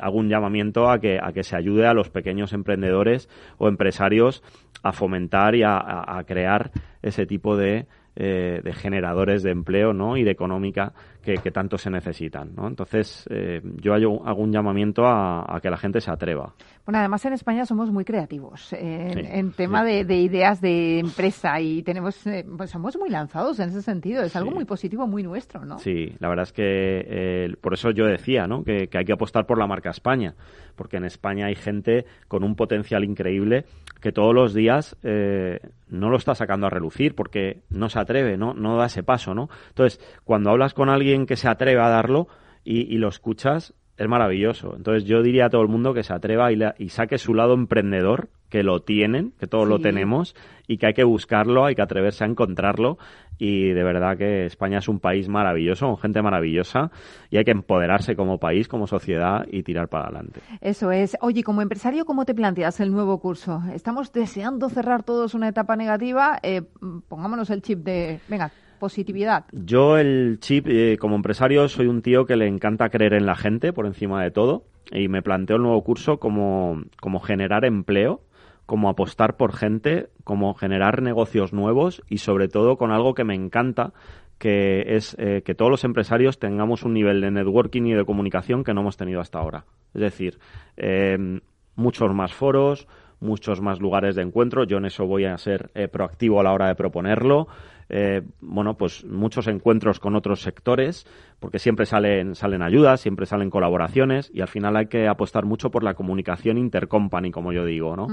hago 0.00 0.18
un 0.18 0.28
llamamiento 0.28 0.90
a 0.90 1.00
que, 1.00 1.18
a 1.22 1.32
que 1.32 1.44
se 1.44 1.56
ayude 1.56 1.86
a 1.86 1.94
los 1.94 2.10
pequeños 2.10 2.52
emprendedores 2.52 3.28
o 3.58 3.68
empresarios 3.68 4.42
a 4.82 4.92
fomentar 4.92 5.54
y 5.54 5.62
a, 5.64 6.22
crear 6.26 6.70
ese 7.02 7.26
tipo 7.26 7.56
de, 7.56 7.86
eh, 8.16 8.60
de 8.64 8.72
generadores 8.72 9.42
de 9.42 9.50
empleo 9.52 9.92
¿no? 9.92 10.16
y 10.16 10.24
de 10.24 10.32
económica 10.32 10.92
que, 11.22 11.34
que 11.34 11.50
tanto 11.50 11.78
se 11.78 11.90
necesitan. 11.90 12.54
¿no? 12.56 12.66
Entonces, 12.66 13.26
eh, 13.30 13.60
yo 13.76 13.94
hago, 13.94 14.42
un 14.42 14.52
llamamiento 14.52 15.06
a, 15.06 15.44
a, 15.56 15.60
que 15.60 15.70
la 15.70 15.76
gente 15.76 16.00
se 16.00 16.10
atreva. 16.10 16.54
Bueno, 16.84 16.98
además 16.98 17.24
en 17.26 17.34
España 17.34 17.66
somos 17.66 17.90
muy 17.90 18.04
creativos 18.04 18.72
en, 18.72 19.12
Sí, 19.12 19.20
en 19.24 19.52
tema 19.52 19.82
sí. 19.82 19.88
de, 19.88 20.04
de 20.04 20.16
ideas 20.16 20.60
de 20.60 20.98
empresa 20.98 21.60
y 21.60 21.82
tenemos, 21.82 22.26
eh, 22.26 22.44
pues 22.56 22.70
somos 22.70 22.96
muy 22.96 23.10
lanzados 23.10 23.60
en 23.60 23.68
ese 23.68 23.82
sentido. 23.82 24.22
Es 24.22 24.34
algo 24.36 24.50
muy 24.50 24.64
positivo, 24.64 25.06
muy 25.06 25.22
nuestro, 25.22 25.64
¿no? 25.64 25.78
Sí, 25.78 26.14
la 26.18 26.28
verdad 26.28 26.44
es 26.44 26.52
que 26.52 26.64
eh, 26.64 27.56
por 27.60 27.74
eso 27.74 27.90
yo 27.90 28.06
decía 28.06 28.46
¿no? 28.46 28.64
que, 28.64 28.88
que 28.88 28.98
hay 28.98 29.04
que 29.04 29.12
apostar 29.12 29.46
por 29.46 29.58
la 29.58 29.66
marca 29.66 29.90
España, 29.90 30.34
porque 30.74 30.96
en 30.96 31.04
España 31.04 31.46
hay 31.46 31.54
gente 31.54 32.06
con 32.26 32.42
un 32.42 32.56
potencial 32.56 33.04
increíble 33.04 33.64
que 34.00 34.12
todos 34.12 34.34
los 34.34 34.54
días 34.54 34.96
eh, 35.02 35.60
no 35.88 36.08
lo 36.08 36.16
está 36.16 36.34
sacando 36.34 36.66
a 36.66 36.70
relucir 36.70 36.87
porque 37.14 37.62
no 37.70 37.88
se 37.88 37.98
atreve, 37.98 38.36
no, 38.36 38.54
no 38.54 38.76
da 38.76 38.86
ese 38.86 39.02
paso, 39.02 39.34
¿no? 39.34 39.48
Entonces, 39.68 40.00
cuando 40.24 40.50
hablas 40.50 40.74
con 40.74 40.88
alguien 40.88 41.26
que 41.26 41.36
se 41.36 41.48
atreve 41.48 41.80
a 41.80 41.88
darlo 41.88 42.28
y, 42.64 42.92
y 42.94 42.98
lo 42.98 43.08
escuchas, 43.08 43.74
es 43.96 44.08
maravilloso. 44.08 44.74
Entonces, 44.76 45.04
yo 45.04 45.22
diría 45.22 45.46
a 45.46 45.50
todo 45.50 45.62
el 45.62 45.68
mundo 45.68 45.92
que 45.94 46.02
se 46.02 46.12
atreva 46.14 46.52
y, 46.52 46.56
la- 46.56 46.74
y 46.78 46.90
saque 46.90 47.18
su 47.18 47.34
lado 47.34 47.54
emprendedor, 47.54 48.28
que 48.48 48.62
lo 48.62 48.80
tienen, 48.80 49.32
que 49.38 49.46
todos 49.46 49.68
lo 49.68 49.78
tenemos 49.78 50.34
y 50.66 50.78
que 50.78 50.86
hay 50.86 50.94
que 50.94 51.04
buscarlo, 51.04 51.64
hay 51.64 51.74
que 51.74 51.82
atreverse 51.82 52.24
a 52.24 52.26
encontrarlo 52.26 52.98
y 53.38 53.70
de 53.70 53.82
verdad 53.84 54.16
que 54.16 54.46
España 54.46 54.78
es 54.78 54.88
un 54.88 55.00
país 55.00 55.28
maravilloso, 55.28 55.86
con 55.86 55.98
gente 55.98 56.22
maravillosa 56.22 56.90
y 57.30 57.36
hay 57.36 57.44
que 57.44 57.52
empoderarse 57.52 58.16
como 58.16 58.38
país, 58.38 58.68
como 58.68 58.86
sociedad 58.86 59.46
y 59.50 59.62
tirar 59.62 59.88
para 59.88 60.04
adelante. 60.04 60.40
Eso 60.60 60.90
es. 60.90 61.16
Oye, 61.20 61.42
como 61.42 61.62
empresario, 61.62 62.04
¿cómo 62.04 62.24
te 62.24 62.34
planteas 62.34 62.80
el 62.80 62.90
nuevo 62.90 63.20
curso? 63.20 63.62
Estamos 63.72 64.12
deseando 64.12 64.68
cerrar 64.68 65.04
todos 65.04 65.34
una 65.34 65.48
etapa 65.48 65.76
negativa. 65.76 66.38
Eh, 66.42 66.62
pongámonos 67.08 67.50
el 67.50 67.62
chip 67.62 67.80
de, 67.80 68.20
venga, 68.28 68.50
positividad. 68.78 69.44
Yo 69.52 69.98
el 69.98 70.38
chip, 70.40 70.66
eh, 70.68 70.96
como 70.98 71.16
empresario, 71.16 71.68
soy 71.68 71.86
un 71.86 72.02
tío 72.02 72.26
que 72.26 72.36
le 72.36 72.46
encanta 72.46 72.88
creer 72.88 73.14
en 73.14 73.26
la 73.26 73.36
gente 73.36 73.72
por 73.72 73.86
encima 73.86 74.22
de 74.22 74.30
todo 74.30 74.64
y 74.90 75.08
me 75.08 75.22
planteo 75.22 75.56
el 75.56 75.62
nuevo 75.62 75.82
curso 75.84 76.18
como, 76.18 76.82
como 77.00 77.20
generar 77.20 77.64
empleo, 77.64 78.22
como 78.68 78.90
apostar 78.90 79.38
por 79.38 79.54
gente, 79.54 80.10
como 80.24 80.52
generar 80.52 81.00
negocios 81.00 81.54
nuevos 81.54 82.02
y 82.06 82.18
sobre 82.18 82.48
todo 82.48 82.76
con 82.76 82.92
algo 82.92 83.14
que 83.14 83.24
me 83.24 83.34
encanta 83.34 83.94
que 84.36 84.94
es 84.94 85.16
eh, 85.18 85.40
que 85.42 85.54
todos 85.54 85.70
los 85.70 85.84
empresarios 85.84 86.38
tengamos 86.38 86.82
un 86.82 86.92
nivel 86.92 87.22
de 87.22 87.30
networking 87.30 87.84
y 87.86 87.94
de 87.94 88.04
comunicación 88.04 88.64
que 88.64 88.74
no 88.74 88.82
hemos 88.82 88.98
tenido 88.98 89.22
hasta 89.22 89.38
ahora. 89.38 89.64
Es 89.94 90.02
decir, 90.02 90.38
eh, 90.76 91.40
muchos 91.76 92.14
más 92.14 92.34
foros, 92.34 92.86
muchos 93.20 93.62
más 93.62 93.80
lugares 93.80 94.16
de 94.16 94.22
encuentro. 94.22 94.64
Yo 94.64 94.76
en 94.76 94.84
eso 94.84 95.06
voy 95.06 95.24
a 95.24 95.38
ser 95.38 95.70
eh, 95.74 95.88
proactivo 95.88 96.38
a 96.38 96.42
la 96.42 96.52
hora 96.52 96.68
de 96.68 96.74
proponerlo. 96.74 97.48
Eh, 97.88 98.22
bueno, 98.40 98.76
pues 98.76 99.04
muchos 99.04 99.46
encuentros 99.48 99.98
con 99.98 100.14
otros 100.14 100.42
sectores, 100.42 101.06
porque 101.40 101.58
siempre 101.58 101.86
salen, 101.86 102.34
salen 102.34 102.62
ayudas, 102.62 103.00
siempre 103.00 103.26
salen 103.26 103.50
colaboraciones 103.50 104.30
y 104.34 104.40
al 104.40 104.48
final 104.48 104.76
hay 104.76 104.86
que 104.86 105.06
apostar 105.06 105.44
mucho 105.44 105.70
por 105.70 105.84
la 105.84 105.94
comunicación 105.94 106.58
intercompany, 106.58 107.30
como 107.30 107.52
yo 107.52 107.64
digo, 107.64 107.94
¿no? 107.96 108.08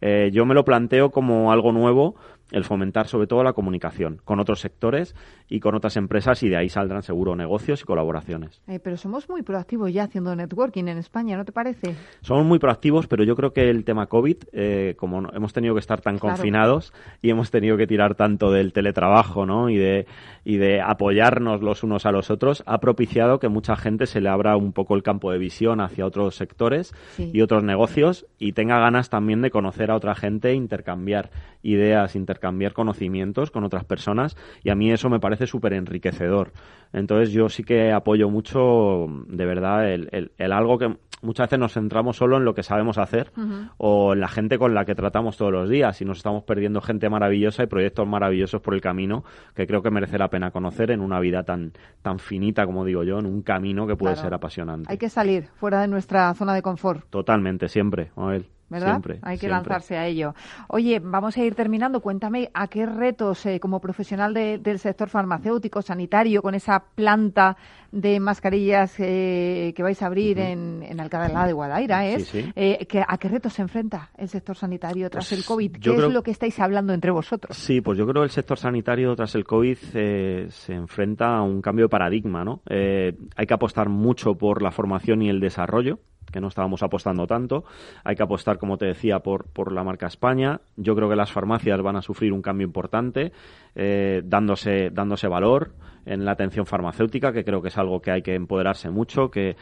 Eh, 0.00 0.30
yo 0.32 0.46
me 0.46 0.54
lo 0.54 0.64
planteo 0.64 1.10
como 1.10 1.52
algo 1.52 1.72
nuevo, 1.72 2.14
el 2.52 2.64
fomentar 2.64 3.06
sobre 3.06 3.26
todo 3.28 3.44
la 3.44 3.52
comunicación 3.52 4.20
con 4.24 4.40
otros 4.40 4.58
sectores 4.60 5.14
y 5.48 5.60
con 5.60 5.74
otras 5.76 5.96
empresas 5.96 6.42
y 6.42 6.48
de 6.48 6.56
ahí 6.56 6.68
saldrán 6.68 7.02
seguro 7.02 7.36
negocios 7.36 7.82
y 7.82 7.84
colaboraciones. 7.84 8.60
Eh, 8.66 8.80
pero 8.82 8.96
somos 8.96 9.28
muy 9.28 9.42
proactivos 9.42 9.92
ya 9.92 10.04
haciendo 10.04 10.34
networking 10.34 10.88
en 10.88 10.98
España, 10.98 11.36
¿no 11.36 11.44
te 11.44 11.52
parece? 11.52 11.94
Somos 12.22 12.44
muy 12.46 12.58
proactivos, 12.58 13.06
pero 13.06 13.22
yo 13.24 13.36
creo 13.36 13.52
que 13.52 13.70
el 13.70 13.84
tema 13.84 14.06
COVID, 14.06 14.36
eh, 14.52 14.94
como 14.96 15.20
no- 15.20 15.30
hemos 15.32 15.52
tenido 15.52 15.74
que 15.74 15.80
estar 15.80 16.00
tan 16.00 16.18
Claro. 16.18 16.34
confinados 16.36 16.92
y 17.22 17.30
hemos 17.30 17.50
tenido 17.52 17.76
que 17.76 17.86
tirar 17.86 18.14
tanto 18.16 18.50
del 18.50 18.72
teletrabajo 18.72 19.46
¿no? 19.46 19.68
y, 19.70 19.76
de, 19.76 20.06
y 20.44 20.56
de 20.56 20.80
apoyarnos 20.80 21.62
los 21.62 21.84
unos 21.84 22.04
a 22.06 22.10
los 22.10 22.30
otros, 22.30 22.64
ha 22.72 22.78
propiciado 22.78 23.38
que 23.40 23.48
mucha 23.48 23.74
gente 23.76 24.06
se 24.06 24.20
le 24.20 24.28
abra 24.28 24.56
un 24.56 24.72
poco 24.72 24.94
el 24.94 25.02
campo 25.02 25.32
de 25.32 25.38
visión 25.38 25.80
hacia 25.80 26.06
otros 26.06 26.36
sectores 26.36 26.94
Sí. 27.16 27.30
y 27.34 27.40
otros 27.42 27.64
negocios 27.64 28.26
y 28.38 28.52
tenga 28.52 28.78
ganas 28.78 29.10
también 29.10 29.42
de 29.42 29.50
conocer 29.50 29.90
a 29.90 29.96
otra 29.96 30.14
gente, 30.14 30.54
intercambiar 30.54 31.30
ideas, 31.62 32.14
intercambiar 32.16 32.72
conocimientos 32.72 33.50
con 33.50 33.64
otras 33.64 33.84
personas 33.84 34.36
y 34.62 34.70
a 34.70 34.74
mí 34.74 34.90
eso 34.92 35.10
me 35.10 35.20
parece 35.20 35.46
súper 35.46 35.72
enriquecedor. 35.72 36.52
Entonces 36.92 37.32
yo 37.32 37.48
sí 37.48 37.64
que 37.64 37.92
apoyo 37.92 38.30
mucho, 38.30 39.06
de 39.28 39.46
verdad, 39.46 39.90
el, 39.92 40.08
el- 40.12 40.32
el 40.38 40.52
algo 40.52 40.78
que 40.78 40.96
muchas 41.22 41.48
veces 41.48 41.58
nos 41.58 41.74
centramos 41.74 42.16
solo 42.16 42.38
en 42.38 42.46
lo 42.46 42.54
que 42.54 42.62
sabemos 42.62 42.96
hacer 42.96 43.30
o 43.76 44.14
en 44.14 44.20
la 44.20 44.28
gente 44.28 44.56
con 44.58 44.72
la 44.74 44.86
que 44.86 44.94
tratamos 44.94 45.36
todos 45.36 45.52
los 45.52 45.68
días 45.68 46.00
y 46.00 46.06
nos 46.06 46.16
estamos 46.16 46.44
perdiendo 46.44 46.80
gente 46.80 47.10
maravillosa 47.10 47.62
y 47.62 47.66
proyectos 47.66 48.08
maravillosos 48.08 48.62
por 48.62 48.72
el 48.74 48.80
camino 48.80 49.22
que 49.54 49.66
creo 49.66 49.82
que 49.82 49.90
merece 49.90 50.16
la 50.16 50.28
pena 50.28 50.50
conocer 50.50 50.90
en 50.90 51.00
una 51.02 51.20
vida 51.20 51.42
tan, 51.42 51.72
tan 52.00 52.18
finita 52.20 52.59
como 52.66 52.84
digo 52.84 53.02
yo, 53.04 53.18
en 53.18 53.26
un 53.26 53.42
camino 53.42 53.86
que 53.86 53.96
puede 53.96 54.14
Claro. 54.14 54.26
ser 54.28 54.34
apasionante. 54.34 54.86
Hay 54.90 54.98
que 54.98 55.08
salir 55.08 55.48
fuera 55.56 55.80
de 55.80 55.88
nuestra 55.88 56.32
zona 56.34 56.54
de 56.54 56.62
confort. 56.62 57.04
Totalmente, 57.10 57.68
siempre, 57.68 58.10
Mabel. 58.16 58.46
¿Verdad? 58.70 58.92
Siempre, 58.92 59.14
Hay 59.22 59.36
que 59.36 59.40
siempre. 59.40 59.48
lanzarse 59.50 59.96
a 59.98 60.06
ello. 60.06 60.34
Oye, 60.68 61.00
vamos 61.02 61.36
a 61.36 61.42
ir 61.44 61.54
terminando. 61.54 62.00
Cuéntame 62.00 62.50
a 62.54 62.68
qué 62.68 62.86
retos, 62.86 63.44
eh, 63.46 63.60
como 63.60 63.80
profesional 63.80 64.32
de- 64.32 64.58
del 64.58 64.78
sector 64.78 65.08
farmacéutico, 65.08 65.82
sanitario, 65.82 66.40
con 66.40 66.54
esa 66.54 66.80
planta 66.94 67.56
de 67.92 68.20
mascarillas 68.20 68.94
eh, 68.98 69.72
que 69.74 69.82
vais 69.82 70.00
a 70.00 70.06
abrir 70.06 70.38
en, 70.38 70.82
en 70.84 71.00
Alcalá 71.00 71.44
de 71.46 71.52
Guadaira, 71.52 72.06
¿es? 72.06 72.28
Sí, 72.28 72.42
sí. 72.42 72.52
Eh, 72.54 72.86
que- 72.86 73.04
¿A 73.06 73.18
qué 73.18 73.28
retos 73.28 73.52
se 73.52 73.62
enfrenta 73.62 74.10
el 74.16 74.28
sector 74.28 74.56
sanitario 74.56 75.10
tras 75.10 75.28
Pues 75.28 75.40
el 75.40 75.44
COVID? 75.44 75.72
¿Qué 75.80 75.90
es 75.94 76.12
lo 76.12 76.22
que 76.22 76.30
estáis 76.30 76.58
hablando 76.60 76.92
entre 76.92 77.10
vosotros? 77.10 77.56
Sí, 77.56 77.80
pues 77.80 77.98
yo 77.98 78.04
creo 78.06 78.22
que 78.22 78.26
el 78.26 78.30
sector 78.30 78.56
sanitario 78.58 79.14
tras 79.16 79.34
el 79.34 79.44
COVID 79.44 79.76
eh, 79.94 80.46
se 80.50 80.74
enfrenta 80.74 81.36
a 81.38 81.42
un 81.42 81.60
cambio 81.60 81.86
de 81.86 81.88
paradigma, 81.88 82.44
¿no? 82.44 82.62
Eh, 82.70 83.16
hay 83.34 83.46
que 83.46 83.54
apostar 83.54 83.88
mucho 83.88 84.36
por 84.36 84.62
la 84.62 84.70
formación 84.70 85.22
y 85.22 85.28
el 85.28 85.40
desarrollo, 85.40 85.98
que 86.30 86.40
no 86.40 86.48
estábamos 86.48 86.82
apostando 86.82 87.26
tanto. 87.26 87.64
Hay 88.04 88.16
que 88.16 88.22
apostar, 88.22 88.58
como 88.58 88.76
te 88.76 88.86
decía, 88.86 89.20
por, 89.20 89.46
por 89.46 89.72
la 89.72 89.84
marca 89.84 90.06
España. 90.06 90.60
Yo 90.76 90.94
creo 90.94 91.08
que 91.08 91.16
las 91.16 91.32
farmacias 91.32 91.80
van 91.82 91.96
a 91.96 92.02
sufrir 92.02 92.32
un 92.32 92.42
cambio 92.42 92.66
importante, 92.66 93.32
eh, 93.74 94.22
dándose, 94.24 94.90
dándose 94.90 95.28
valor 95.28 95.72
en 96.06 96.24
la 96.24 96.32
atención 96.32 96.66
farmacéutica, 96.66 97.32
que 97.32 97.44
creo 97.44 97.62
que 97.62 97.68
es 97.68 97.78
algo 97.78 98.00
que 98.00 98.10
hay 98.10 98.22
que 98.22 98.34
empoderarse 98.34 98.90
mucho, 98.90 99.30
que 99.30 99.56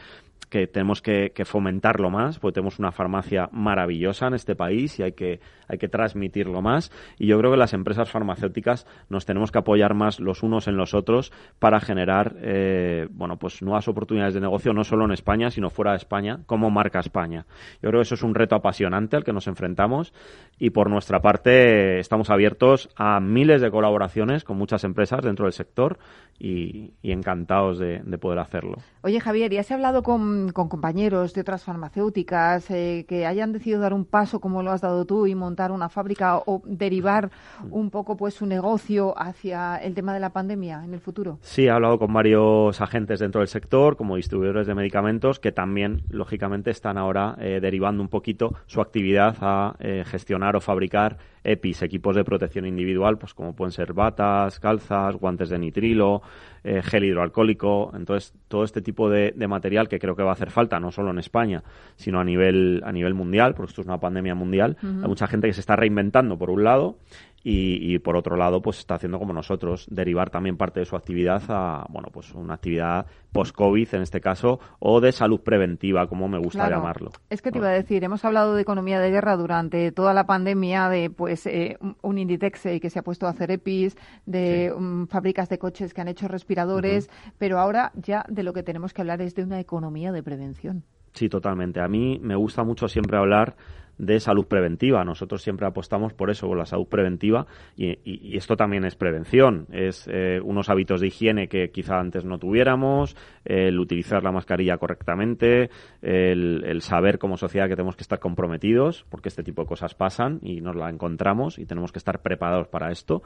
que 0.49 0.67
tenemos 0.67 1.01
que, 1.01 1.31
fomentarlo 1.45 2.09
más, 2.09 2.39
porque 2.39 2.55
tenemos 2.55 2.79
una 2.79 2.91
farmacia 2.91 3.49
maravillosa 3.51 4.27
en 4.27 4.33
este 4.33 4.55
país 4.55 4.99
y 4.99 5.03
hay 5.03 5.13
que, 5.13 5.39
hay 5.67 5.77
que 5.77 5.87
transmitirlo 5.87 6.61
más. 6.61 6.91
Y 7.17 7.27
yo 7.27 7.37
creo 7.39 7.51
que 7.51 7.57
las 7.57 7.73
empresas 7.73 8.09
farmacéuticas 8.09 8.85
nos 9.09 9.25
tenemos 9.25 9.51
que 9.51 9.59
apoyar 9.59 9.93
más 9.93 10.19
los 10.19 10.43
unos 10.43 10.67
en 10.67 10.75
los 10.75 10.93
otros 10.93 11.31
para 11.59 11.79
generar, 11.79 12.35
eh, 12.41 13.07
bueno, 13.11 13.37
pues 13.37 13.61
nuevas 13.61 13.87
oportunidades 13.87 14.33
de 14.33 14.41
negocio, 14.41 14.73
no 14.73 14.83
solo 14.83 15.05
en 15.05 15.11
España, 15.11 15.51
sino 15.51 15.69
fuera 15.69 15.91
de 15.91 15.97
España, 15.97 16.39
como 16.45 16.69
marca 16.69 16.99
España. 16.99 17.45
Yo 17.81 17.89
creo 17.89 17.99
que 17.99 18.03
eso 18.03 18.15
es 18.15 18.23
un 18.23 18.35
reto 18.35 18.55
apasionante 18.55 19.15
al 19.15 19.23
que 19.23 19.33
nos 19.33 19.47
enfrentamos 19.47 20.13
y 20.57 20.71
por 20.71 20.89
nuestra 20.89 21.21
parte 21.21 21.99
estamos 21.99 22.29
abiertos 22.29 22.89
a 22.95 23.19
miles 23.19 23.61
de 23.61 23.71
colaboraciones 23.71 24.43
con 24.43 24.57
muchas 24.57 24.83
empresas 24.83 25.21
dentro 25.23 25.45
del 25.45 25.53
sector 25.53 25.99
y, 26.39 26.93
encantados 27.03 27.79
de, 27.79 27.99
poder 28.19 28.39
hacerlo. 28.39 28.77
Oye, 29.01 29.19
Javier, 29.19 29.51
¿ya 29.51 29.63
se 29.63 29.73
ha 29.73 29.77
hablado 29.77 30.03
con, 30.03 30.38
compañeros 30.47 31.33
de 31.33 31.41
otras 31.41 31.63
farmacéuticas 31.63 32.71
eh, 32.71 33.05
que 33.07 33.25
hayan 33.25 33.51
decidido 33.51 33.81
dar 33.81 33.93
un 33.93 34.05
paso 34.05 34.39
como 34.39 34.63
lo 34.63 34.71
has 34.71 34.81
dado 34.81 35.05
tú 35.05 35.27
y 35.27 35.35
montar 35.35 35.71
una 35.71 35.89
fábrica 35.89 36.37
o 36.37 36.61
derivar 36.65 37.29
un 37.69 37.89
poco 37.89 38.15
pues 38.15 38.33
su 38.33 38.45
negocio 38.45 39.13
hacia 39.17 39.75
el 39.77 39.93
tema 39.93 40.13
de 40.13 40.19
la 40.19 40.31
pandemia 40.31 40.83
en 40.83 40.93
el 40.93 40.99
futuro? 40.99 41.39
Sí, 41.41 41.65
he 41.65 41.69
hablado 41.69 41.99
con 41.99 42.13
varios 42.13 42.79
agentes 42.81 43.19
dentro 43.19 43.41
del 43.41 43.47
sector, 43.47 43.97
como 43.97 44.15
distribuidores 44.15 44.67
de 44.67 44.75
medicamentos, 44.75 45.39
que 45.39 45.51
también, 45.51 46.03
lógicamente, 46.09 46.71
están 46.71 46.97
ahora 46.97 47.35
eh, 47.39 47.59
derivando 47.61 48.01
un 48.01 48.09
poquito 48.09 48.55
su 48.65 48.81
actividad 48.81 49.35
a 49.41 49.75
eh, 49.79 50.03
gestionar 50.05 50.55
o 50.55 50.61
fabricar 50.61 51.17
EPIs, 51.43 51.81
equipos 51.81 52.15
de 52.15 52.23
protección 52.23 52.65
individual, 52.65 53.17
pues 53.17 53.33
como 53.33 53.55
pueden 53.55 53.71
ser 53.71 53.93
batas, 53.93 54.59
calzas, 54.59 55.15
guantes 55.15 55.49
de 55.49 55.59
nitrilo, 55.59 56.21
eh, 56.63 56.81
gel 56.83 57.05
hidroalcohólico. 57.05 57.91
Entonces, 57.95 58.33
todo 58.47 58.63
este 58.63 58.81
tipo 58.81 59.09
de, 59.09 59.33
material 59.47 59.87
que 59.87 59.99
creo 59.99 60.15
que 60.15 60.23
va 60.23 60.31
a 60.31 60.33
hacer 60.33 60.51
falta, 60.51 60.79
no 60.79 60.91
solo 60.91 61.11
en 61.11 61.19
España, 61.19 61.63
sino 61.95 62.19
a 62.19 62.23
nivel, 62.23 62.81
a 62.85 62.91
nivel 62.91 63.13
mundial, 63.13 63.55
porque 63.55 63.69
esto 63.71 63.81
es 63.81 63.87
una 63.87 63.99
pandemia 63.99 64.35
mundial. 64.35 64.77
Hay 64.81 65.07
mucha 65.07 65.27
gente 65.27 65.47
que 65.47 65.53
se 65.53 65.61
está 65.61 65.75
reinventando, 65.75 66.37
por 66.37 66.49
un 66.49 66.63
lado, 66.63 66.97
y, 67.43 67.97
por 67.99 68.15
otro 68.15 68.35
lado 68.35 68.61
pues 68.61 68.79
está 68.79 68.95
haciendo 68.95 69.19
como 69.19 69.33
nosotros 69.33 69.87
derivar 69.89 70.29
también 70.29 70.57
parte 70.57 70.79
de 70.79 70.85
su 70.85 70.95
actividad 70.95 71.41
a 71.49 71.85
bueno 71.89 72.09
pues 72.11 72.33
una 72.33 72.55
actividad 72.55 73.05
post 73.31 73.55
covid 73.55 73.87
en 73.93 74.01
este 74.01 74.19
caso 74.19 74.59
o 74.79 74.99
de 74.99 75.11
salud 75.11 75.41
preventiva 75.41 76.07
como 76.07 76.27
me 76.27 76.37
gusta 76.37 76.69
llamarlo. 76.69 77.11
Es 77.29 77.41
que 77.41 77.51
te 77.51 77.57
iba 77.57 77.69
a 77.69 77.73
decir 77.73 78.03
hemos 78.03 78.25
hablado 78.25 78.55
de 78.55 78.61
economía 78.61 78.99
de 78.99 79.11
guerra 79.11 79.37
durante 79.37 79.91
toda 79.91 80.13
la 80.13 80.25
pandemia 80.25 80.89
de 80.89 81.09
pues 81.09 81.45
eh, 81.45 81.77
un 82.01 82.17
Inditex 82.17 82.65
eh, 82.65 82.79
que 82.79 82.89
se 82.89 82.99
ha 82.99 83.03
puesto 83.03 83.27
a 83.27 83.29
hacer 83.29 83.51
EPIs 83.51 83.97
de 84.25 84.73
um, 84.75 85.07
fábricas 85.07 85.49
de 85.49 85.57
coches 85.57 85.93
que 85.93 86.01
han 86.01 86.07
hecho 86.07 86.27
respiradores 86.27 87.09
pero 87.37 87.59
ahora 87.59 87.91
ya 87.95 88.25
de 88.27 88.43
lo 88.43 88.53
que 88.53 88.63
tenemos 88.63 88.93
que 88.93 89.01
hablar 89.01 89.21
es 89.21 89.35
de 89.35 89.43
una 89.43 89.59
economía 89.59 90.11
de 90.11 90.23
prevención. 90.23 90.83
Sí 91.13 91.29
totalmente. 91.29 91.81
A 91.81 91.87
mí 91.87 92.19
me 92.21 92.35
gusta 92.35 92.63
mucho 92.63 92.87
siempre 92.87 93.17
hablar 93.17 93.55
de 93.99 94.19
salud 94.19 94.47
preventiva. 94.47 95.03
Nosotros 95.03 95.43
siempre 95.43 95.67
apostamos 95.67 96.13
por 96.13 96.31
eso, 96.31 96.47
por 96.47 96.57
la 96.57 96.65
salud 96.65 96.87
preventiva, 96.87 97.45
y, 97.75 98.35
esto 98.35 98.55
también 98.55 98.85
es 98.85 98.95
prevención. 98.95 99.67
Es 99.71 100.07
eh, 100.11 100.39
unos 100.43 100.69
hábitos 100.69 101.01
de 101.01 101.07
higiene 101.07 101.47
que 101.47 101.69
quizá 101.69 101.99
antes 101.99 102.25
no 102.25 102.39
tuviéramos, 102.39 103.15
el 103.45 103.77
utilizar 103.79 104.23
la 104.23 104.31
mascarilla 104.31 104.77
correctamente, 104.77 105.69
el, 106.01 106.81
saber 106.81 107.19
como 107.19 107.37
sociedad 107.37 107.67
que 107.67 107.75
tenemos 107.75 107.97
que 107.97 108.03
estar 108.03 108.19
comprometidos, 108.19 109.05
porque 109.09 109.27
este 109.29 109.43
tipo 109.43 109.61
de 109.61 109.67
cosas 109.67 109.93
pasan 109.93 110.39
y 110.41 110.61
nos 110.61 110.75
la 110.77 110.89
encontramos 110.89 111.59
y 111.59 111.65
tenemos 111.65 111.91
que 111.91 111.99
estar 111.99 112.21
preparados 112.21 112.69
para 112.69 112.91
esto, 112.91 113.21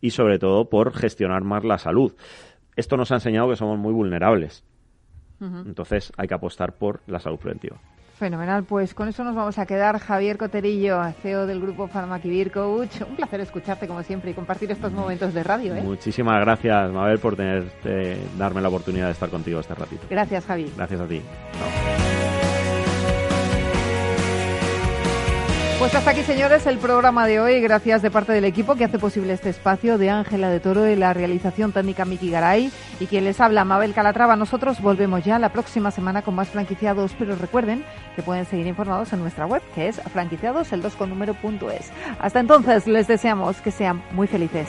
y 0.00 0.10
sobre 0.10 0.40
todo 0.40 0.68
por 0.68 0.92
gestionar 0.92 1.44
más 1.44 1.64
la 1.64 1.78
salud. 1.78 2.12
Esto 2.74 2.96
nos 2.96 3.12
ha 3.12 3.14
enseñado 3.14 3.48
que 3.48 3.56
somos 3.56 3.78
muy 3.78 3.92
vulnerables. 3.92 4.64
Entonces 5.38 6.12
hay 6.16 6.28
que 6.28 6.34
apostar 6.34 6.76
por 6.78 7.02
la 7.06 7.20
salud 7.20 7.38
preventiva. 7.38 7.78
Fenomenal, 8.18 8.64
pues 8.64 8.94
con 8.94 9.08
eso 9.08 9.24
nos 9.24 9.34
vamos 9.34 9.58
a 9.58 9.66
quedar. 9.66 9.98
Javier 9.98 10.38
Coterillo, 10.38 11.02
CEO 11.22 11.46
del 11.46 11.60
grupo 11.60 11.86
Farmaquivir 11.86 12.50
Coach. 12.50 13.02
Un 13.06 13.14
placer 13.14 13.40
escucharte 13.40 13.86
como 13.86 14.02
siempre 14.02 14.30
y 14.30 14.34
compartir 14.34 14.70
estos 14.70 14.90
momentos 14.92 15.34
de 15.34 15.42
radio. 15.42 15.74
¿eh? 15.76 15.82
Muchísimas 15.82 16.40
gracias, 16.40 16.90
Mabel, 16.92 17.18
por 17.18 17.36
tener, 17.36 17.64
darme 18.38 18.62
la 18.62 18.68
oportunidad 18.68 19.06
de 19.06 19.12
estar 19.12 19.28
contigo 19.28 19.60
este 19.60 19.74
ratito. 19.74 20.06
Gracias, 20.08 20.46
Javi. 20.46 20.72
Gracias 20.76 21.00
a 21.00 21.06
ti. 21.06 21.20
Pues 25.78 25.94
hasta 25.94 26.12
aquí, 26.12 26.22
señores, 26.22 26.66
el 26.66 26.78
programa 26.78 27.26
de 27.26 27.38
hoy. 27.38 27.60
Gracias 27.60 28.00
de 28.00 28.10
parte 28.10 28.32
del 28.32 28.46
equipo 28.46 28.76
que 28.76 28.84
hace 28.84 28.98
posible 28.98 29.34
este 29.34 29.50
espacio 29.50 29.98
de 29.98 30.08
Ángela 30.08 30.48
de 30.48 30.58
Toro 30.58 30.88
y 30.88 30.96
la 30.96 31.12
realización 31.12 31.72
técnica 31.72 32.06
Miki 32.06 32.30
Garay 32.30 32.72
y 32.98 33.06
quien 33.06 33.24
les 33.24 33.42
habla, 33.42 33.66
Mabel 33.66 33.92
Calatrava. 33.92 34.36
Nosotros 34.36 34.80
volvemos 34.80 35.22
ya 35.22 35.38
la 35.38 35.50
próxima 35.50 35.90
semana 35.90 36.22
con 36.22 36.34
más 36.34 36.48
franquiciados, 36.48 37.12
pero 37.18 37.36
recuerden 37.36 37.84
que 38.16 38.22
pueden 38.22 38.46
seguir 38.46 38.66
informados 38.66 39.12
en 39.12 39.20
nuestra 39.20 39.44
web, 39.44 39.60
que 39.74 39.88
es 39.88 40.00
franquiciados, 40.12 40.72
el 40.72 40.80
2 40.80 40.94
con 40.94 41.10
número 41.10 41.34
punto 41.34 41.70
es. 41.70 41.92
Hasta 42.20 42.40
entonces, 42.40 42.86
les 42.86 43.06
deseamos 43.06 43.60
que 43.60 43.70
sean 43.70 44.02
muy 44.12 44.26
felices. 44.26 44.68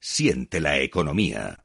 Siente 0.00 0.60
la 0.60 0.78
economía. 0.80 1.59